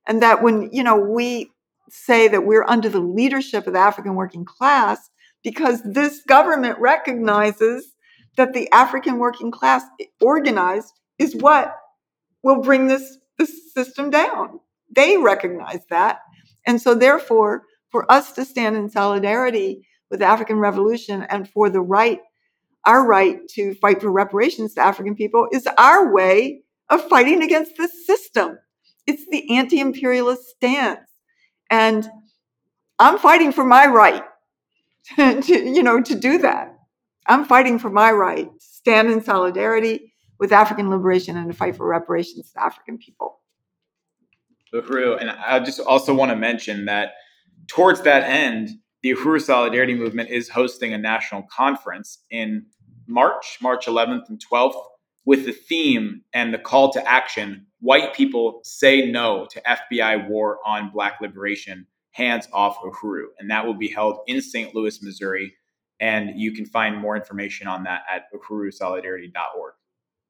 And 0.07 0.23
that 0.23 0.43
when, 0.43 0.71
you 0.73 0.83
know, 0.83 0.97
we 0.97 1.51
say 1.91 2.29
that 2.29 2.47
we're 2.47 2.65
under 2.65 2.89
the 2.89 3.01
leadership 3.01 3.67
of 3.67 3.73
the 3.75 3.79
African 3.79 4.15
working 4.15 4.45
class 4.45 5.11
because 5.43 5.83
this 5.83 6.23
government 6.27 6.79
recognizes 6.79 7.95
that 8.37 8.53
the 8.53 8.71
African 8.73 9.19
working 9.19 9.51
class 9.51 9.83
organized 10.21 10.93
is 11.19 11.35
what 11.35 11.75
will 12.43 12.61
bring 12.61 12.87
this, 12.87 13.19
this 13.39 13.73
system 13.75 14.11
down. 14.11 14.61
They 14.95 15.17
recognize 15.17 15.81
that. 15.91 16.21
And 16.67 16.81
so, 16.81 16.95
therefore, 16.95 17.65
for 17.91 18.11
us 18.11 18.33
to 18.33 18.45
stand 18.45 18.77
in 18.77 18.91
solidarity 18.91 19.87
with 20.11 20.21
the 20.21 20.27
African 20.27 20.57
Revolution 20.57 21.23
and 21.23 21.49
for 21.49 21.71
the 21.71 21.81
right, 21.81 22.21
our 22.85 23.07
right 23.07 23.41
to 23.55 23.75
fight 23.75 24.01
for 24.01 24.11
reparations 24.11 24.75
to 24.75 24.81
African 24.81 25.15
people 25.15 25.49
is 25.53 25.69
our 25.79 26.13
way 26.13 26.63
of 26.89 27.09
fighting 27.09 27.43
against 27.43 27.77
this 27.77 28.07
system. 28.07 28.59
It's 29.07 29.25
the 29.31 29.57
anti 29.57 29.81
imperialist 29.81 30.43
stance. 30.57 31.01
And 31.71 32.09
I'm 32.99 33.19
fighting 33.19 33.53
for 33.53 33.65
my 33.65 33.87
right 33.87 34.25
to, 35.17 35.43
you 35.49 35.83
know, 35.83 36.03
to 36.03 36.15
do 36.15 36.39
that. 36.39 36.77
I'm 37.27 37.45
fighting 37.45 37.79
for 37.79 37.91
my 37.91 38.11
right 38.11 38.47
to 38.47 38.67
stand 38.67 39.11
in 39.11 39.23
solidarity 39.23 40.13
with 40.39 40.53
African 40.53 40.91
liberation 40.91 41.37
and 41.37 41.51
to 41.51 41.57
fight 41.57 41.77
for 41.77 41.87
reparations 41.87 42.53
to 42.53 42.63
African 42.63 42.99
people. 42.99 43.41
Uhuru. 44.75 45.21
And 45.21 45.31
I 45.31 45.61
just 45.61 45.81
also 45.81 46.15
want 46.15 46.31
to 46.31 46.37
mention 46.37 46.87
that 46.87 47.13
towards 47.67 48.03
that 48.03 48.25
end, 48.25 48.71
the 49.03 49.15
Uhuru 49.15 49.41
Solidarity 49.41 49.95
Movement 49.95 50.31
is 50.31 50.49
hosting 50.49 50.93
a 50.93 50.99
national 50.99 51.43
conference 51.43 52.19
in 52.31 52.67
March, 53.07 53.59
March 53.61 53.87
11th 53.87 54.29
and 54.29 54.41
12th, 54.53 54.81
with 55.25 55.47
the 55.47 55.53
theme 55.53 56.23
and 56.33 56.53
the 56.55 56.59
call 56.59 56.93
to 56.93 57.09
action 57.09 57.67
White 57.81 58.15
people 58.15 58.61
say 58.63 59.11
no 59.11 59.47
to 59.51 59.63
FBI 59.63 60.29
war 60.29 60.59
on 60.67 60.91
Black 60.91 61.21
liberation, 61.21 61.87
hands 62.13 62.47
off 62.53 62.79
Uhuru. 62.79 63.27
And 63.39 63.51
that 63.51 63.65
will 63.65 63.75
be 63.75 63.89
held 63.89 64.21
in 64.27 64.41
St. 64.41 64.75
Louis, 64.75 65.03
Missouri. 65.03 65.55
And 66.01 66.39
you 66.39 66.53
can 66.53 66.65
find 66.65 66.97
more 66.97 67.17
information 67.17 67.67
on 67.67 67.85
that 67.85 68.03
at 68.11 68.25
uhurusolidarity.org. 68.35 69.75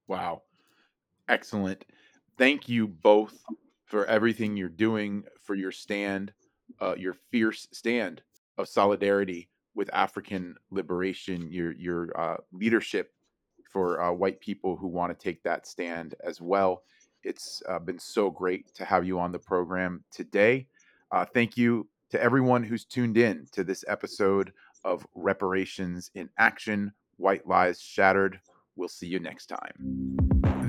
Wow. 0.09 0.43
Excellent. 1.29 1.85
Thank 2.37 2.69
you 2.69 2.89
both 2.89 3.45
for 3.85 4.07
everything 4.07 4.57
you're 4.57 4.69
doing 4.69 5.25
for 5.43 5.55
your 5.55 5.73
stand, 5.73 6.33
uh, 6.81 6.95
your 6.97 7.15
fierce 7.31 7.69
stand 7.73 8.23
of 8.59 8.69
solidarity 8.69 9.49
with 9.75 9.91
African 9.93 10.57
liberation, 10.71 11.51
your 11.51 11.73
your 11.73 12.19
uh, 12.19 12.37
leadership 12.53 13.13
for 13.73 14.01
uh, 14.01 14.13
white 14.13 14.41
people 14.41 14.77
who 14.77 14.89
want 14.89 15.17
to 15.17 15.23
take 15.23 15.43
that 15.45 15.67
stand 15.67 16.15
as 16.25 16.41
well. 16.41 16.83
It's 17.23 17.63
uh, 17.69 17.79
been 17.79 17.99
so 17.99 18.31
great 18.31 18.75
to 18.75 18.85
have 18.85 19.05
you 19.05 19.19
on 19.19 19.33
the 19.33 19.39
program 19.39 20.05
today. 20.11 20.67
Uh, 21.13 21.27
thank 21.35 21.57
you 21.57 21.87
to 22.11 22.23
everyone 22.23 22.63
who's 22.63 22.85
tuned 22.85 23.19
in 23.19 23.47
to 23.53 23.63
this 23.63 23.85
episode 23.87 24.53
of 24.85 25.07
Reparations 25.15 26.11
in 26.15 26.31
Action 26.39 26.93
White 27.19 27.47
Lies 27.47 27.81
Shattered. 27.81 28.41
We'll 28.75 28.89
see 28.89 29.07
you 29.07 29.19
next 29.21 29.47
time. 29.47 30.17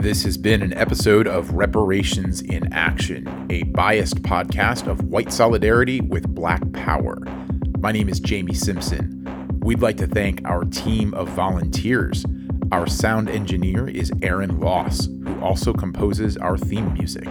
This 0.02 0.24
has 0.24 0.38
been 0.38 0.62
an 0.62 0.74
episode 0.74 1.26
of 1.28 1.52
Reparations 1.54 2.42
in 2.42 2.74
Action, 2.74 3.48
a 3.50 3.64
biased 3.64 4.22
podcast 4.22 4.88
of 4.88 5.06
white 5.06 5.32
solidarity 5.32 6.02
with 6.02 6.28
black 6.36 6.70
power. 6.74 7.18
My 7.80 7.94
name 7.94 8.10
is 8.10 8.20
Jamie 8.20 8.56
Simpson. 8.56 9.60
We'd 9.62 9.82
like 9.82 9.98
to 9.98 10.08
thank 10.08 10.42
our 10.46 10.66
team 10.66 11.14
of 11.14 11.30
volunteers. 11.30 12.26
Our 12.72 12.88
sound 12.88 13.30
engineer 13.30 13.90
is 13.90 14.14
Aaron 14.22 14.62
Loss, 14.62 15.08
who 15.08 15.38
also 15.42 15.74
composes 15.74 16.38
our 16.38 16.58
theme 16.58 16.94
music. 16.94 17.28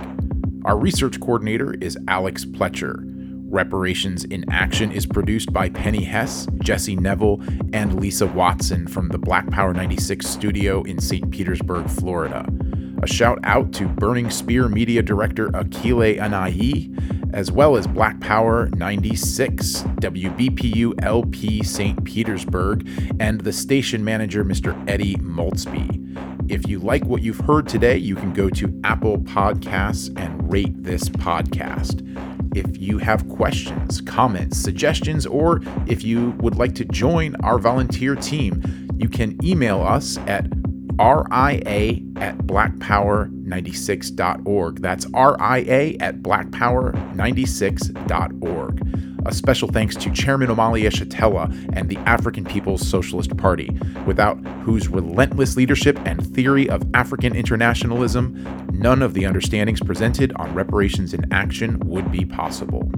Our 0.66 0.78
research 0.78 1.18
coordinator 1.18 1.72
is 1.80 1.96
Alex 2.08 2.44
Pletcher. 2.44 3.00
Reparations 3.48 4.24
in 4.24 4.44
Action 4.50 4.92
is 4.92 5.06
produced 5.06 5.50
by 5.50 5.70
Penny 5.70 6.04
Hess, 6.04 6.46
Jesse 6.58 6.94
Neville, 6.94 7.40
and 7.72 7.98
Lisa 7.98 8.26
Watson 8.26 8.86
from 8.86 9.08
the 9.08 9.18
Black 9.18 9.50
Power 9.50 9.72
96 9.72 10.26
studio 10.26 10.82
in 10.82 11.00
St. 11.00 11.30
Petersburg, 11.30 11.88
Florida. 11.88 12.46
A 13.02 13.06
shout 13.06 13.38
out 13.44 13.72
to 13.74 13.88
Burning 13.88 14.28
Spear 14.30 14.68
Media 14.68 15.02
Director 15.02 15.48
Akile 15.52 16.18
Anai, 16.18 17.34
as 17.34 17.50
well 17.50 17.78
as 17.78 17.86
Black 17.86 18.20
Power 18.20 18.68
96, 18.76 19.82
WBPU 20.00 21.02
LP 21.02 21.62
St. 21.62 22.04
Petersburg, 22.04 22.86
and 23.18 23.40
the 23.40 23.54
station 23.54 24.04
manager, 24.04 24.44
Mr. 24.44 24.76
Eddie 24.86 25.16
Maltzby. 25.16 26.50
If 26.50 26.68
you 26.68 26.78
like 26.78 27.04
what 27.06 27.22
you've 27.22 27.38
heard 27.38 27.66
today, 27.68 27.96
you 27.96 28.16
can 28.16 28.34
go 28.34 28.50
to 28.50 28.80
Apple 28.84 29.16
Podcasts 29.18 30.14
and 30.20 30.52
rate 30.52 30.82
this 30.82 31.08
podcast. 31.08 32.06
If 32.54 32.78
you 32.78 32.98
have 32.98 33.26
questions, 33.30 34.02
comments, 34.02 34.58
suggestions, 34.58 35.24
or 35.24 35.62
if 35.86 36.04
you 36.04 36.32
would 36.40 36.56
like 36.56 36.74
to 36.74 36.84
join 36.84 37.34
our 37.36 37.58
volunteer 37.58 38.14
team, 38.14 38.88
you 38.98 39.08
can 39.08 39.42
email 39.42 39.80
us 39.80 40.18
at 40.26 40.44
RIA 41.00 42.00
at 42.16 42.36
blackpower96.org. 42.38 44.82
That's 44.82 45.06
RIA 45.06 45.96
at 45.98 46.20
blackpower96.org. 46.20 49.06
A 49.26 49.34
special 49.34 49.68
thanks 49.68 49.96
to 49.96 50.12
Chairman 50.12 50.48
Omali 50.48 50.84
Yeshitela 50.84 51.50
and 51.74 51.88
the 51.88 51.96
African 51.98 52.44
People's 52.44 52.86
Socialist 52.86 53.34
Party, 53.36 53.70
without 54.06 54.38
whose 54.62 54.88
relentless 54.88 55.56
leadership 55.56 55.98
and 56.04 56.24
theory 56.34 56.68
of 56.68 56.82
African 56.94 57.34
internationalism, 57.34 58.68
none 58.72 59.00
of 59.02 59.14
the 59.14 59.24
understandings 59.24 59.80
presented 59.80 60.32
on 60.36 60.54
reparations 60.54 61.14
in 61.14 61.32
action 61.32 61.80
would 61.80 62.12
be 62.12 62.26
possible. 62.26 62.92